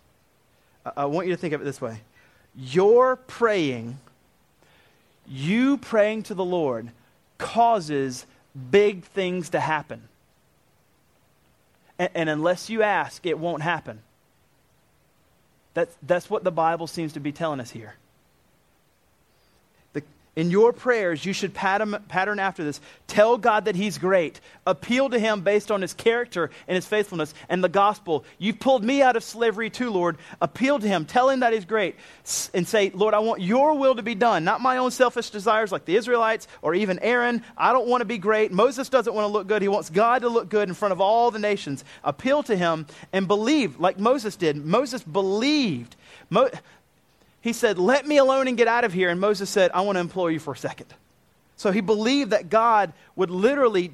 I, 0.84 0.92
I 0.98 1.04
want 1.06 1.26
you 1.26 1.34
to 1.34 1.40
think 1.40 1.54
of 1.54 1.60
it 1.60 1.64
this 1.64 1.80
way 1.80 2.00
Your 2.56 3.16
praying, 3.16 3.98
you 5.26 5.76
praying 5.78 6.24
to 6.24 6.34
the 6.34 6.44
Lord, 6.44 6.90
causes 7.38 8.26
big 8.70 9.04
things 9.04 9.50
to 9.50 9.60
happen. 9.60 10.02
And, 11.98 12.10
and 12.14 12.28
unless 12.28 12.70
you 12.70 12.82
ask, 12.82 13.26
it 13.26 13.38
won't 13.38 13.62
happen. 13.62 14.00
That's, 15.74 15.94
that's 16.02 16.28
what 16.28 16.42
the 16.42 16.50
Bible 16.50 16.86
seems 16.86 17.12
to 17.12 17.20
be 17.20 17.30
telling 17.30 17.60
us 17.60 17.70
here. 17.70 17.94
In 20.40 20.50
your 20.50 20.72
prayers, 20.72 21.22
you 21.22 21.34
should 21.34 21.52
pattern 21.52 22.38
after 22.38 22.64
this. 22.64 22.80
Tell 23.06 23.36
God 23.36 23.66
that 23.66 23.76
He's 23.76 23.98
great. 23.98 24.40
Appeal 24.66 25.10
to 25.10 25.18
Him 25.18 25.42
based 25.42 25.70
on 25.70 25.82
His 25.82 25.92
character 25.92 26.48
and 26.66 26.76
His 26.76 26.86
faithfulness 26.86 27.34
and 27.50 27.62
the 27.62 27.68
gospel. 27.68 28.24
You've 28.38 28.58
pulled 28.58 28.82
me 28.82 29.02
out 29.02 29.16
of 29.16 29.22
slavery 29.22 29.68
too, 29.68 29.90
Lord. 29.90 30.16
Appeal 30.40 30.78
to 30.78 30.88
Him. 30.88 31.04
Tell 31.04 31.28
Him 31.28 31.40
that 31.40 31.52
He's 31.52 31.66
great. 31.66 31.96
And 32.54 32.66
say, 32.66 32.90
Lord, 32.94 33.12
I 33.12 33.18
want 33.18 33.42
your 33.42 33.74
will 33.74 33.96
to 33.96 34.02
be 34.02 34.14
done, 34.14 34.42
not 34.42 34.62
my 34.62 34.78
own 34.78 34.92
selfish 34.92 35.28
desires 35.28 35.72
like 35.72 35.84
the 35.84 35.96
Israelites 35.96 36.48
or 36.62 36.74
even 36.74 36.98
Aaron. 37.00 37.44
I 37.54 37.74
don't 37.74 37.86
want 37.86 38.00
to 38.00 38.06
be 38.06 38.16
great. 38.16 38.50
Moses 38.50 38.88
doesn't 38.88 39.12
want 39.12 39.26
to 39.26 39.32
look 39.32 39.46
good. 39.46 39.60
He 39.60 39.68
wants 39.68 39.90
God 39.90 40.22
to 40.22 40.30
look 40.30 40.48
good 40.48 40.70
in 40.70 40.74
front 40.74 40.92
of 40.92 41.02
all 41.02 41.30
the 41.30 41.38
nations. 41.38 41.84
Appeal 42.02 42.44
to 42.44 42.56
Him 42.56 42.86
and 43.12 43.28
believe 43.28 43.78
like 43.78 43.98
Moses 43.98 44.36
did. 44.36 44.56
Moses 44.56 45.02
believed. 45.02 45.96
Mo- 46.30 46.48
he 47.40 47.52
said, 47.52 47.78
Let 47.78 48.06
me 48.06 48.18
alone 48.18 48.48
and 48.48 48.56
get 48.56 48.68
out 48.68 48.84
of 48.84 48.92
here. 48.92 49.08
And 49.08 49.20
Moses 49.20 49.48
said, 49.48 49.70
I 49.72 49.80
want 49.82 49.96
to 49.96 50.00
implore 50.00 50.30
you 50.30 50.38
for 50.38 50.52
a 50.52 50.56
second. 50.56 50.86
So 51.56 51.70
he 51.72 51.80
believed 51.80 52.30
that 52.30 52.48
God 52.48 52.92
would 53.16 53.30
literally 53.30 53.92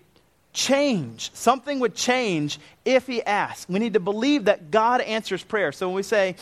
change. 0.53 1.31
Something 1.35 1.81
would 1.81 1.95
change 1.95 2.59
if 2.85 3.07
he 3.07 3.23
asked. 3.23 3.69
We 3.69 3.79
need 3.79 3.95
to 3.95 4.01
believe 4.01 4.47
that 4.47 4.71
God 4.71 5.01
answers 5.01 5.43
prayer. 5.43 5.73
So 5.73 5.89
when 5.89 5.97
we 5.97 6.03
say 6.03 6.37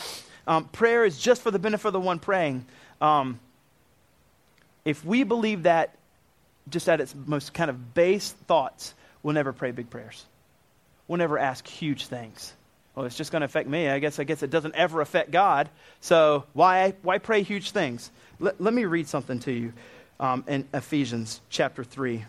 um, 0.47 0.65
prayer 0.65 1.03
is 1.03 1.19
just 1.19 1.41
for 1.41 1.51
the 1.51 1.59
benefit 1.59 1.87
of 1.87 1.93
the 1.93 1.99
one 1.99 2.19
praying, 2.19 2.65
um, 3.01 3.39
if 4.85 5.03
we 5.03 5.23
believe 5.23 5.63
that 5.63 5.95
just 6.69 6.87
at 6.87 7.01
its 7.01 7.13
most 7.25 7.53
kind 7.53 7.69
of 7.69 7.93
base 7.93 8.31
thoughts, 8.47 8.93
we'll 9.21 9.33
never 9.33 9.51
pray 9.51 9.71
big 9.71 9.89
prayers. 9.89 10.25
We'll 11.07 11.17
never 11.17 11.37
ask 11.37 11.67
huge 11.67 12.05
things 12.07 12.53
well, 12.95 13.05
it's 13.05 13.15
just 13.15 13.31
going 13.31 13.41
to 13.41 13.45
affect 13.45 13.67
me. 13.67 13.89
I 13.89 13.99
guess 13.99 14.19
I 14.19 14.23
guess 14.23 14.41
it 14.41 14.49
doesn't 14.49 14.75
ever 14.75 15.01
affect 15.01 15.31
God. 15.31 15.69
So 16.01 16.45
why 16.53 16.93
why 17.01 17.17
pray 17.17 17.43
huge 17.43 17.71
things? 17.71 18.09
Let, 18.39 18.59
let 18.59 18.73
me 18.73 18.85
read 18.85 19.07
something 19.07 19.39
to 19.41 19.51
you 19.51 19.73
um, 20.19 20.43
in 20.47 20.67
Ephesians 20.73 21.41
chapter 21.49 21.83
three. 21.83 22.25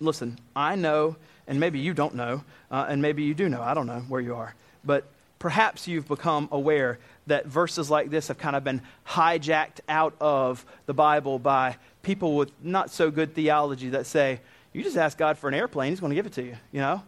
Listen, 0.00 0.38
I 0.56 0.74
know, 0.74 1.16
and 1.46 1.60
maybe 1.60 1.78
you 1.78 1.94
don't 1.94 2.14
know, 2.14 2.42
uh, 2.70 2.86
and 2.88 3.00
maybe 3.00 3.22
you 3.22 3.34
do 3.34 3.48
know. 3.48 3.62
I 3.62 3.74
don't 3.74 3.86
know 3.86 4.00
where 4.08 4.20
you 4.20 4.34
are, 4.34 4.54
but 4.84 5.04
perhaps 5.38 5.86
you've 5.86 6.08
become 6.08 6.48
aware 6.50 6.98
that 7.26 7.46
verses 7.46 7.88
like 7.88 8.10
this 8.10 8.28
have 8.28 8.38
kind 8.38 8.56
of 8.56 8.64
been 8.64 8.82
hijacked 9.06 9.80
out 9.88 10.14
of 10.20 10.64
the 10.86 10.94
Bible 10.94 11.38
by 11.38 11.76
people 12.02 12.36
with 12.36 12.50
not 12.62 12.90
so 12.90 13.10
good 13.10 13.34
theology 13.34 13.90
that 13.90 14.06
say, 14.06 14.40
you 14.72 14.82
just 14.82 14.96
ask 14.96 15.16
God 15.16 15.38
for 15.38 15.48
an 15.48 15.54
airplane, 15.54 15.90
He's 15.90 16.00
going 16.00 16.10
to 16.10 16.16
give 16.16 16.26
it 16.26 16.32
to 16.32 16.42
you. 16.42 16.56
You 16.72 16.80
know, 16.80 17.02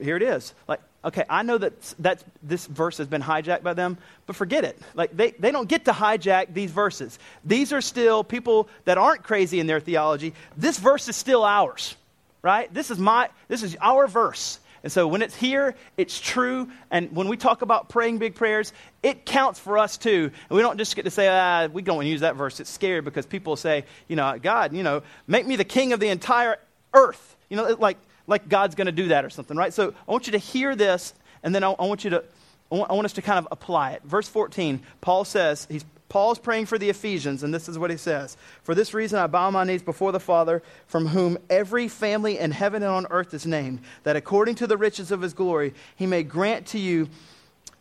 here 0.00 0.16
it 0.16 0.22
is. 0.22 0.54
Like, 0.68 0.80
okay, 1.04 1.24
I 1.28 1.42
know 1.42 1.58
that 1.58 1.94
that 2.00 2.22
this 2.42 2.66
verse 2.66 2.98
has 2.98 3.06
been 3.06 3.22
hijacked 3.22 3.62
by 3.62 3.74
them, 3.74 3.98
but 4.26 4.36
forget 4.36 4.64
it. 4.64 4.78
Like 4.94 5.16
they, 5.16 5.32
they 5.32 5.50
don't 5.50 5.68
get 5.68 5.84
to 5.86 5.92
hijack 5.92 6.52
these 6.54 6.70
verses. 6.70 7.18
These 7.44 7.72
are 7.72 7.80
still 7.80 8.24
people 8.24 8.68
that 8.84 8.98
aren't 8.98 9.22
crazy 9.22 9.60
in 9.60 9.66
their 9.66 9.80
theology. 9.80 10.34
This 10.56 10.78
verse 10.78 11.08
is 11.08 11.16
still 11.16 11.44
ours, 11.44 11.96
right? 12.42 12.72
This 12.72 12.90
is 12.90 12.98
my 12.98 13.28
this 13.48 13.62
is 13.62 13.76
our 13.80 14.06
verse. 14.06 14.58
And 14.82 14.92
so 14.92 15.08
when 15.08 15.20
it's 15.20 15.34
here, 15.34 15.74
it's 15.96 16.20
true. 16.20 16.68
And 16.92 17.10
when 17.10 17.26
we 17.26 17.36
talk 17.36 17.62
about 17.62 17.88
praying 17.88 18.18
big 18.18 18.36
prayers, 18.36 18.72
it 19.02 19.26
counts 19.26 19.58
for 19.58 19.78
us 19.78 19.96
too. 19.96 20.30
And 20.48 20.56
we 20.56 20.62
don't 20.62 20.78
just 20.78 20.94
get 20.94 21.06
to 21.06 21.10
say, 21.10 21.26
ah, 21.28 21.66
we 21.66 21.82
don't 21.82 22.06
use 22.06 22.20
that 22.20 22.36
verse. 22.36 22.60
It's 22.60 22.70
scary 22.70 23.00
because 23.00 23.26
people 23.26 23.56
say, 23.56 23.84
you 24.06 24.14
know, 24.14 24.38
God, 24.40 24.72
you 24.74 24.84
know, 24.84 25.02
make 25.26 25.44
me 25.44 25.56
the 25.56 25.64
king 25.64 25.92
of 25.92 25.98
the 25.98 26.08
entire 26.08 26.58
earth. 26.94 27.36
You 27.48 27.56
know, 27.56 27.76
like 27.80 27.98
like 28.26 28.48
God's 28.48 28.74
going 28.74 28.86
to 28.86 28.92
do 28.92 29.08
that 29.08 29.24
or 29.24 29.30
something, 29.30 29.56
right? 29.56 29.72
So 29.72 29.94
I 30.08 30.10
want 30.10 30.26
you 30.26 30.32
to 30.32 30.38
hear 30.38 30.74
this, 30.76 31.14
and 31.42 31.54
then 31.54 31.64
I, 31.64 31.70
I 31.72 31.86
want 31.86 32.04
you 32.04 32.10
to, 32.10 32.24
I 32.70 32.74
want, 32.74 32.90
I 32.90 32.94
want 32.94 33.04
us 33.04 33.12
to 33.14 33.22
kind 33.22 33.38
of 33.38 33.48
apply 33.50 33.92
it. 33.92 34.02
Verse 34.04 34.28
14, 34.28 34.80
Paul 35.00 35.24
says, 35.24 35.66
he's 35.70 35.84
Paul's 36.08 36.38
praying 36.38 36.66
for 36.66 36.78
the 36.78 36.88
Ephesians, 36.88 37.42
and 37.42 37.52
this 37.52 37.68
is 37.68 37.78
what 37.78 37.90
he 37.90 37.96
says 37.96 38.36
For 38.62 38.74
this 38.74 38.94
reason, 38.94 39.18
I 39.18 39.26
bow 39.26 39.50
my 39.50 39.64
knees 39.64 39.82
before 39.82 40.12
the 40.12 40.20
Father, 40.20 40.62
from 40.86 41.08
whom 41.08 41.38
every 41.50 41.88
family 41.88 42.38
in 42.38 42.52
heaven 42.52 42.82
and 42.82 42.92
on 42.92 43.06
earth 43.10 43.34
is 43.34 43.46
named, 43.46 43.80
that 44.04 44.16
according 44.16 44.54
to 44.56 44.66
the 44.66 44.76
riches 44.76 45.10
of 45.10 45.20
his 45.20 45.34
glory, 45.34 45.74
he 45.96 46.06
may 46.06 46.22
grant 46.22 46.66
to 46.68 46.78
you. 46.78 47.08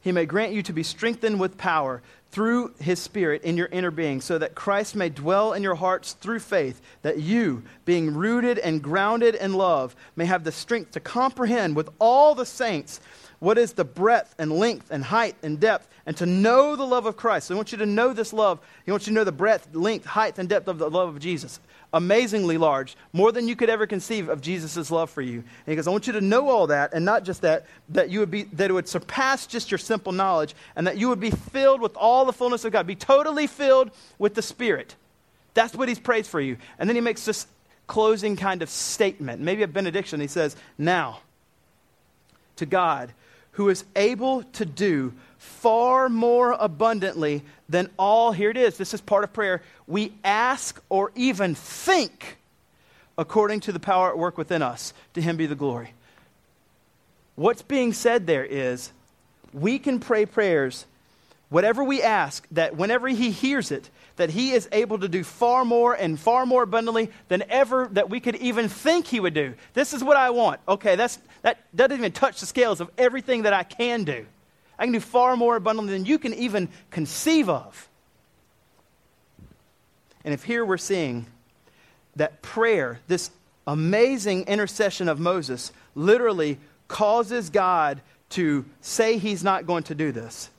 He 0.01 0.11
may 0.11 0.25
grant 0.25 0.53
you 0.53 0.61
to 0.63 0.73
be 0.73 0.83
strengthened 0.83 1.39
with 1.39 1.57
power 1.57 2.01
through 2.36 2.73
his 2.81 2.99
Spirit 2.99 3.43
in 3.43 3.55
your 3.55 3.69
inner 3.71 3.89
being, 3.89 4.19
so 4.19 4.38
that 4.38 4.55
Christ 4.55 4.93
may 4.93 5.07
dwell 5.07 5.53
in 5.53 5.63
your 5.63 5.75
hearts 5.75 6.11
through 6.11 6.39
faith, 6.39 6.81
that 7.01 7.17
you, 7.17 7.63
being 7.86 8.13
rooted 8.13 8.59
and 8.59 8.83
grounded 8.83 9.36
in 9.36 9.53
love, 9.53 9.95
may 10.17 10.25
have 10.25 10.43
the 10.43 10.51
strength 10.51 10.91
to 10.91 10.99
comprehend 10.99 11.77
with 11.77 11.88
all 11.97 12.36
the 12.36 12.45
saints 12.45 12.99
what 13.39 13.57
is 13.57 13.73
the 13.73 13.86
breadth 13.86 14.33
and 14.38 14.51
length 14.51 14.91
and 14.91 15.03
height 15.03 15.36
and 15.43 15.59
depth, 15.59 15.88
and 16.05 16.15
to 16.17 16.25
know 16.25 16.75
the 16.75 16.86
love 16.86 17.05
of 17.05 17.17
Christ. 17.17 17.47
So 17.47 17.55
I 17.55 17.57
want 17.57 17.71
you 17.71 17.77
to 17.79 17.86
know 17.86 18.13
this 18.13 18.33
love. 18.33 18.59
He 18.86 18.91
wants 18.91 19.07
you 19.07 19.11
to 19.11 19.15
know 19.15 19.23
the 19.23 19.31
breadth, 19.31 19.73
length, 19.73 20.05
height, 20.05 20.38
and 20.38 20.47
depth 20.47 20.67
of 20.67 20.77
the 20.77 20.89
love 20.89 21.09
of 21.09 21.19
Jesus. 21.19 21.59
Amazingly 21.93 22.57
large, 22.57 22.97
more 23.13 23.31
than 23.31 23.47
you 23.47 23.55
could 23.55 23.69
ever 23.69 23.88
conceive 23.88 24.27
of 24.27 24.41
Jesus' 24.41 24.91
love 24.91 25.09
for 25.09 25.21
you. 25.21 25.38
And 25.38 25.45
he 25.67 25.75
goes, 25.75 25.88
I 25.88 25.91
want 25.91 26.07
you 26.07 26.13
to 26.13 26.21
know 26.21 26.49
all 26.49 26.67
that, 26.67 26.93
and 26.93 27.05
not 27.05 27.23
just 27.23 27.41
that, 27.41 27.65
that 27.89 28.09
you 28.09 28.19
would 28.19 28.31
be 28.31 28.43
that 28.43 28.69
it 28.69 28.73
would 28.73 28.88
surpass 28.88 29.47
just 29.47 29.71
your 29.71 29.77
simple 29.77 30.11
knowledge, 30.11 30.55
and 30.75 30.88
that 30.88 30.97
you 30.97 31.09
would 31.09 31.19
be 31.19 31.31
filled 31.31 31.81
with 31.81 31.95
all 31.95 32.25
the 32.25 32.33
fullness 32.33 32.65
of 32.65 32.73
God. 32.73 32.86
Be 32.86 32.95
totally 32.95 33.47
filled 33.47 33.91
with 34.19 34.36
the 34.36 34.41
Spirit. 34.41 34.95
That's 35.53 35.73
what 35.73 35.88
he's 35.88 35.99
prays 35.99 36.27
for 36.27 36.41
you. 36.41 36.57
And 36.77 36.88
then 36.89 36.95
he 36.95 37.01
makes 37.01 37.25
this 37.25 37.47
closing 37.88 38.36
kind 38.36 38.61
of 38.61 38.69
statement, 38.69 39.41
maybe 39.41 39.63
a 39.63 39.67
benediction. 39.67 40.19
He 40.19 40.27
says, 40.27 40.55
Now, 40.77 41.21
to 42.57 42.65
God, 42.65 43.13
who 43.56 43.70
is 43.70 43.86
able 43.95 44.43
to 44.43 44.66
do 44.66 45.14
far 45.38 46.10
more 46.10 46.51
abundantly 46.60 47.43
than 47.70 47.89
all, 47.97 48.32
here 48.32 48.49
it 48.49 48.58
is, 48.58 48.78
this 48.78 48.93
is 48.93 49.01
part 49.01 49.24
of 49.24 49.32
prayer, 49.32 49.62
we 49.88 50.14
ask 50.24 50.82
or 50.89 51.12
even 51.16 51.56
think 51.56 52.38
according 53.18 53.62
to 53.62 53.72
the 53.72 53.80
power 53.80 54.10
at 54.10 54.18
work 54.18 54.38
within 54.38 54.62
us. 54.62 54.93
To 55.14 55.22
him 55.22 55.38
be 55.38 55.45
the 55.45 55.56
glory. 55.56 55.93
What's 57.36 57.62
being 57.62 57.93
said 57.93 58.28
there 58.28 58.45
is 58.45 58.91
we 59.53 59.80
can 59.80 59.99
pray 59.99 60.26
prayers, 60.26 60.86
whatever 61.47 61.82
we 61.82 62.01
ask, 62.01 62.45
that 62.51 62.76
whenever 62.76 63.08
he 63.08 63.32
hears 63.32 63.72
it, 63.72 63.89
that 64.18 64.30
he 64.30 64.51
is 64.51 64.70
able 64.72 64.99
to 64.99 65.07
do 65.07 65.24
far 65.24 65.66
more 65.66 65.93
and 65.93 66.20
far 66.20 66.45
more 66.45 66.63
abundantly 66.63 67.11
than 67.28 67.43
ever 67.49 67.89
that 67.91 68.09
we 68.09 68.20
could 68.20 68.36
even 68.38 68.70
think 68.70 69.07
he 69.07 69.20
would 69.20 69.34
do. 69.34 69.53
This 69.74 69.93
is 69.93 70.03
what 70.03 70.18
I 70.18 70.30
want. 70.30 70.61
Okay, 70.68 70.95
that's, 70.95 71.20
that, 71.41 71.59
doesn't 71.76 71.97
even 71.97 72.11
touch 72.11 72.39
the 72.39 72.45
scales 72.45 72.80
of 72.80 72.89
everything 72.97 73.43
that 73.43 73.53
I 73.53 73.63
can 73.63 74.03
do. 74.03 74.26
I 74.80 74.86
can 74.86 74.93
do 74.93 74.99
far 74.99 75.36
more 75.36 75.55
abundantly 75.55 75.93
than 75.93 76.05
you 76.05 76.18
can 76.18 76.34
even 76.34 76.70
conceive 76.91 77.49
of. 77.49 77.89
And 80.24 80.34
if 80.34 80.43
here 80.43 80.66
we're 80.66 80.78
seeing 80.78 81.28
that 82.16 82.41
prayer, 82.41 82.99
this 83.07 83.32
amazing 83.68 84.43
intercession 84.47 85.09
of 85.09 85.20
Moses, 85.20 85.72
literally 85.93 86.57
causes 86.88 87.49
God 87.49 88.01
to 88.30 88.66
say 88.82 89.18
he's 89.18 89.43
not 89.43 89.66
going 89.66 89.84
to 89.84 89.95
do 89.95 90.11
this, 90.11 90.49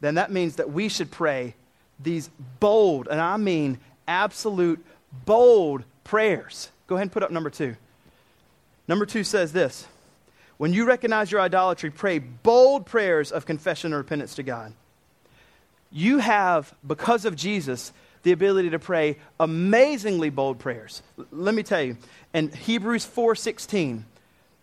then 0.00 0.14
that 0.14 0.30
means 0.30 0.56
that 0.56 0.70
we 0.70 0.88
should 0.88 1.10
pray 1.10 1.54
these 1.98 2.30
bold, 2.60 3.08
and 3.10 3.20
I 3.20 3.36
mean 3.36 3.78
absolute 4.06 4.84
bold 5.24 5.84
prayers. 6.04 6.70
Go 6.86 6.96
ahead 6.96 7.04
and 7.04 7.12
put 7.12 7.22
up 7.22 7.30
number 7.30 7.50
two. 7.50 7.76
Number 8.88 9.06
two 9.06 9.24
says 9.24 9.52
this 9.52 9.86
When 10.56 10.72
you 10.72 10.86
recognize 10.86 11.30
your 11.30 11.40
idolatry, 11.40 11.90
pray 11.90 12.18
bold 12.18 12.86
prayers 12.86 13.32
of 13.32 13.46
confession 13.46 13.92
and 13.92 13.98
repentance 13.98 14.34
to 14.36 14.42
God. 14.42 14.72
You 15.90 16.18
have, 16.18 16.74
because 16.86 17.24
of 17.24 17.36
Jesus, 17.36 17.92
the 18.22 18.32
ability 18.32 18.70
to 18.70 18.78
pray 18.78 19.18
amazingly 19.38 20.30
bold 20.30 20.58
prayers. 20.58 21.02
L- 21.18 21.26
let 21.30 21.54
me 21.54 21.62
tell 21.62 21.82
you, 21.82 21.96
in 22.34 22.50
Hebrews 22.50 23.06
4:16, 23.06 24.04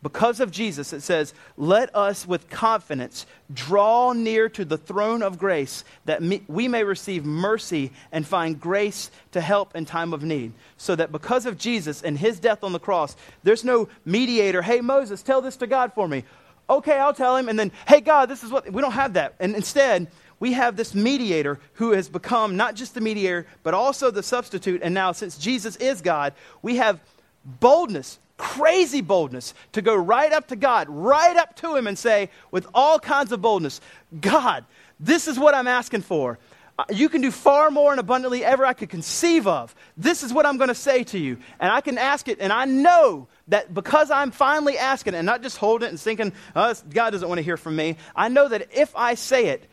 because 0.03 0.41
of 0.41 0.51
Jesus, 0.51 0.91
it 0.91 1.01
says, 1.01 1.33
Let 1.55 1.95
us 1.95 2.27
with 2.27 2.49
confidence 2.49 3.25
draw 3.53 4.11
near 4.11 4.49
to 4.49 4.65
the 4.65 4.77
throne 4.77 5.23
of 5.23 5.39
grace 5.39 5.85
that 6.05 6.21
we 6.47 6.67
may 6.67 6.83
receive 6.83 7.23
mercy 7.23 7.91
and 8.11 8.27
find 8.27 8.59
grace 8.59 9.09
to 9.31 9.39
help 9.39 9.75
in 9.75 9.85
time 9.85 10.13
of 10.13 10.21
need. 10.21 10.51
So 10.75 10.95
that 10.97 11.13
because 11.13 11.45
of 11.45 11.57
Jesus 11.57 12.03
and 12.03 12.17
his 12.17 12.39
death 12.39 12.65
on 12.65 12.73
the 12.73 12.79
cross, 12.79 13.15
there's 13.43 13.63
no 13.63 13.87
mediator. 14.03 14.61
Hey, 14.61 14.81
Moses, 14.81 15.23
tell 15.23 15.41
this 15.41 15.55
to 15.57 15.67
God 15.67 15.93
for 15.93 16.07
me. 16.07 16.25
Okay, 16.69 16.97
I'll 16.97 17.13
tell 17.13 17.37
him. 17.37 17.47
And 17.47 17.57
then, 17.57 17.71
hey, 17.87 18.01
God, 18.01 18.27
this 18.27 18.43
is 18.43 18.51
what. 18.51 18.71
We 18.71 18.81
don't 18.81 18.91
have 18.91 19.13
that. 19.13 19.35
And 19.39 19.55
instead, 19.55 20.07
we 20.39 20.51
have 20.53 20.75
this 20.75 20.93
mediator 20.93 21.59
who 21.75 21.91
has 21.91 22.09
become 22.09 22.57
not 22.57 22.75
just 22.75 22.93
the 22.93 23.01
mediator, 23.01 23.47
but 23.63 23.73
also 23.73 24.11
the 24.11 24.23
substitute. 24.23 24.81
And 24.83 24.93
now, 24.93 25.13
since 25.13 25.37
Jesus 25.37 25.77
is 25.77 26.01
God, 26.01 26.33
we 26.61 26.75
have 26.75 26.99
boldness 27.45 28.19
crazy 28.43 29.01
boldness 29.01 29.53
to 29.71 29.81
go 29.81 29.95
right 29.95 30.31
up 30.33 30.47
to 30.49 30.55
God, 30.55 30.87
right 30.89 31.35
up 31.37 31.55
to 31.57 31.75
Him, 31.75 31.87
and 31.87 31.97
say, 31.97 32.29
with 32.51 32.67
all 32.73 32.99
kinds 32.99 33.31
of 33.31 33.41
boldness, 33.41 33.79
God, 34.19 34.65
this 34.99 35.27
is 35.27 35.39
what 35.39 35.55
I'm 35.55 35.67
asking 35.67 36.01
for. 36.01 36.37
Uh, 36.77 36.85
you 36.89 37.07
can 37.07 37.21
do 37.21 37.31
far 37.31 37.69
more 37.69 37.91
and 37.91 37.99
abundantly 37.99 38.43
ever 38.43 38.65
I 38.65 38.73
could 38.73 38.89
conceive 38.89 39.47
of. 39.47 39.75
This 39.95 40.23
is 40.23 40.33
what 40.33 40.45
I'm 40.45 40.57
going 40.57 40.69
to 40.69 40.75
say 40.75 41.03
to 41.05 41.19
you. 41.19 41.37
And 41.59 41.71
I 41.71 41.81
can 41.81 41.97
ask 41.97 42.27
it, 42.27 42.39
and 42.39 42.51
I 42.51 42.65
know 42.65 43.27
that 43.47 43.73
because 43.73 44.11
I'm 44.11 44.31
finally 44.31 44.77
asking 44.77 45.13
it 45.13 45.17
and 45.17 45.25
not 45.25 45.41
just 45.41 45.57
holding 45.57 45.87
it 45.87 45.91
and 45.91 45.99
thinking, 45.99 46.33
oh, 46.55 46.73
God 46.91 47.11
doesn't 47.11 47.27
want 47.27 47.37
to 47.37 47.43
hear 47.43 47.57
from 47.57 47.75
me, 47.75 47.97
I 48.15 48.27
know 48.27 48.47
that 48.47 48.69
if 48.75 48.93
I 48.95 49.15
say 49.15 49.47
it, 49.47 49.69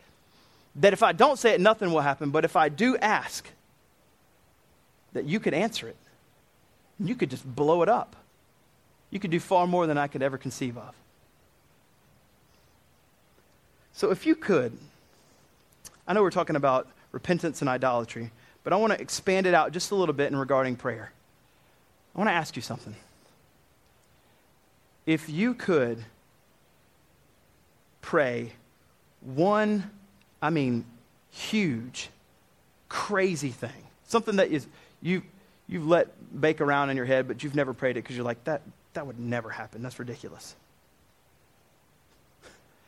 that 0.77 0.93
if 0.93 1.03
I 1.03 1.11
don't 1.11 1.37
say 1.37 1.53
it, 1.53 1.59
nothing 1.59 1.91
will 1.91 2.01
happen. 2.01 2.29
But 2.29 2.45
if 2.45 2.55
I 2.55 2.69
do 2.69 2.95
ask, 2.97 3.45
that 5.13 5.25
you 5.25 5.39
could 5.39 5.53
answer 5.53 5.87
it. 5.87 5.97
and 6.99 7.09
You 7.09 7.15
could 7.15 7.29
just 7.29 7.45
blow 7.45 7.81
it 7.81 7.89
up. 7.89 8.15
You 9.11 9.19
could 9.19 9.29
do 9.29 9.39
far 9.39 9.67
more 9.67 9.85
than 9.85 9.97
I 9.97 10.07
could 10.07 10.23
ever 10.23 10.37
conceive 10.37 10.77
of. 10.77 10.95
So, 13.93 14.09
if 14.09 14.25
you 14.25 14.35
could, 14.35 14.77
I 16.07 16.13
know 16.13 16.21
we're 16.23 16.31
talking 16.31 16.55
about 16.55 16.87
repentance 17.11 17.61
and 17.61 17.69
idolatry, 17.69 18.31
but 18.63 18.73
I 18.73 18.77
want 18.77 18.93
to 18.93 19.01
expand 19.01 19.45
it 19.45 19.53
out 19.53 19.73
just 19.73 19.91
a 19.91 19.95
little 19.95 20.13
bit 20.13 20.31
in 20.31 20.37
regarding 20.37 20.77
prayer. 20.77 21.11
I 22.15 22.17
want 22.17 22.29
to 22.29 22.33
ask 22.33 22.55
you 22.55 22.61
something. 22.61 22.95
If 25.05 25.29
you 25.29 25.53
could 25.53 26.03
pray 28.01 28.53
one, 29.19 29.89
I 30.41 30.49
mean, 30.49 30.85
huge, 31.31 32.09
crazy 32.87 33.49
thing, 33.49 33.69
something 34.07 34.37
that 34.37 34.49
is 34.49 34.67
you 35.01 35.23
you've 35.67 35.87
let 35.87 36.09
bake 36.39 36.61
around 36.61 36.89
in 36.89 36.97
your 36.97 37.05
head, 37.05 37.27
but 37.27 37.43
you've 37.43 37.55
never 37.55 37.73
prayed 37.73 37.97
it 37.97 38.03
because 38.03 38.15
you're 38.15 38.25
like 38.25 38.43
that 38.45 38.61
that 38.93 39.07
would 39.07 39.19
never 39.19 39.49
happen. 39.49 39.81
That's 39.81 39.99
ridiculous. 39.99 40.55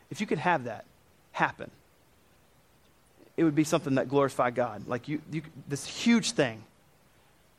If 0.09 0.21
you 0.21 0.27
could 0.27 0.39
have 0.39 0.65
that 0.65 0.85
happen, 1.31 1.71
it 3.35 3.43
would 3.43 3.55
be 3.55 3.63
something 3.63 3.95
that 3.95 4.09
glorified 4.09 4.55
God. 4.55 4.87
Like 4.87 5.07
you, 5.07 5.21
you 5.31 5.41
this 5.67 5.85
huge 5.85 6.31
thing. 6.31 6.63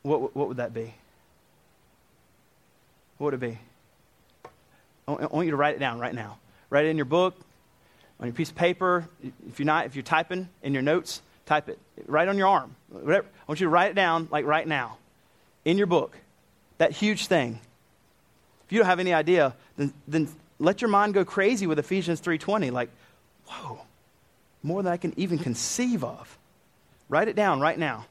What, 0.02 0.36
what 0.36 0.48
would 0.48 0.58
that 0.58 0.72
be? 0.72 0.94
What 3.18 3.26
would 3.26 3.34
it 3.34 3.40
be? 3.40 3.58
I 5.06 5.26
want 5.26 5.46
you 5.46 5.50
to 5.50 5.56
write 5.56 5.74
it 5.74 5.78
down 5.78 5.98
right 5.98 6.14
now. 6.14 6.38
Write 6.70 6.86
it 6.86 6.88
in 6.88 6.96
your 6.96 7.04
book, 7.06 7.36
on 8.20 8.26
your 8.26 8.34
piece 8.34 8.50
of 8.50 8.56
paper. 8.56 9.08
If 9.48 9.58
you're 9.58 9.66
not, 9.66 9.86
if 9.86 9.96
you're 9.96 10.02
typing 10.02 10.48
in 10.62 10.72
your 10.72 10.82
notes, 10.82 11.22
type 11.46 11.68
it. 11.68 11.78
Write 12.06 12.28
on 12.28 12.38
your 12.38 12.48
arm. 12.48 12.74
Whatever. 12.88 13.26
I 13.26 13.44
want 13.46 13.60
you 13.60 13.66
to 13.66 13.70
write 13.70 13.90
it 13.90 13.94
down 13.94 14.28
like 14.30 14.44
right 14.46 14.66
now, 14.66 14.98
in 15.64 15.76
your 15.76 15.86
book. 15.86 16.16
That 16.78 16.92
huge 16.92 17.26
thing 17.26 17.60
if 18.66 18.72
you 18.72 18.78
don't 18.78 18.86
have 18.86 19.00
any 19.00 19.12
idea, 19.12 19.54
then, 19.76 19.92
then 20.06 20.28
let 20.58 20.80
your 20.80 20.88
mind 20.88 21.14
go 21.14 21.24
crazy 21.24 21.66
with 21.66 21.78
Ephesians 21.78 22.20
3.20. 22.20 22.72
Like, 22.72 22.90
whoa, 23.46 23.80
more 24.62 24.82
than 24.82 24.92
I 24.92 24.96
can 24.96 25.12
even 25.16 25.38
conceive 25.38 26.02
of. 26.02 26.38
Write 27.08 27.28
it 27.28 27.36
down 27.36 27.60
right 27.60 27.78
now. 27.78 28.06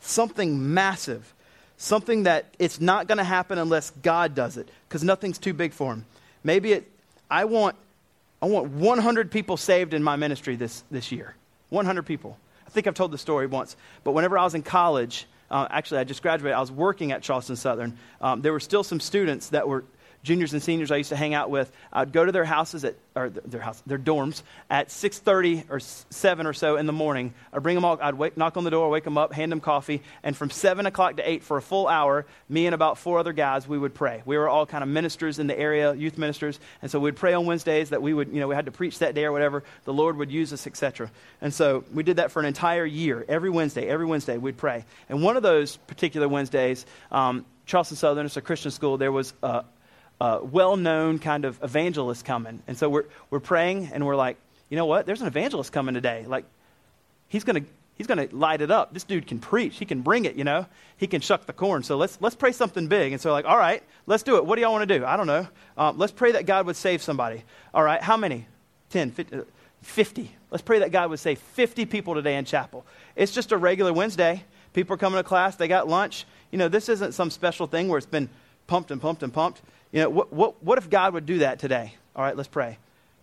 Something 0.00 0.74
massive. 0.74 1.32
Something 1.76 2.22
that 2.22 2.46
it's 2.58 2.80
not 2.80 3.08
going 3.08 3.18
to 3.18 3.24
happen 3.24 3.58
unless 3.58 3.90
God 3.90 4.34
does 4.34 4.56
it, 4.56 4.68
because 4.88 5.02
nothing's 5.02 5.38
too 5.38 5.52
big 5.52 5.72
for 5.72 5.92
him. 5.92 6.06
Maybe 6.42 6.72
it, 6.72 6.90
I 7.30 7.44
want, 7.44 7.76
I 8.40 8.46
want 8.46 8.70
100 8.70 9.30
people 9.30 9.56
saved 9.56 9.92
in 9.92 10.02
my 10.02 10.16
ministry 10.16 10.56
this, 10.56 10.84
this 10.90 11.10
year. 11.10 11.34
100 11.70 12.04
people. 12.04 12.38
I 12.66 12.70
think 12.70 12.86
I've 12.86 12.94
told 12.94 13.10
the 13.10 13.18
story 13.18 13.46
once. 13.46 13.76
But 14.04 14.12
whenever 14.12 14.38
I 14.38 14.44
was 14.44 14.54
in 14.54 14.62
college, 14.62 15.26
uh, 15.54 15.68
actually, 15.70 16.00
I 16.00 16.04
just 16.04 16.20
graduated. 16.20 16.56
I 16.56 16.60
was 16.60 16.72
working 16.72 17.12
at 17.12 17.22
Charleston 17.22 17.54
Southern. 17.54 17.96
Um, 18.20 18.42
there 18.42 18.52
were 18.52 18.58
still 18.58 18.82
some 18.82 18.98
students 18.98 19.50
that 19.50 19.68
were 19.68 19.84
juniors 20.24 20.54
and 20.54 20.62
seniors 20.62 20.90
I 20.90 20.96
used 20.96 21.10
to 21.10 21.16
hang 21.16 21.34
out 21.34 21.50
with. 21.50 21.70
I'd 21.92 22.10
go 22.10 22.24
to 22.24 22.32
their 22.32 22.46
houses 22.46 22.84
at, 22.84 22.96
or 23.14 23.28
their 23.28 23.60
house, 23.60 23.80
their 23.86 23.98
dorms 23.98 24.42
at 24.70 24.88
6:30 24.88 25.66
or 25.70 25.78
7 25.78 26.46
or 26.46 26.52
so 26.52 26.76
in 26.76 26.86
the 26.86 26.92
morning. 26.92 27.34
I'd 27.52 27.62
bring 27.62 27.74
them 27.74 27.84
all. 27.84 27.98
I'd 28.00 28.14
wake, 28.14 28.36
knock 28.36 28.56
on 28.56 28.64
the 28.64 28.70
door, 28.70 28.88
wake 28.90 29.04
them 29.04 29.18
up, 29.18 29.32
hand 29.32 29.52
them 29.52 29.60
coffee, 29.60 30.02
and 30.24 30.36
from 30.36 30.50
7 30.50 30.86
o'clock 30.86 31.18
to 31.18 31.30
8 31.30 31.44
for 31.44 31.58
a 31.58 31.62
full 31.62 31.86
hour, 31.86 32.26
me 32.48 32.66
and 32.66 32.74
about 32.74 32.98
four 32.98 33.18
other 33.18 33.32
guys, 33.32 33.68
we 33.68 33.78
would 33.78 33.94
pray. 33.94 34.22
We 34.24 34.38
were 34.38 34.48
all 34.48 34.66
kind 34.66 34.82
of 34.82 34.88
ministers 34.88 35.38
in 35.38 35.46
the 35.46 35.58
area, 35.58 35.94
youth 35.94 36.16
ministers, 36.18 36.58
and 36.80 36.90
so 36.90 36.98
we'd 36.98 37.16
pray 37.16 37.34
on 37.34 37.44
Wednesdays 37.44 37.90
that 37.90 38.00
we 38.00 38.14
would, 38.14 38.28
you 38.32 38.40
know, 38.40 38.48
we 38.48 38.54
had 38.54 38.66
to 38.66 38.72
preach 38.72 38.98
that 39.00 39.14
day 39.14 39.26
or 39.26 39.32
whatever. 39.32 39.62
The 39.84 39.92
Lord 39.92 40.16
would 40.16 40.32
use 40.32 40.52
us, 40.52 40.66
etc. 40.66 41.10
And 41.42 41.52
so 41.52 41.84
we 41.92 42.02
did 42.02 42.16
that 42.16 42.32
for 42.32 42.40
an 42.40 42.46
entire 42.46 42.86
year. 42.86 43.24
Every 43.28 43.50
Wednesday, 43.50 43.86
every 43.86 44.06
Wednesday, 44.06 44.38
we'd 44.38 44.56
pray. 44.56 44.86
And 45.10 45.22
one 45.22 45.36
of 45.36 45.42
those 45.42 45.76
particular 45.76 46.28
Wednesdays. 46.28 46.86
Um, 47.12 47.44
Charleston 47.66 47.96
Southern, 47.96 48.26
it's 48.26 48.36
a 48.36 48.42
Christian 48.42 48.70
school. 48.70 48.98
There 48.98 49.12
was 49.12 49.32
a, 49.42 49.64
uh, 50.24 50.40
well 50.40 50.78
known 50.78 51.18
kind 51.18 51.44
of 51.44 51.62
evangelist 51.62 52.24
coming. 52.24 52.62
And 52.66 52.78
so 52.78 52.88
we're, 52.88 53.04
we're 53.28 53.40
praying 53.40 53.90
and 53.92 54.06
we're 54.06 54.16
like, 54.16 54.38
you 54.70 54.76
know 54.78 54.86
what? 54.86 55.04
There's 55.04 55.20
an 55.20 55.26
evangelist 55.26 55.70
coming 55.70 55.92
today. 55.92 56.24
Like, 56.26 56.46
he's 57.28 57.44
going 57.44 57.62
to 57.62 57.70
he's 57.98 58.06
going 58.06 58.26
to 58.26 58.34
light 58.34 58.62
it 58.62 58.70
up. 58.70 58.94
This 58.94 59.04
dude 59.04 59.26
can 59.26 59.38
preach. 59.38 59.76
He 59.76 59.84
can 59.84 60.00
bring 60.00 60.24
it, 60.24 60.34
you 60.34 60.42
know. 60.42 60.64
He 60.96 61.06
can 61.06 61.20
shuck 61.20 61.44
the 61.44 61.52
corn. 61.52 61.82
So 61.82 61.98
let's, 61.98 62.16
let's 62.22 62.34
pray 62.34 62.52
something 62.52 62.88
big. 62.88 63.12
And 63.12 63.20
so, 63.20 63.32
like, 63.32 63.44
all 63.44 63.58
right, 63.58 63.82
let's 64.06 64.22
do 64.22 64.36
it. 64.36 64.46
What 64.46 64.56
do 64.56 64.62
y'all 64.62 64.72
want 64.72 64.88
to 64.88 64.98
do? 64.98 65.04
I 65.04 65.18
don't 65.18 65.26
know. 65.26 65.46
Um, 65.76 65.98
let's 65.98 66.12
pray 66.12 66.32
that 66.32 66.46
God 66.46 66.64
would 66.66 66.74
save 66.74 67.02
somebody. 67.02 67.44
All 67.74 67.84
right, 67.84 68.02
how 68.02 68.16
many? 68.16 68.46
10, 68.90 69.12
50. 69.82 70.30
Let's 70.50 70.62
pray 70.62 70.78
that 70.78 70.90
God 70.90 71.10
would 71.10 71.20
save 71.20 71.38
50 71.38 71.84
people 71.84 72.14
today 72.14 72.36
in 72.36 72.46
chapel. 72.46 72.86
It's 73.14 73.30
just 73.30 73.52
a 73.52 73.58
regular 73.58 73.92
Wednesday. 73.92 74.42
People 74.72 74.94
are 74.94 74.98
coming 74.98 75.18
to 75.18 75.22
class. 75.22 75.54
They 75.56 75.68
got 75.68 75.86
lunch. 75.86 76.24
You 76.50 76.58
know, 76.58 76.68
this 76.68 76.88
isn't 76.88 77.12
some 77.12 77.30
special 77.30 77.66
thing 77.66 77.88
where 77.88 77.98
it's 77.98 78.06
been 78.06 78.30
pumped 78.66 78.90
and 78.90 79.00
pumped 79.00 79.22
and 79.22 79.32
pumped. 79.32 79.60
You 79.94 80.00
know, 80.00 80.10
what, 80.10 80.32
what, 80.32 80.60
what 80.60 80.76
if 80.76 80.90
God 80.90 81.14
would 81.14 81.24
do 81.24 81.38
that 81.38 81.60
today? 81.60 81.94
All 82.16 82.24
right, 82.24 82.36
let's 82.36 82.48
pray. 82.48 82.78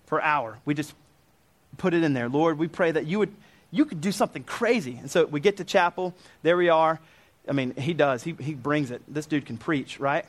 For 0.06 0.20
an 0.20 0.24
hour. 0.26 0.58
We 0.64 0.74
just 0.74 0.94
put 1.78 1.94
it 1.94 2.02
in 2.02 2.14
there. 2.14 2.30
Lord, 2.30 2.58
we 2.58 2.70
pray 2.70 2.92
that 2.92 3.06
you 3.06 3.20
would 3.20 3.34
you 3.72 3.84
could 3.86 4.00
do 4.00 4.12
something 4.12 4.44
crazy. 4.44 4.98
And 5.00 5.12
so 5.12 5.26
we 5.26 5.40
get 5.40 5.58
to 5.58 5.64
chapel, 5.64 6.14
there 6.44 6.56
we 6.56 6.70
are. 6.70 7.00
I 7.48 7.54
mean, 7.54 7.74
he 7.76 7.94
does. 7.94 8.24
He, 8.24 8.36
he 8.40 8.54
brings 8.54 8.92
it. 8.92 9.02
This 9.08 9.26
dude 9.26 9.46
can 9.46 9.58
preach, 9.58 10.00
right? 10.00 10.26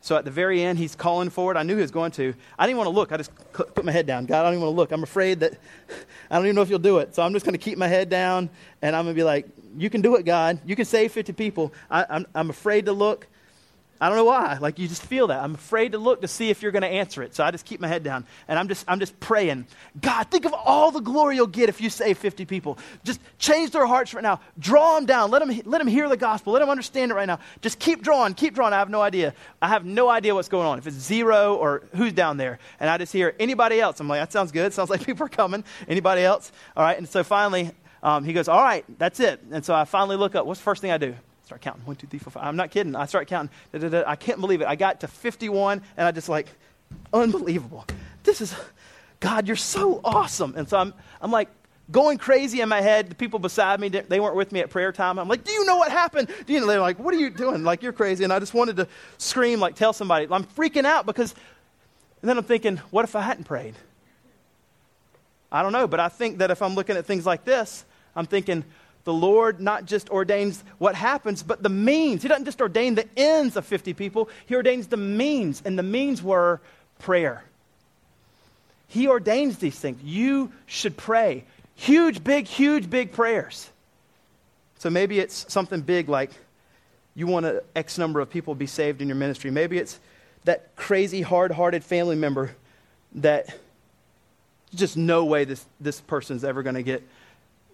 So 0.00 0.16
at 0.16 0.24
the 0.24 0.30
very 0.30 0.62
end, 0.62 0.78
he's 0.78 0.94
calling 0.94 1.30
for 1.30 1.52
it. 1.52 1.56
I 1.56 1.62
knew 1.62 1.74
he 1.74 1.82
was 1.82 1.90
going 1.90 2.12
to. 2.12 2.34
I 2.58 2.66
didn't 2.66 2.78
want 2.78 2.88
to 2.88 2.94
look. 2.94 3.12
I 3.12 3.16
just 3.18 3.30
put 3.52 3.84
my 3.84 3.92
head 3.92 4.06
down. 4.06 4.26
God, 4.26 4.40
I 4.40 4.42
don't 4.44 4.54
even 4.54 4.64
want 4.64 4.74
to 4.74 4.76
look. 4.76 4.92
I'm 4.92 5.02
afraid 5.02 5.40
that 5.40 5.52
I 6.30 6.36
don't 6.36 6.46
even 6.46 6.56
know 6.56 6.62
if 6.62 6.70
you'll 6.70 6.78
do 6.78 6.98
it. 6.98 7.14
So 7.14 7.22
I'm 7.22 7.34
just 7.34 7.44
going 7.44 7.54
to 7.54 7.58
keep 7.58 7.76
my 7.76 7.88
head 7.88 8.08
down 8.08 8.48
and 8.80 8.96
I'm 8.96 9.04
going 9.04 9.14
to 9.14 9.18
be 9.18 9.24
like, 9.24 9.46
You 9.76 9.90
can 9.90 10.00
do 10.00 10.16
it, 10.16 10.24
God. 10.24 10.58
You 10.64 10.74
can 10.74 10.86
save 10.86 11.12
50 11.12 11.32
people. 11.34 11.72
I, 11.90 12.06
I'm, 12.08 12.26
I'm 12.34 12.50
afraid 12.50 12.86
to 12.86 12.92
look. 12.92 13.26
I 14.02 14.08
don't 14.08 14.16
know 14.16 14.24
why. 14.24 14.58
Like 14.60 14.80
you 14.80 14.88
just 14.88 15.04
feel 15.04 15.28
that. 15.28 15.40
I'm 15.40 15.54
afraid 15.54 15.92
to 15.92 15.98
look 15.98 16.22
to 16.22 16.28
see 16.28 16.50
if 16.50 16.60
you're 16.60 16.72
going 16.72 16.82
to 16.82 16.88
answer 16.88 17.22
it. 17.22 17.36
So 17.36 17.44
I 17.44 17.52
just 17.52 17.64
keep 17.64 17.78
my 17.78 17.86
head 17.86 18.02
down 18.02 18.26
and 18.48 18.58
I'm 18.58 18.66
just 18.66 18.84
I'm 18.88 18.98
just 18.98 19.18
praying. 19.20 19.68
God, 20.00 20.24
think 20.24 20.44
of 20.44 20.52
all 20.52 20.90
the 20.90 20.98
glory 20.98 21.36
you'll 21.36 21.46
get 21.46 21.68
if 21.68 21.80
you 21.80 21.88
save 21.88 22.18
50 22.18 22.44
people. 22.44 22.78
Just 23.04 23.20
change 23.38 23.70
their 23.70 23.86
hearts 23.86 24.12
right 24.12 24.22
now. 24.24 24.40
Draw 24.58 24.96
them 24.96 25.06
down. 25.06 25.30
Let 25.30 25.38
them 25.46 25.62
let 25.66 25.78
them 25.78 25.86
hear 25.86 26.08
the 26.08 26.16
gospel. 26.16 26.52
Let 26.52 26.58
them 26.58 26.68
understand 26.68 27.12
it 27.12 27.14
right 27.14 27.26
now. 27.26 27.38
Just 27.60 27.78
keep 27.78 28.02
drawing, 28.02 28.34
keep 28.34 28.54
drawing. 28.54 28.72
I 28.72 28.80
have 28.80 28.90
no 28.90 29.00
idea. 29.00 29.34
I 29.62 29.68
have 29.68 29.84
no 29.84 30.08
idea 30.08 30.34
what's 30.34 30.48
going 30.48 30.66
on. 30.66 30.78
If 30.78 30.88
it's 30.88 30.96
zero 30.96 31.54
or 31.54 31.84
who's 31.94 32.12
down 32.12 32.38
there. 32.38 32.58
And 32.80 32.90
I 32.90 32.98
just 32.98 33.12
hear 33.12 33.36
anybody 33.38 33.80
else. 33.80 34.00
I'm 34.00 34.08
like, 34.08 34.20
that 34.20 34.32
sounds 34.32 34.50
good. 34.50 34.72
Sounds 34.72 34.90
like 34.90 35.06
people 35.06 35.26
are 35.26 35.28
coming. 35.28 35.62
Anybody 35.86 36.22
else? 36.22 36.50
All 36.76 36.82
right. 36.82 36.98
And 36.98 37.08
so 37.08 37.22
finally 37.22 37.70
um, 38.02 38.24
he 38.24 38.32
goes, 38.32 38.48
all 38.48 38.62
right, 38.62 38.84
that's 38.98 39.20
it. 39.20 39.40
And 39.52 39.64
so 39.64 39.74
I 39.74 39.84
finally 39.84 40.16
look 40.16 40.34
up. 40.34 40.44
What's 40.44 40.58
the 40.58 40.64
first 40.64 40.82
thing 40.82 40.90
I 40.90 40.98
do? 40.98 41.14
Start 41.52 41.60
counting. 41.60 41.84
One, 41.84 41.96
two, 41.96 42.06
three, 42.06 42.18
four, 42.18 42.30
five. 42.30 42.44
I'm 42.44 42.56
not 42.56 42.70
kidding. 42.70 42.96
I 42.96 43.04
start 43.04 43.28
counting. 43.28 43.54
Da, 43.72 43.78
da, 43.78 43.88
da. 43.88 44.04
I 44.06 44.16
can't 44.16 44.40
believe 44.40 44.62
it. 44.62 44.66
I 44.66 44.74
got 44.74 45.00
to 45.00 45.08
51, 45.08 45.82
and 45.98 46.06
I 46.06 46.10
just 46.10 46.30
like, 46.30 46.46
unbelievable. 47.12 47.84
This 48.22 48.40
is, 48.40 48.54
God, 49.20 49.46
you're 49.46 49.56
so 49.56 50.00
awesome. 50.02 50.54
And 50.56 50.66
so 50.66 50.78
I'm, 50.78 50.94
I'm 51.20 51.30
like 51.30 51.50
going 51.90 52.16
crazy 52.16 52.62
in 52.62 52.70
my 52.70 52.80
head. 52.80 53.10
The 53.10 53.14
people 53.14 53.38
beside 53.38 53.80
me, 53.80 53.90
they 53.90 54.18
weren't 54.18 54.34
with 54.34 54.50
me 54.50 54.60
at 54.60 54.70
prayer 54.70 54.92
time. 54.92 55.18
I'm 55.18 55.28
like, 55.28 55.44
do 55.44 55.52
you 55.52 55.66
know 55.66 55.76
what 55.76 55.92
happened? 55.92 56.30
Do 56.46 56.54
you 56.54 56.60
know? 56.60 56.66
They're 56.66 56.80
like, 56.80 56.98
what 56.98 57.12
are 57.12 57.18
you 57.18 57.28
doing? 57.28 57.64
Like, 57.64 57.82
you're 57.82 57.92
crazy. 57.92 58.24
And 58.24 58.32
I 58.32 58.38
just 58.38 58.54
wanted 58.54 58.76
to 58.76 58.88
scream, 59.18 59.60
like, 59.60 59.74
tell 59.74 59.92
somebody. 59.92 60.26
I'm 60.30 60.44
freaking 60.44 60.86
out 60.86 61.04
because, 61.04 61.34
and 62.22 62.30
then 62.30 62.38
I'm 62.38 62.44
thinking, 62.44 62.78
what 62.90 63.04
if 63.04 63.14
I 63.14 63.20
hadn't 63.20 63.44
prayed? 63.44 63.74
I 65.50 65.62
don't 65.62 65.72
know, 65.72 65.86
but 65.86 66.00
I 66.00 66.08
think 66.08 66.38
that 66.38 66.50
if 66.50 66.62
I'm 66.62 66.74
looking 66.74 66.96
at 66.96 67.04
things 67.04 67.26
like 67.26 67.44
this, 67.44 67.84
I'm 68.16 68.24
thinking, 68.24 68.64
the 69.04 69.12
Lord 69.12 69.60
not 69.60 69.84
just 69.84 70.10
ordains 70.10 70.62
what 70.78 70.94
happens, 70.94 71.42
but 71.42 71.62
the 71.62 71.68
means. 71.68 72.22
He 72.22 72.28
doesn't 72.28 72.44
just 72.44 72.60
ordain 72.60 72.94
the 72.94 73.08
ends 73.16 73.56
of 73.56 73.66
50 73.66 73.94
people, 73.94 74.28
He 74.46 74.54
ordains 74.54 74.86
the 74.86 74.96
means, 74.96 75.62
and 75.64 75.78
the 75.78 75.82
means 75.82 76.22
were 76.22 76.60
prayer. 76.98 77.44
He 78.88 79.08
ordains 79.08 79.58
these 79.58 79.78
things. 79.78 80.02
You 80.02 80.52
should 80.66 80.96
pray. 80.96 81.44
Huge, 81.74 82.22
big, 82.22 82.46
huge, 82.46 82.90
big 82.90 83.12
prayers. 83.12 83.70
So 84.78 84.90
maybe 84.90 85.18
it's 85.18 85.50
something 85.50 85.80
big 85.80 86.08
like 86.08 86.30
you 87.14 87.26
want 87.26 87.46
an 87.46 87.60
X 87.74 87.98
number 87.98 88.20
of 88.20 88.30
people 88.30 88.54
be 88.54 88.66
saved 88.66 89.00
in 89.00 89.08
your 89.08 89.16
ministry. 89.16 89.50
Maybe 89.50 89.78
it's 89.78 89.98
that 90.44 90.76
crazy, 90.76 91.22
hard 91.22 91.52
hearted 91.52 91.84
family 91.84 92.16
member 92.16 92.54
that 93.14 93.56
just 94.74 94.96
no 94.96 95.24
way 95.24 95.44
this, 95.44 95.64
this 95.80 96.00
person's 96.00 96.44
ever 96.44 96.62
going 96.62 96.74
to 96.74 96.82
get 96.82 97.02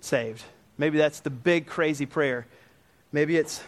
saved. 0.01 0.43
Maybe 0.79 0.97
that's 0.97 1.21
the 1.21 1.31
big, 1.31 1.67
crazy 1.67 2.07
prayer. 2.07 2.47
Maybe 3.13 3.37
it's 3.37 3.63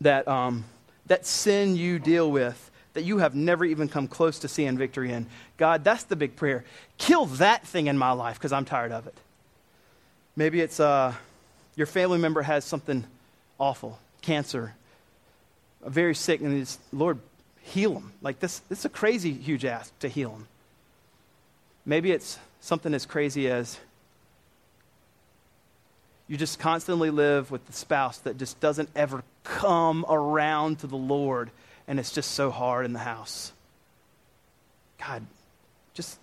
that, 0.00 0.26
um, 0.28 0.64
that 1.06 1.24
sin 1.24 1.76
you 1.76 1.98
deal 1.98 2.30
with 2.30 2.70
that 2.94 3.04
you 3.04 3.18
have 3.18 3.34
never 3.34 3.64
even 3.64 3.88
come 3.88 4.06
close 4.08 4.38
to 4.40 4.48
seeing 4.48 4.78
victory 4.78 5.12
in. 5.12 5.26
God, 5.56 5.84
that's 5.84 6.04
the 6.04 6.16
big 6.16 6.36
prayer. 6.36 6.64
Kill 6.96 7.26
that 7.26 7.66
thing 7.66 7.88
in 7.88 7.98
my 7.98 8.12
life 8.12 8.38
because 8.38 8.52
I'm 8.52 8.64
tired 8.64 8.92
of 8.92 9.06
it. 9.06 9.14
Maybe 10.36 10.60
it's 10.60 10.80
uh, 10.80 11.12
your 11.76 11.86
family 11.86 12.18
member 12.18 12.42
has 12.42 12.64
something 12.64 13.04
awful, 13.58 13.98
cancer, 14.22 14.74
very 15.84 16.14
sick, 16.14 16.40
and 16.40 16.60
it's, 16.60 16.78
Lord, 16.92 17.18
heal 17.62 17.94
them. 17.94 18.12
Like 18.22 18.40
this, 18.40 18.60
this 18.68 18.80
is 18.80 18.84
a 18.84 18.90
crazy, 18.90 19.32
huge 19.32 19.64
ask 19.64 19.96
to 19.98 20.08
heal 20.08 20.30
them. 20.30 20.48
Maybe 21.84 22.12
it's 22.12 22.38
something 22.60 22.94
as 22.94 23.06
crazy 23.06 23.48
as 23.48 23.78
you 26.26 26.36
just 26.36 26.58
constantly 26.58 27.10
live 27.10 27.50
with 27.50 27.66
the 27.66 27.72
spouse 27.72 28.18
that 28.18 28.38
just 28.38 28.58
doesn't 28.60 28.88
ever 28.96 29.22
come 29.42 30.06
around 30.08 30.78
to 30.80 30.86
the 30.86 30.96
Lord, 30.96 31.50
and 31.86 32.00
it's 32.00 32.12
just 32.12 32.32
so 32.32 32.50
hard 32.50 32.86
in 32.86 32.92
the 32.92 32.98
house. 32.98 33.52
God, 34.98 35.26
just 35.92 36.18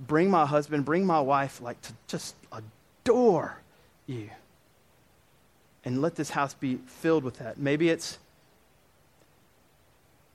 bring 0.00 0.30
my 0.30 0.46
husband, 0.46 0.84
bring 0.84 1.04
my 1.04 1.20
wife, 1.20 1.60
like 1.60 1.80
to 1.82 1.92
just 2.08 2.34
adore 2.52 3.58
you. 4.06 4.30
And 5.84 6.02
let 6.02 6.16
this 6.16 6.30
house 6.30 6.54
be 6.54 6.78
filled 6.86 7.22
with 7.22 7.38
that. 7.38 7.58
Maybe 7.58 7.90
it's 7.90 8.18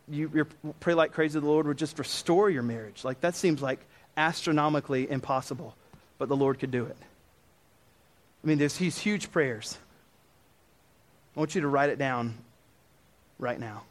you 0.07 0.32
you 0.34 0.74
pray 0.80 0.93
like 0.93 1.14
crazy 1.14 1.39
the 1.39 1.45
Lord 1.45 1.68
would 1.68 1.78
just 1.78 1.99
restore 1.99 2.49
your 2.49 2.64
marriage. 2.64 3.03
Like 3.03 3.22
that 3.22 3.36
seems 3.36 3.62
like 3.62 3.80
astronomically 4.16 5.09
impossible, 5.09 5.76
but 6.18 6.30
the 6.30 6.36
Lord 6.36 6.59
could 6.59 6.72
do 6.72 6.86
it. 6.86 6.97
I 8.44 8.48
mean, 8.48 8.58
there's 8.58 8.78
these 8.78 8.98
huge 8.98 9.32
prayers. 9.32 9.78
I 11.36 11.39
want 11.39 11.56
you 11.56 11.62
to 11.62 11.68
write 11.68 11.89
it 11.89 11.98
down 11.98 12.36
right 13.39 13.60
now. 13.60 13.84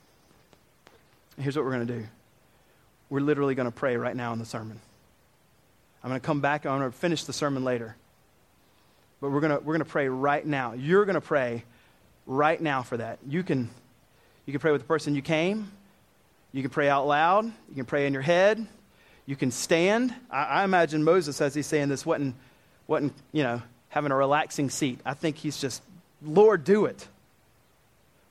here's 1.38 1.56
what 1.56 1.64
we're 1.64 1.72
going 1.72 1.86
to 1.86 1.98
do 2.00 2.06
we're 3.08 3.20
literally 3.20 3.56
going 3.56 3.66
to 3.66 3.72
pray 3.72 3.96
right 3.96 4.14
now 4.14 4.32
in 4.32 4.38
the 4.38 4.44
sermon. 4.44 4.80
I'm 6.02 6.10
going 6.10 6.20
to 6.20 6.24
come 6.24 6.40
back. 6.40 6.64
I'm 6.64 6.78
going 6.78 6.92
to 6.92 6.96
finish 6.96 7.24
the 7.24 7.32
sermon 7.32 7.64
later. 7.64 7.96
But 9.20 9.30
we're 9.30 9.40
going 9.40 9.50
to, 9.50 9.58
we're 9.58 9.74
going 9.74 9.84
to 9.84 9.90
pray 9.90 10.08
right 10.08 10.46
now. 10.46 10.72
You're 10.72 11.04
going 11.04 11.14
to 11.14 11.20
pray 11.20 11.64
right 12.26 12.60
now 12.60 12.82
for 12.82 12.96
that. 12.96 13.18
You 13.26 13.42
can, 13.42 13.68
you 14.46 14.52
can 14.52 14.60
pray 14.60 14.70
with 14.70 14.82
the 14.82 14.86
person 14.86 15.16
you 15.16 15.22
came. 15.22 15.70
You 16.52 16.62
can 16.62 16.70
pray 16.70 16.88
out 16.88 17.06
loud. 17.06 17.44
You 17.46 17.74
can 17.74 17.84
pray 17.84 18.06
in 18.06 18.12
your 18.12 18.22
head. 18.22 18.64
You 19.26 19.36
can 19.36 19.50
stand. 19.50 20.14
I, 20.30 20.44
I 20.44 20.64
imagine 20.64 21.02
Moses, 21.02 21.40
as 21.40 21.54
he's 21.54 21.66
saying 21.66 21.88
this, 21.88 22.06
wasn't, 22.06 22.36
wasn't 22.86 23.12
you 23.32 23.42
know, 23.42 23.60
having 23.90 24.10
a 24.10 24.16
relaxing 24.16 24.70
seat. 24.70 24.98
I 25.04 25.14
think 25.14 25.36
he's 25.36 25.60
just, 25.60 25.82
Lord, 26.22 26.64
do 26.64 26.86
it. 26.86 27.06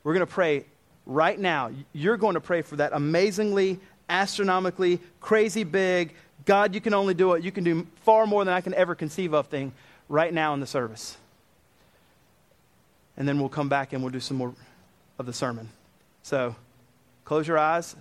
We're 0.04 0.14
going 0.14 0.26
to 0.26 0.32
pray 0.32 0.64
right 1.06 1.38
now. 1.38 1.70
You're 1.92 2.16
going 2.16 2.34
to 2.34 2.40
pray 2.40 2.62
for 2.62 2.76
that 2.76 2.92
amazingly, 2.92 3.78
astronomically, 4.08 5.00
crazy 5.20 5.64
big, 5.64 6.14
God, 6.44 6.74
you 6.74 6.80
can 6.80 6.94
only 6.94 7.14
do 7.14 7.34
it. 7.34 7.44
You 7.44 7.52
can 7.52 7.64
do 7.64 7.86
far 8.02 8.26
more 8.26 8.44
than 8.44 8.54
I 8.54 8.60
can 8.60 8.74
ever 8.74 8.94
conceive 8.94 9.34
of 9.34 9.46
thing 9.46 9.72
right 10.08 10.32
now 10.32 10.54
in 10.54 10.60
the 10.60 10.66
service. 10.66 11.16
And 13.16 13.28
then 13.28 13.38
we'll 13.38 13.48
come 13.48 13.68
back 13.68 13.92
and 13.92 14.02
we'll 14.02 14.12
do 14.12 14.20
some 14.20 14.36
more 14.36 14.54
of 15.18 15.26
the 15.26 15.32
sermon. 15.32 15.68
So 16.22 16.56
close 17.24 17.46
your 17.46 17.58
eyes 17.58 17.94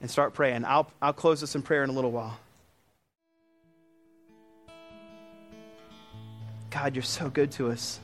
and 0.00 0.10
start 0.10 0.34
praying. 0.34 0.64
I'll, 0.64 0.90
I'll 1.00 1.12
close 1.12 1.40
this 1.40 1.54
in 1.54 1.62
prayer 1.62 1.82
in 1.82 1.90
a 1.90 1.92
little 1.92 2.10
while. 2.10 2.38
God, 6.70 6.94
you're 6.94 7.02
so 7.02 7.28
good 7.30 7.50
to 7.52 7.70
us. 7.70 7.98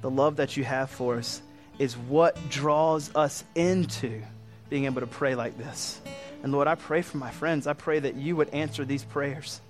The 0.00 0.10
love 0.10 0.36
that 0.36 0.56
you 0.56 0.64
have 0.64 0.90
for 0.90 1.16
us 1.16 1.42
is 1.78 1.96
what 1.96 2.36
draws 2.50 3.14
us 3.16 3.42
into 3.54 4.22
being 4.70 4.84
able 4.84 5.00
to 5.00 5.06
pray 5.06 5.34
like 5.34 5.56
this. 5.58 6.00
And 6.42 6.52
Lord, 6.52 6.68
I 6.68 6.74
pray 6.74 7.02
for 7.02 7.16
my 7.16 7.30
friends. 7.30 7.66
I 7.66 7.72
pray 7.72 7.98
that 7.98 8.14
you 8.14 8.36
would 8.36 8.50
answer 8.50 8.84
these 8.84 9.02
prayers. 9.02 9.60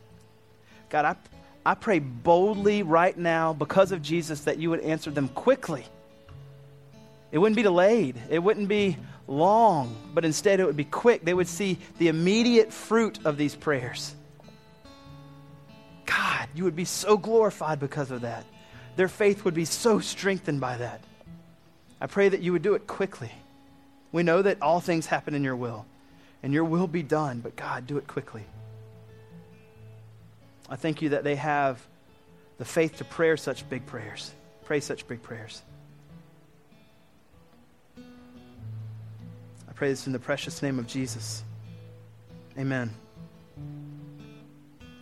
God, 0.91 1.05
I, 1.05 1.17
I 1.65 1.75
pray 1.75 1.99
boldly 1.99 2.83
right 2.83 3.17
now 3.17 3.53
because 3.53 3.93
of 3.93 4.03
Jesus 4.03 4.43
that 4.43 4.59
you 4.59 4.71
would 4.71 4.81
answer 4.81 5.11
them 5.11 5.29
quickly. 5.29 5.87
It 7.31 7.39
wouldn't 7.39 7.57
be 7.57 7.63
delayed, 7.63 8.17
it 8.31 8.39
wouldn't 8.39 8.69
be 8.69 8.97
long, 9.27 9.95
but 10.15 10.25
instead 10.25 10.61
it 10.61 10.67
would 10.67 10.77
be 10.77 10.85
quick. 10.85 11.25
They 11.25 11.35
would 11.35 11.49
see 11.49 11.79
the 11.99 12.09
immediate 12.09 12.73
fruit 12.73 13.19
of 13.25 13.37
these 13.37 13.55
prayers. 13.55 14.15
God, 16.09 16.49
you 16.55 16.65
would 16.65 16.77
be 16.77 16.87
so 16.87 17.19
glorified 17.19 17.79
because 17.79 18.11
of 18.11 18.23
that. 18.23 18.45
Their 18.97 19.09
faith 19.09 19.45
would 19.45 19.55
be 19.55 19.67
so 19.67 20.01
strengthened 20.01 20.61
by 20.61 20.79
that. 20.79 21.03
I 22.01 22.07
pray 22.07 22.31
that 22.31 22.41
you 22.41 22.53
would 22.53 22.63
do 22.63 22.75
it 22.75 22.87
quickly. 22.87 23.31
We 24.11 24.23
know 24.23 24.41
that 24.41 24.63
all 24.63 24.81
things 24.81 25.05
happen 25.07 25.35
in 25.35 25.45
your 25.45 25.55
will, 25.55 25.85
and 26.43 26.55
your 26.55 26.65
will 26.65 26.87
be 26.87 27.03
done, 27.03 27.41
but 27.41 27.57
God, 27.57 27.87
do 27.87 27.99
it 27.99 28.07
quickly. 28.07 28.45
I 30.71 30.77
thank 30.77 31.03
you 31.03 31.11
that 31.11 31.25
they 31.25 31.37
have 31.37 31.79
the 32.57 32.65
faith 32.65 32.97
to 32.99 33.05
pray 33.05 33.37
such 33.37 33.69
big 33.69 33.85
prayers. 33.85 34.33
Pray 34.65 34.81
such 34.81 35.07
big 35.07 35.23
prayers. 35.23 35.63
I 37.99 39.73
pray 39.75 39.91
this 39.91 40.07
in 40.07 40.15
the 40.15 40.19
precious 40.19 40.63
name 40.63 40.79
of 40.79 40.87
Jesus. 40.87 41.43
Amen. 42.59 42.91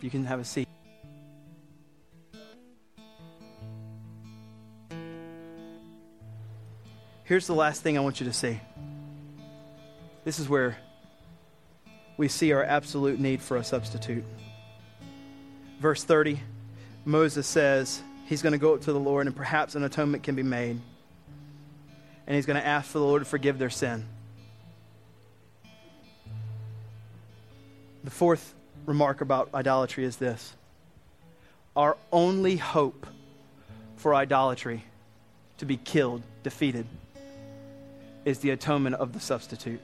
You 0.01 0.09
can 0.09 0.25
have 0.25 0.39
a 0.39 0.45
seat. 0.45 0.66
Here's 7.27 7.45
the 7.45 7.53
last 7.53 7.81
thing 7.81 7.97
I 7.97 7.99
want 7.99 8.21
you 8.21 8.25
to 8.27 8.31
see. 8.31 8.57
This 10.23 10.39
is 10.39 10.47
where 10.47 10.77
we 12.15 12.29
see 12.29 12.53
our 12.53 12.63
absolute 12.63 13.19
need 13.19 13.41
for 13.41 13.57
a 13.57 13.65
substitute. 13.65 14.23
Verse 15.81 16.05
30, 16.05 16.39
Moses 17.03 17.45
says 17.45 18.01
he's 18.27 18.41
going 18.41 18.53
to 18.53 18.57
go 18.57 18.75
up 18.75 18.81
to 18.83 18.93
the 18.93 18.99
Lord 18.99 19.27
and 19.27 19.35
perhaps 19.35 19.75
an 19.75 19.83
atonement 19.83 20.23
can 20.23 20.35
be 20.35 20.43
made. 20.43 20.79
And 22.27 22.35
he's 22.37 22.45
going 22.45 22.61
to 22.61 22.65
ask 22.65 22.89
for 22.89 22.99
the 22.99 23.03
Lord 23.03 23.23
to 23.23 23.25
forgive 23.25 23.59
their 23.59 23.69
sin. 23.69 24.05
The 28.05 28.11
fourth 28.11 28.55
remark 28.85 29.19
about 29.19 29.49
idolatry 29.53 30.05
is 30.05 30.15
this 30.15 30.53
our 31.75 31.97
only 32.09 32.55
hope 32.55 33.05
for 33.97 34.15
idolatry 34.15 34.85
to 35.57 35.65
be 35.65 35.75
killed, 35.75 36.23
defeated, 36.41 36.85
is 38.27 38.39
the 38.39 38.49
atonement 38.49 38.93
of 38.97 39.13
the 39.13 39.21
substitute. 39.21 39.79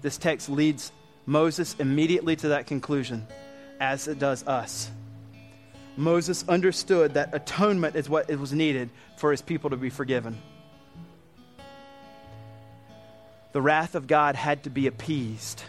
This 0.00 0.16
text 0.16 0.48
leads 0.48 0.92
Moses 1.26 1.74
immediately 1.80 2.36
to 2.36 2.48
that 2.50 2.68
conclusion, 2.68 3.26
as 3.80 4.06
it 4.06 4.20
does 4.20 4.46
us. 4.46 4.92
Moses 5.96 6.44
understood 6.48 7.14
that 7.14 7.34
atonement 7.34 7.96
is 7.96 8.08
what 8.08 8.28
was 8.38 8.52
needed 8.52 8.90
for 9.16 9.32
his 9.32 9.42
people 9.42 9.70
to 9.70 9.76
be 9.76 9.90
forgiven. 9.90 10.40
The 13.50 13.60
wrath 13.60 13.96
of 13.96 14.06
God 14.06 14.36
had 14.36 14.62
to 14.62 14.70
be 14.70 14.86
appeased. 14.86 15.64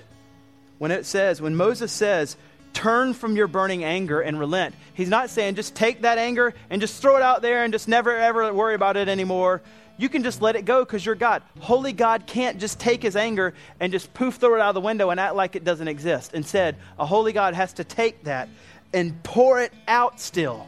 When 0.78 0.92
it 0.92 1.08
says, 1.08 1.42
when 1.42 1.56
Moses 1.56 1.92
says, 1.92 2.38
turn 2.74 3.16
from 3.16 3.36
your 3.36 3.48
burning 3.48 3.84
anger 3.84 4.22
and 4.22 4.38
relent, 4.38 4.76
he's 4.94 5.10
not 5.10 5.32
saying 5.32 5.56
just 5.56 5.74
take 5.74 6.02
that 6.04 6.20
anger 6.20 6.54
and 6.70 6.82
just 6.82 7.02
throw 7.02 7.16
it 7.16 7.24
out 7.24 7.42
there 7.42 7.64
and 7.64 7.74
just 7.74 7.88
never 7.88 8.16
ever 8.16 8.54
worry 8.54 8.76
about 8.76 8.96
it 8.96 9.08
anymore 9.08 9.64
you 9.98 10.10
can 10.10 10.24
just 10.24 10.42
let 10.42 10.56
it 10.56 10.66
go 10.66 10.84
because 10.84 11.06
you're 11.06 11.16
God. 11.16 11.42
Holy 11.60 11.94
God 11.94 12.28
can't 12.28 12.60
just 12.60 12.80
take 12.80 13.02
his 13.02 13.16
anger 13.16 13.54
and 13.80 13.92
just 13.92 14.14
poof 14.14 14.36
throw 14.36 14.56
it 14.56 14.62
out 14.62 14.70
of 14.70 14.76
the 14.76 14.82
window 14.82 15.10
and 15.10 15.20
act 15.20 15.36
like 15.36 15.56
it 15.56 15.64
doesn't 15.64 15.88
exist. 15.88 16.34
Instead, 16.34 16.76
a 17.00 17.06
holy 17.06 17.32
God 17.32 17.54
has 17.54 17.74
to 17.74 17.84
take 17.84 18.24
that 18.26 18.50
and 18.94 19.22
pour 19.24 19.62
it 19.62 19.74
out 19.88 20.20
still. 20.20 20.68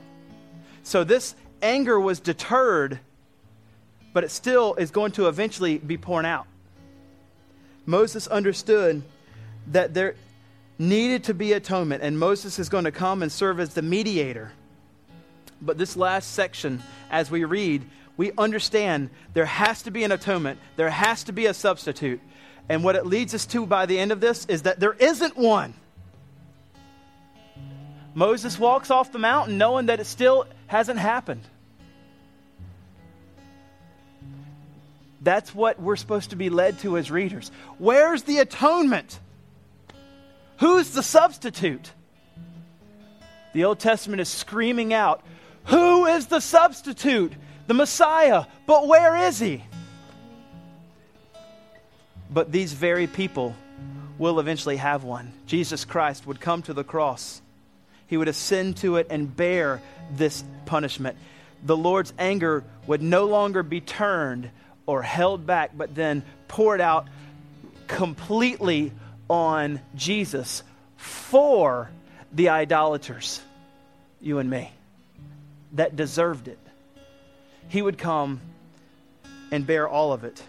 So 0.84 1.04
this 1.04 1.36
anger 1.62 2.00
was 2.00 2.20
deterred, 2.20 3.00
but 4.14 4.24
it 4.24 4.32
still 4.32 4.76
is 4.76 4.92
going 4.92 5.12
to 5.14 5.28
eventually 5.28 5.78
be 5.78 5.98
poured 5.98 6.26
out. 6.26 6.48
Moses 7.86 8.28
understood 8.28 9.02
that 9.68 9.94
there 9.94 10.16
needed 10.80 11.26
to 11.26 11.34
be 11.34 11.54
atonement, 11.54 12.04
and 12.04 12.18
Moses 12.18 12.60
is 12.60 12.70
going 12.70 12.86
to 12.86 12.92
come 12.92 13.22
and 13.22 13.32
serve 13.32 13.60
as 13.60 13.74
the 13.74 13.82
mediator. 13.82 14.52
But 15.62 15.78
this 15.78 15.98
last 15.98 16.34
section, 16.34 16.84
as 17.10 17.32
we 17.32 17.44
read, 17.44 17.84
we 18.18 18.32
understand 18.38 19.12
there 19.34 19.46
has 19.46 19.84
to 19.84 19.92
be 19.92 20.04
an 20.04 20.12
atonement, 20.12 20.60
there 20.76 20.90
has 20.90 21.24
to 21.26 21.32
be 21.32 21.46
a 21.46 21.54
substitute. 21.54 22.20
And 22.68 22.84
what 22.84 22.96
it 22.96 23.06
leads 23.06 23.34
us 23.34 23.46
to 23.48 23.66
by 23.66 23.86
the 23.86 23.98
end 23.98 24.12
of 24.12 24.20
this 24.20 24.46
is 24.48 24.64
that 24.64 24.80
there 24.80 24.94
isn't 24.94 25.38
one. 25.38 25.74
Moses 28.14 28.58
walks 28.58 28.90
off 28.90 29.12
the 29.12 29.20
mountain 29.20 29.60
knowing 29.60 29.86
that 29.86 30.00
it 30.00 30.06
still 30.06 30.48
hasn't 30.66 31.00
happened. 31.00 31.44
That's 35.22 35.54
what 35.54 35.80
we're 35.80 35.96
supposed 35.96 36.32
to 36.32 36.36
be 36.36 36.50
led 36.50 36.80
to 36.80 36.98
as 36.98 37.12
readers. 37.12 37.52
Where's 37.78 38.24
the 38.24 38.40
atonement? 38.40 39.20
Who's 40.60 40.92
the 40.92 41.04
substitute? 41.04 41.92
The 43.54 43.66
Old 43.66 43.80
Testament 43.80 44.22
is 44.22 44.30
screaming 44.30 44.94
out, 44.94 45.24
Who 45.66 46.06
is 46.06 46.28
the 46.28 46.40
substitute? 46.40 47.34
The 47.68 47.74
Messiah. 47.74 48.46
But 48.66 48.88
where 48.88 49.16
is 49.16 49.40
he? 49.40 49.64
But 52.30 52.52
these 52.52 52.74
very 52.74 53.08
people 53.08 53.56
will 54.18 54.40
eventually 54.40 54.78
have 54.78 55.04
one. 55.04 55.32
Jesus 55.46 55.86
Christ 55.86 56.26
would 56.26 56.40
come 56.40 56.64
to 56.64 56.74
the 56.74 56.84
cross, 56.84 57.42
he 58.08 58.18
would 58.18 58.28
ascend 58.28 58.78
to 58.78 58.96
it 58.96 59.08
and 59.10 59.36
bear 59.36 59.82
this 60.12 60.44
punishment. 60.66 61.18
The 61.64 61.76
Lord's 61.76 62.14
anger 62.18 62.64
would 62.86 63.02
no 63.02 63.26
longer 63.26 63.64
be 63.64 63.82
turned 63.82 64.50
or 64.86 65.02
held 65.02 65.46
back, 65.46 65.72
but 65.76 65.94
then 65.94 66.24
poured 66.48 66.80
out 66.80 67.08
completely 67.88 68.94
on 69.30 69.82
Jesus 69.96 70.64
for 70.96 71.90
the 72.32 72.50
idolaters, 72.50 73.42
you 74.22 74.38
and 74.40 74.50
me, 74.50 74.72
that 75.74 75.96
deserved 75.96 76.48
it 76.48 76.60
he 77.68 77.82
would 77.82 77.98
come 77.98 78.42
and 79.52 79.66
bear 79.66 79.88
all 79.88 80.14
of 80.14 80.24
it. 80.24 80.42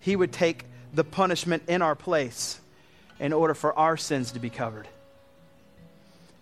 He 0.00 0.16
would 0.16 0.32
take 0.32 0.64
the 0.92 1.04
punishment 1.04 1.64
in 1.68 1.82
our 1.82 1.94
place 1.94 2.60
in 3.18 3.32
order 3.32 3.54
for 3.54 3.76
our 3.78 3.96
sins 3.96 4.32
to 4.32 4.38
be 4.38 4.50
covered. 4.50 4.88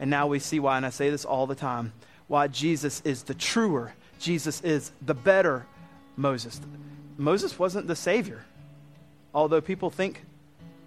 And 0.00 0.10
now 0.10 0.26
we 0.26 0.38
see 0.38 0.58
why, 0.58 0.76
and 0.76 0.86
I 0.86 0.90
say 0.90 1.10
this 1.10 1.24
all 1.24 1.46
the 1.46 1.54
time, 1.54 1.92
why 2.26 2.48
Jesus 2.48 3.00
is 3.04 3.22
the 3.22 3.34
truer, 3.34 3.94
Jesus 4.18 4.60
is 4.62 4.90
the 5.00 5.14
better 5.14 5.66
Moses. 6.16 6.60
Moses 7.16 7.58
wasn't 7.58 7.86
the 7.86 7.96
Savior. 7.96 8.44
Although 9.34 9.60
people 9.60 9.90
think 9.90 10.24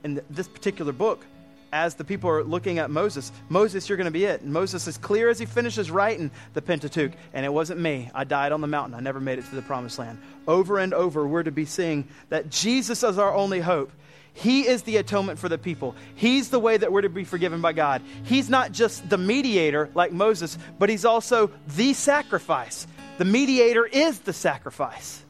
in 0.03 0.21
this 0.29 0.47
particular 0.47 0.91
book 0.91 1.25
as 1.71 1.95
the 1.95 2.03
people 2.03 2.29
are 2.29 2.43
looking 2.43 2.79
at 2.79 2.89
Moses, 2.89 3.31
Moses, 3.49 3.89
you're 3.89 3.97
going 3.97 4.05
to 4.05 4.11
be 4.11 4.25
it. 4.25 4.41
And 4.41 4.53
Moses 4.53 4.87
is 4.87 4.97
clear 4.97 5.29
as 5.29 5.39
he 5.39 5.45
finishes 5.45 5.91
writing 5.91 6.31
the 6.53 6.61
Pentateuch. 6.61 7.11
And 7.33 7.45
it 7.45 7.53
wasn't 7.53 7.79
me. 7.79 8.09
I 8.13 8.23
died 8.23 8.51
on 8.51 8.61
the 8.61 8.67
mountain. 8.67 8.95
I 8.95 8.99
never 9.01 9.19
made 9.19 9.39
it 9.39 9.45
to 9.45 9.55
the 9.55 9.61
promised 9.61 9.99
land. 9.99 10.19
Over 10.47 10.79
and 10.79 10.93
over, 10.93 11.27
we're 11.27 11.43
to 11.43 11.51
be 11.51 11.65
seeing 11.65 12.07
that 12.29 12.49
Jesus 12.49 13.03
is 13.03 13.17
our 13.17 13.33
only 13.33 13.59
hope. 13.59 13.91
He 14.33 14.67
is 14.67 14.83
the 14.83 14.97
atonement 14.97 15.39
for 15.39 15.47
the 15.47 15.57
people. 15.57 15.95
He's 16.15 16.49
the 16.49 16.59
way 16.59 16.75
that 16.75 16.91
we're 16.91 17.01
to 17.01 17.09
be 17.09 17.23
forgiven 17.23 17.61
by 17.61 17.71
God. 17.71 18.01
He's 18.23 18.49
not 18.49 18.73
just 18.73 19.09
the 19.09 19.17
mediator 19.17 19.89
like 19.95 20.11
Moses, 20.11 20.57
but 20.77 20.89
he's 20.89 21.05
also 21.05 21.51
the 21.75 21.93
sacrifice. 21.93 22.85
The 23.17 23.25
mediator 23.25 23.85
is 23.85 24.19
the 24.19 24.33
sacrifice. 24.33 25.23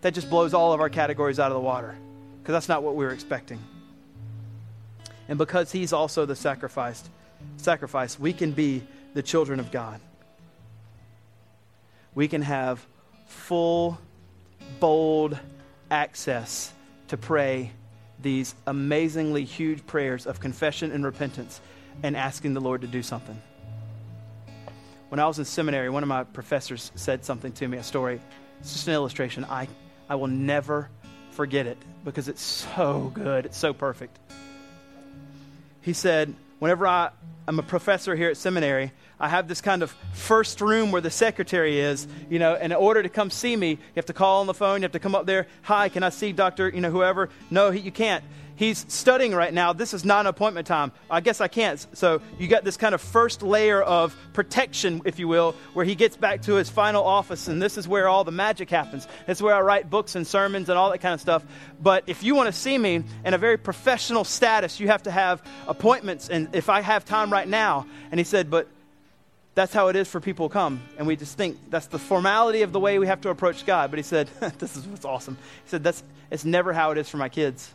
That 0.00 0.14
just 0.14 0.30
blows 0.30 0.54
all 0.54 0.72
of 0.72 0.80
our 0.80 0.88
categories 0.88 1.38
out 1.38 1.50
of 1.50 1.54
the 1.54 1.60
water 1.60 1.94
because 2.40 2.54
that's 2.54 2.68
not 2.68 2.82
what 2.82 2.96
we 2.96 3.04
were 3.04 3.12
expecting. 3.12 3.58
And 5.28 5.38
because 5.38 5.72
he's 5.72 5.92
also 5.92 6.26
the 6.26 6.36
sacrificed 6.36 7.08
sacrifice, 7.56 8.18
we 8.18 8.32
can 8.32 8.52
be 8.52 8.82
the 9.14 9.22
children 9.22 9.60
of 9.60 9.70
God. 9.70 10.00
We 12.14 12.28
can 12.28 12.42
have 12.42 12.84
full, 13.26 13.98
bold 14.80 15.38
access 15.90 16.72
to 17.08 17.16
pray 17.16 17.70
these 18.20 18.54
amazingly 18.66 19.44
huge 19.44 19.86
prayers 19.86 20.26
of 20.26 20.40
confession 20.40 20.92
and 20.92 21.04
repentance 21.04 21.60
and 22.02 22.16
asking 22.16 22.54
the 22.54 22.60
Lord 22.60 22.80
to 22.82 22.86
do 22.86 23.02
something. 23.02 23.40
When 25.08 25.20
I 25.20 25.26
was 25.26 25.38
in 25.38 25.44
seminary, 25.44 25.90
one 25.90 26.02
of 26.02 26.08
my 26.08 26.24
professors 26.24 26.90
said 26.94 27.24
something 27.24 27.52
to 27.52 27.68
me, 27.68 27.78
a 27.78 27.82
story. 27.82 28.20
It's 28.60 28.72
just 28.72 28.88
an 28.88 28.94
illustration. 28.94 29.44
I, 29.44 29.68
I 30.08 30.14
will 30.14 30.28
never 30.28 30.88
forget 31.32 31.66
it 31.66 31.78
because 32.04 32.28
it's 32.28 32.42
so 32.42 33.10
good, 33.14 33.46
it's 33.46 33.58
so 33.58 33.72
perfect 33.72 34.18
he 35.84 35.92
said, 35.92 36.34
Whenever 36.58 36.86
I, 36.86 37.10
I'm 37.46 37.58
a 37.58 37.62
professor 37.62 38.16
here 38.16 38.30
at 38.30 38.38
seminary, 38.38 38.92
I 39.20 39.28
have 39.28 39.48
this 39.48 39.60
kind 39.60 39.82
of 39.82 39.94
first 40.14 40.60
room 40.60 40.92
where 40.92 41.02
the 41.02 41.10
secretary 41.10 41.78
is, 41.78 42.08
you 42.30 42.38
know, 42.38 42.54
and 42.54 42.72
in 42.72 42.78
order 42.78 43.02
to 43.02 43.08
come 43.08 43.30
see 43.30 43.54
me, 43.54 43.70
you 43.70 43.78
have 43.96 44.06
to 44.06 44.14
call 44.14 44.40
on 44.40 44.46
the 44.46 44.54
phone, 44.54 44.80
you 44.80 44.84
have 44.84 44.92
to 44.92 44.98
come 44.98 45.14
up 45.14 45.26
there, 45.26 45.46
hi, 45.62 45.90
can 45.90 46.02
I 46.02 46.08
see 46.08 46.32
Dr., 46.32 46.70
you 46.70 46.80
know, 46.80 46.90
whoever? 46.90 47.28
No, 47.50 47.70
he, 47.70 47.80
you 47.80 47.92
can't 47.92 48.24
he's 48.56 48.84
studying 48.88 49.34
right 49.34 49.52
now. 49.52 49.72
This 49.72 49.94
is 49.94 50.04
not 50.04 50.20
an 50.20 50.26
appointment 50.26 50.66
time. 50.66 50.92
I 51.10 51.20
guess 51.20 51.40
I 51.40 51.48
can't. 51.48 51.84
So 51.92 52.20
you 52.38 52.48
got 52.48 52.64
this 52.64 52.76
kind 52.76 52.94
of 52.94 53.00
first 53.00 53.42
layer 53.42 53.82
of 53.82 54.16
protection, 54.32 55.02
if 55.04 55.18
you 55.18 55.28
will, 55.28 55.54
where 55.72 55.84
he 55.84 55.94
gets 55.94 56.16
back 56.16 56.42
to 56.42 56.54
his 56.54 56.70
final 56.70 57.04
office, 57.04 57.48
and 57.48 57.60
this 57.60 57.76
is 57.76 57.88
where 57.88 58.08
all 58.08 58.24
the 58.24 58.32
magic 58.32 58.70
happens. 58.70 59.08
It's 59.26 59.42
where 59.42 59.54
I 59.54 59.60
write 59.60 59.90
books 59.90 60.14
and 60.14 60.26
sermons 60.26 60.68
and 60.68 60.78
all 60.78 60.90
that 60.90 60.98
kind 60.98 61.14
of 61.14 61.20
stuff. 61.20 61.44
But 61.80 62.04
if 62.06 62.22
you 62.22 62.34
want 62.34 62.46
to 62.46 62.52
see 62.52 62.76
me 62.78 63.04
in 63.24 63.34
a 63.34 63.38
very 63.38 63.56
professional 63.56 64.24
status, 64.24 64.80
you 64.80 64.88
have 64.88 65.04
to 65.04 65.10
have 65.10 65.42
appointments. 65.66 66.28
And 66.28 66.54
if 66.54 66.68
I 66.68 66.80
have 66.80 67.04
time 67.04 67.32
right 67.32 67.48
now, 67.48 67.86
and 68.10 68.20
he 68.20 68.24
said, 68.24 68.50
but 68.50 68.68
that's 69.54 69.72
how 69.72 69.86
it 69.88 69.94
is 69.94 70.08
for 70.08 70.20
people 70.20 70.48
come. 70.48 70.82
And 70.98 71.06
we 71.06 71.14
just 71.14 71.36
think 71.36 71.58
that's 71.70 71.86
the 71.86 71.98
formality 71.98 72.62
of 72.62 72.72
the 72.72 72.80
way 72.80 72.98
we 72.98 73.06
have 73.06 73.20
to 73.20 73.28
approach 73.28 73.64
God. 73.64 73.90
But 73.90 73.98
he 73.98 74.02
said, 74.02 74.26
this 74.58 74.76
is 74.76 74.86
what's 74.86 75.04
awesome. 75.04 75.36
He 75.64 75.70
said, 75.70 75.84
that's, 75.84 76.02
it's 76.30 76.44
never 76.44 76.72
how 76.72 76.90
it 76.90 76.98
is 76.98 77.08
for 77.08 77.18
my 77.18 77.28
kids 77.28 77.72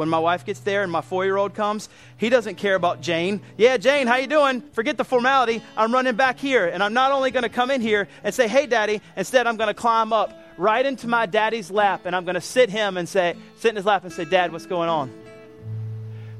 when 0.00 0.08
my 0.08 0.18
wife 0.18 0.46
gets 0.46 0.60
there 0.60 0.82
and 0.82 0.90
my 0.90 1.02
four-year-old 1.02 1.52
comes, 1.52 1.90
he 2.16 2.30
doesn't 2.30 2.54
care 2.54 2.74
about 2.74 3.02
Jane. 3.02 3.42
Yeah, 3.58 3.76
Jane, 3.76 4.06
how 4.06 4.16
you 4.16 4.26
doing? 4.26 4.62
Forget 4.72 4.96
the 4.96 5.04
formality. 5.04 5.62
I'm 5.76 5.92
running 5.92 6.16
back 6.16 6.38
here, 6.38 6.66
and 6.66 6.82
I'm 6.82 6.94
not 6.94 7.12
only 7.12 7.30
going 7.30 7.42
to 7.42 7.50
come 7.50 7.70
in 7.70 7.82
here 7.82 8.08
and 8.24 8.34
say, 8.34 8.48
"Hey, 8.48 8.64
Daddy." 8.64 9.02
Instead, 9.14 9.46
I'm 9.46 9.58
going 9.58 9.68
to 9.68 9.74
climb 9.74 10.14
up 10.14 10.32
right 10.56 10.86
into 10.86 11.06
my 11.06 11.26
daddy's 11.26 11.70
lap, 11.70 12.06
and 12.06 12.16
I'm 12.16 12.24
going 12.24 12.34
to 12.34 12.40
sit 12.40 12.70
him 12.70 12.96
and 12.96 13.06
say, 13.06 13.36
sit 13.58 13.68
in 13.68 13.76
his 13.76 13.84
lap 13.84 14.02
and 14.02 14.12
say, 14.12 14.24
"Dad, 14.24 14.52
what's 14.52 14.64
going 14.64 14.88
on?" 14.88 15.12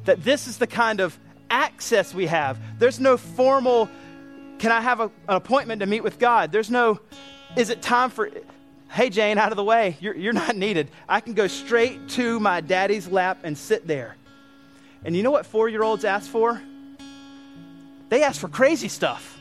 That 0.07 0.25
this 0.25 0.49
is 0.49 0.57
the 0.57 0.67
kind 0.67 1.01
of 1.01 1.19
access 1.51 2.15
we 2.15 2.29
have. 2.29 2.59
There's 2.79 2.99
no 2.99 3.19
formal. 3.19 3.91
Can 4.59 4.73
I 4.73 4.81
have 4.81 5.01
a, 5.01 5.11
an 5.29 5.37
appointment 5.37 5.81
to 5.81 5.87
meet 5.87 6.03
with 6.03 6.19
God? 6.19 6.51
There's 6.51 6.71
no. 6.71 6.99
Is 7.59 7.69
it 7.69 7.83
time 7.83 8.09
for 8.09 8.31
Hey, 8.91 9.09
Jane, 9.09 9.39
out 9.39 9.53
of 9.53 9.57
the 9.57 9.65
way. 9.65 9.97
You're, 10.01 10.17
you're 10.17 10.33
not 10.33 10.57
needed. 10.57 10.91
I 11.09 11.21
can 11.21 11.35
go 11.35 11.47
straight 11.47 12.09
to 12.11 12.41
my 12.41 12.61
daddy's 12.61 13.07
lap 13.07 13.39
and 13.45 13.57
sit 13.57 13.87
there. 13.87 14.17
And 15.05 15.17
you 15.17 15.23
know 15.23 15.31
what 15.31 15.47
four 15.47 15.69
year 15.69 15.83
olds 15.83 16.05
ask 16.05 16.29
for? 16.29 16.61
They 18.09 18.25
ask 18.25 18.41
for 18.41 18.49
crazy 18.49 18.89
stuff. 18.89 19.39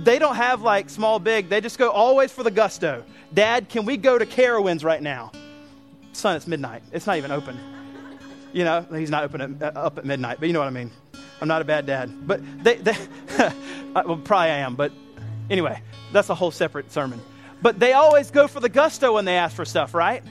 They 0.00 0.18
don't 0.18 0.36
have 0.36 0.60
like 0.60 0.90
small, 0.90 1.18
big. 1.18 1.48
They 1.48 1.62
just 1.62 1.78
go 1.78 1.88
always 1.90 2.30
for 2.30 2.42
the 2.42 2.50
gusto. 2.50 3.02
Dad, 3.32 3.70
can 3.70 3.86
we 3.86 3.96
go 3.96 4.18
to 4.18 4.26
Carowinds 4.26 4.84
right 4.84 5.02
now? 5.02 5.32
Son, 6.12 6.36
it's 6.36 6.46
midnight. 6.46 6.82
It's 6.92 7.06
not 7.06 7.16
even 7.16 7.30
open. 7.30 7.58
You 8.52 8.64
know, 8.64 8.86
he's 8.92 9.10
not 9.10 9.24
open 9.24 9.40
at, 9.62 9.76
uh, 9.76 9.80
up 9.80 9.98
at 9.98 10.04
midnight, 10.04 10.36
but 10.38 10.48
you 10.48 10.52
know 10.52 10.60
what 10.60 10.68
I 10.68 10.72
mean. 10.72 10.90
I'm 11.40 11.48
not 11.48 11.62
a 11.62 11.64
bad 11.64 11.86
dad. 11.86 12.26
But 12.26 12.40
they, 12.62 12.76
they 12.76 12.96
well, 13.94 14.18
probably 14.18 14.50
I 14.50 14.58
am. 14.58 14.74
But 14.74 14.92
anyway, 15.48 15.80
that's 16.12 16.28
a 16.28 16.34
whole 16.34 16.50
separate 16.50 16.92
sermon. 16.92 17.20
But 17.60 17.78
they 17.78 17.92
always 17.92 18.30
go 18.30 18.46
for 18.48 18.60
the 18.60 18.68
gusto 18.68 19.14
when 19.14 19.24
they 19.24 19.36
ask 19.36 19.56
for 19.56 19.64
stuff, 19.64 19.94
right? 19.94 20.22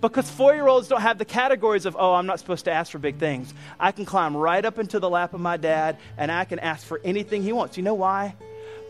Because 0.00 0.30
four 0.30 0.54
year 0.54 0.66
olds 0.66 0.88
don't 0.88 1.02
have 1.02 1.18
the 1.18 1.24
categories 1.24 1.84
of, 1.84 1.96
oh, 1.98 2.14
I'm 2.14 2.26
not 2.26 2.38
supposed 2.38 2.64
to 2.64 2.72
ask 2.72 2.90
for 2.90 2.98
big 2.98 3.18
things. 3.18 3.52
I 3.78 3.92
can 3.92 4.06
climb 4.06 4.34
right 4.36 4.64
up 4.64 4.78
into 4.78 4.98
the 4.98 5.10
lap 5.10 5.34
of 5.34 5.40
my 5.40 5.58
dad 5.58 5.98
and 6.16 6.32
I 6.32 6.44
can 6.44 6.58
ask 6.58 6.86
for 6.86 7.00
anything 7.04 7.42
he 7.42 7.52
wants. 7.52 7.76
You 7.76 7.82
know 7.82 7.94
why? 7.94 8.34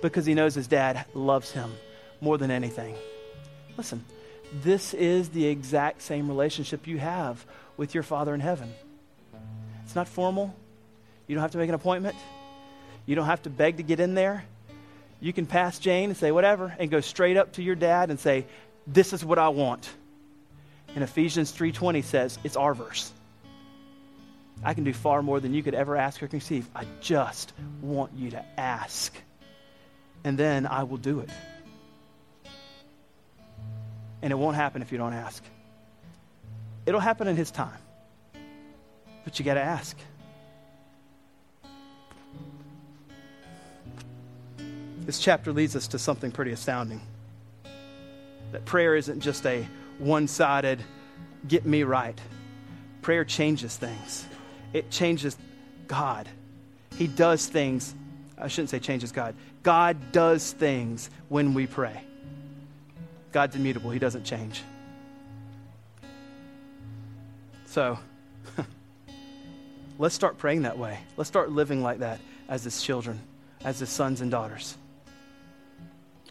Because 0.02 0.24
he 0.24 0.34
knows 0.34 0.54
his 0.54 0.68
dad 0.68 1.04
loves 1.14 1.50
him 1.50 1.72
more 2.20 2.38
than 2.38 2.50
anything. 2.50 2.94
Listen, 3.76 4.04
this 4.62 4.94
is 4.94 5.30
the 5.30 5.46
exact 5.46 6.02
same 6.02 6.28
relationship 6.28 6.86
you 6.86 6.98
have 6.98 7.44
with 7.76 7.94
your 7.94 8.02
Father 8.04 8.32
in 8.32 8.40
heaven. 8.40 8.72
It's 9.84 9.96
not 9.96 10.06
formal. 10.06 10.54
You 11.26 11.34
don't 11.34 11.42
have 11.42 11.52
to 11.52 11.58
make 11.58 11.68
an 11.68 11.74
appointment. 11.74 12.16
You 13.06 13.16
don't 13.16 13.26
have 13.26 13.42
to 13.42 13.50
beg 13.50 13.78
to 13.78 13.82
get 13.82 13.98
in 13.98 14.14
there. 14.14 14.44
You 15.20 15.32
can 15.32 15.46
pass 15.46 15.78
Jane 15.78 16.10
and 16.10 16.16
say 16.16 16.32
whatever 16.32 16.74
and 16.78 16.90
go 16.90 17.00
straight 17.00 17.36
up 17.36 17.52
to 17.52 17.62
your 17.62 17.74
dad 17.74 18.10
and 18.10 18.18
say, 18.18 18.46
"This 18.86 19.12
is 19.12 19.24
what 19.24 19.38
I 19.38 19.48
want." 19.48 19.90
And 20.94 21.04
Ephesians 21.04 21.52
3:20 21.52 22.02
says, 22.02 22.38
it's 22.42 22.56
our 22.56 22.74
verse. 22.74 23.12
I 24.62 24.74
can 24.74 24.84
do 24.84 24.92
far 24.92 25.22
more 25.22 25.40
than 25.40 25.54
you 25.54 25.62
could 25.62 25.74
ever 25.74 25.96
ask 25.96 26.22
or 26.22 26.28
conceive. 26.28 26.68
I 26.74 26.84
just 27.00 27.52
want 27.80 28.12
you 28.14 28.30
to 28.30 28.44
ask. 28.58 29.14
And 30.24 30.36
then 30.36 30.66
I 30.66 30.82
will 30.82 30.98
do 30.98 31.20
it. 31.20 31.30
And 34.20 34.32
it 34.32 34.36
won't 34.36 34.56
happen 34.56 34.82
if 34.82 34.92
you 34.92 34.98
don't 34.98 35.14
ask. 35.14 35.42
It'll 36.84 37.00
happen 37.00 37.26
in 37.26 37.36
his 37.36 37.50
time. 37.50 37.78
But 39.24 39.38
you 39.38 39.44
got 39.44 39.54
to 39.54 39.62
ask. 39.62 39.96
This 45.00 45.18
chapter 45.18 45.52
leads 45.52 45.74
us 45.76 45.88
to 45.88 45.98
something 45.98 46.30
pretty 46.30 46.52
astounding 46.52 47.00
that 48.52 48.64
prayer 48.64 48.96
isn't 48.96 49.20
just 49.20 49.46
a 49.46 49.66
one 49.98 50.26
sided, 50.26 50.82
get 51.46 51.66
me 51.66 51.82
right. 51.82 52.18
Prayer 53.02 53.24
changes 53.24 53.76
things, 53.76 54.26
it 54.72 54.90
changes 54.90 55.36
God. 55.86 56.28
He 56.96 57.06
does 57.06 57.46
things. 57.46 57.94
I 58.36 58.48
shouldn't 58.48 58.70
say 58.70 58.78
changes 58.78 59.12
God. 59.12 59.34
God 59.62 60.12
does 60.12 60.52
things 60.52 61.10
when 61.28 61.54
we 61.54 61.66
pray. 61.66 62.02
God's 63.32 63.54
immutable, 63.54 63.90
He 63.90 63.98
doesn't 63.98 64.24
change. 64.24 64.62
So, 67.66 67.98
let's 69.98 70.14
start 70.14 70.38
praying 70.38 70.62
that 70.62 70.78
way. 70.78 70.98
Let's 71.16 71.28
start 71.28 71.50
living 71.50 71.82
like 71.82 72.00
that 72.00 72.20
as 72.48 72.64
His 72.64 72.82
children, 72.82 73.20
as 73.64 73.78
His 73.78 73.88
sons 73.88 74.20
and 74.20 74.30
daughters. 74.30 74.76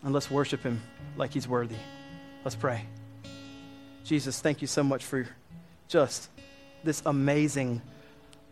And 0.04 0.14
let's 0.14 0.32
worship 0.32 0.64
him 0.64 0.82
like 1.18 1.34
he's 1.34 1.48
worthy. 1.48 1.76
Let's 2.44 2.56
pray. 2.56 2.86
Jesus, 4.06 4.40
thank 4.40 4.62
you 4.62 4.68
so 4.68 4.84
much 4.84 5.04
for 5.04 5.28
just 5.88 6.30
this 6.84 7.02
amazing, 7.06 7.82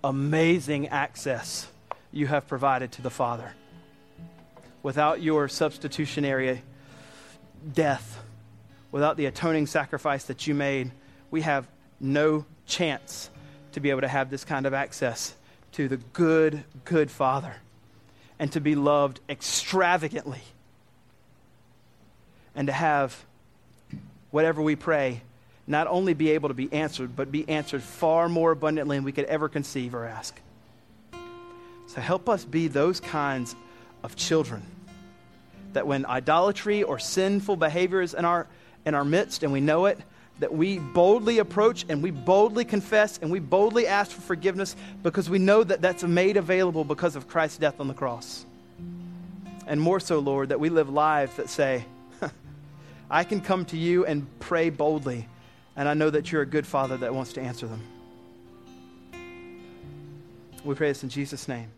amazing 0.03 0.89
access 0.89 1.67
you 2.11 2.27
have 2.27 2.47
provided 2.47 2.91
to 2.93 3.01
the 3.01 3.09
Father. 3.09 3.53
Without 4.83 5.21
your 5.21 5.47
substitutionary 5.47 6.61
death, 7.73 8.21
without 8.91 9.17
the 9.17 9.25
atoning 9.25 9.67
sacrifice 9.67 10.25
that 10.25 10.47
you 10.47 10.53
made, 10.53 10.91
we 11.31 11.41
have 11.41 11.67
no 11.99 12.45
chance 12.65 13.29
to 13.71 13.79
be 13.79 13.89
able 13.89 14.01
to 14.01 14.07
have 14.07 14.29
this 14.29 14.43
kind 14.43 14.65
of 14.65 14.73
access 14.73 15.33
to 15.73 15.87
the 15.87 15.97
good, 15.97 16.63
good 16.85 17.09
Father 17.09 17.55
and 18.39 18.51
to 18.51 18.61
be 18.61 18.75
loved 18.75 19.19
extravagantly 19.29 20.41
and 22.57 22.67
to 22.67 22.73
have 22.73 23.23
whatever 24.31 24.61
we 24.61 24.75
pray 24.75 25.21
not 25.67 25.87
only 25.87 26.13
be 26.13 26.31
able 26.31 26.49
to 26.49 26.55
be 26.55 26.71
answered, 26.73 27.15
but 27.15 27.31
be 27.31 27.47
answered 27.47 27.83
far 27.83 28.27
more 28.27 28.51
abundantly 28.51 28.97
than 28.97 29.03
we 29.03 29.11
could 29.11 29.25
ever 29.25 29.49
conceive 29.49 29.93
or 29.93 30.05
ask. 30.05 30.39
So 31.87 32.01
help 32.01 32.29
us 32.29 32.45
be 32.45 32.67
those 32.67 32.99
kinds 32.99 33.55
of 34.03 34.15
children 34.15 34.63
that 35.73 35.85
when 35.85 36.05
idolatry 36.05 36.83
or 36.83 36.97
sinful 36.97 37.57
behavior 37.57 38.01
is 38.01 38.13
in 38.13 38.25
our, 38.25 38.47
in 38.85 38.95
our 38.95 39.05
midst 39.05 39.43
and 39.43 39.51
we 39.51 39.61
know 39.61 39.85
it, 39.85 39.99
that 40.39 40.53
we 40.53 40.79
boldly 40.79 41.39
approach 41.39 41.85
and 41.89 42.01
we 42.01 42.11
boldly 42.11 42.63
confess 42.63 43.19
and 43.21 43.29
we 43.29 43.39
boldly 43.39 43.87
ask 43.87 44.11
for 44.11 44.21
forgiveness 44.21 44.75
because 45.03 45.29
we 45.29 45.37
know 45.37 45.63
that 45.63 45.81
that's 45.81 46.03
made 46.03 46.37
available 46.37 46.83
because 46.83 47.15
of 47.15 47.27
Christ's 47.27 47.57
death 47.57 47.79
on 47.79 47.87
the 47.87 47.93
cross. 47.93 48.45
And 49.65 49.81
more 49.81 49.99
so, 49.99 50.19
Lord, 50.19 50.49
that 50.49 50.59
we 50.59 50.69
live 50.69 50.89
lives 50.89 51.35
that 51.35 51.49
say, 51.49 51.85
I 53.09 53.23
can 53.23 53.41
come 53.41 53.65
to 53.65 53.77
you 53.77 54.05
and 54.05 54.27
pray 54.39 54.69
boldly, 54.69 55.27
and 55.75 55.87
I 55.87 55.93
know 55.93 56.09
that 56.09 56.31
you're 56.31 56.41
a 56.41 56.47
good 56.47 56.67
father 56.67 56.97
that 56.97 57.13
wants 57.13 57.33
to 57.33 57.41
answer 57.41 57.67
them. 57.67 57.81
We 60.63 60.75
pray 60.75 60.89
this 60.89 61.03
in 61.03 61.09
Jesus' 61.09 61.47
name. 61.47 61.71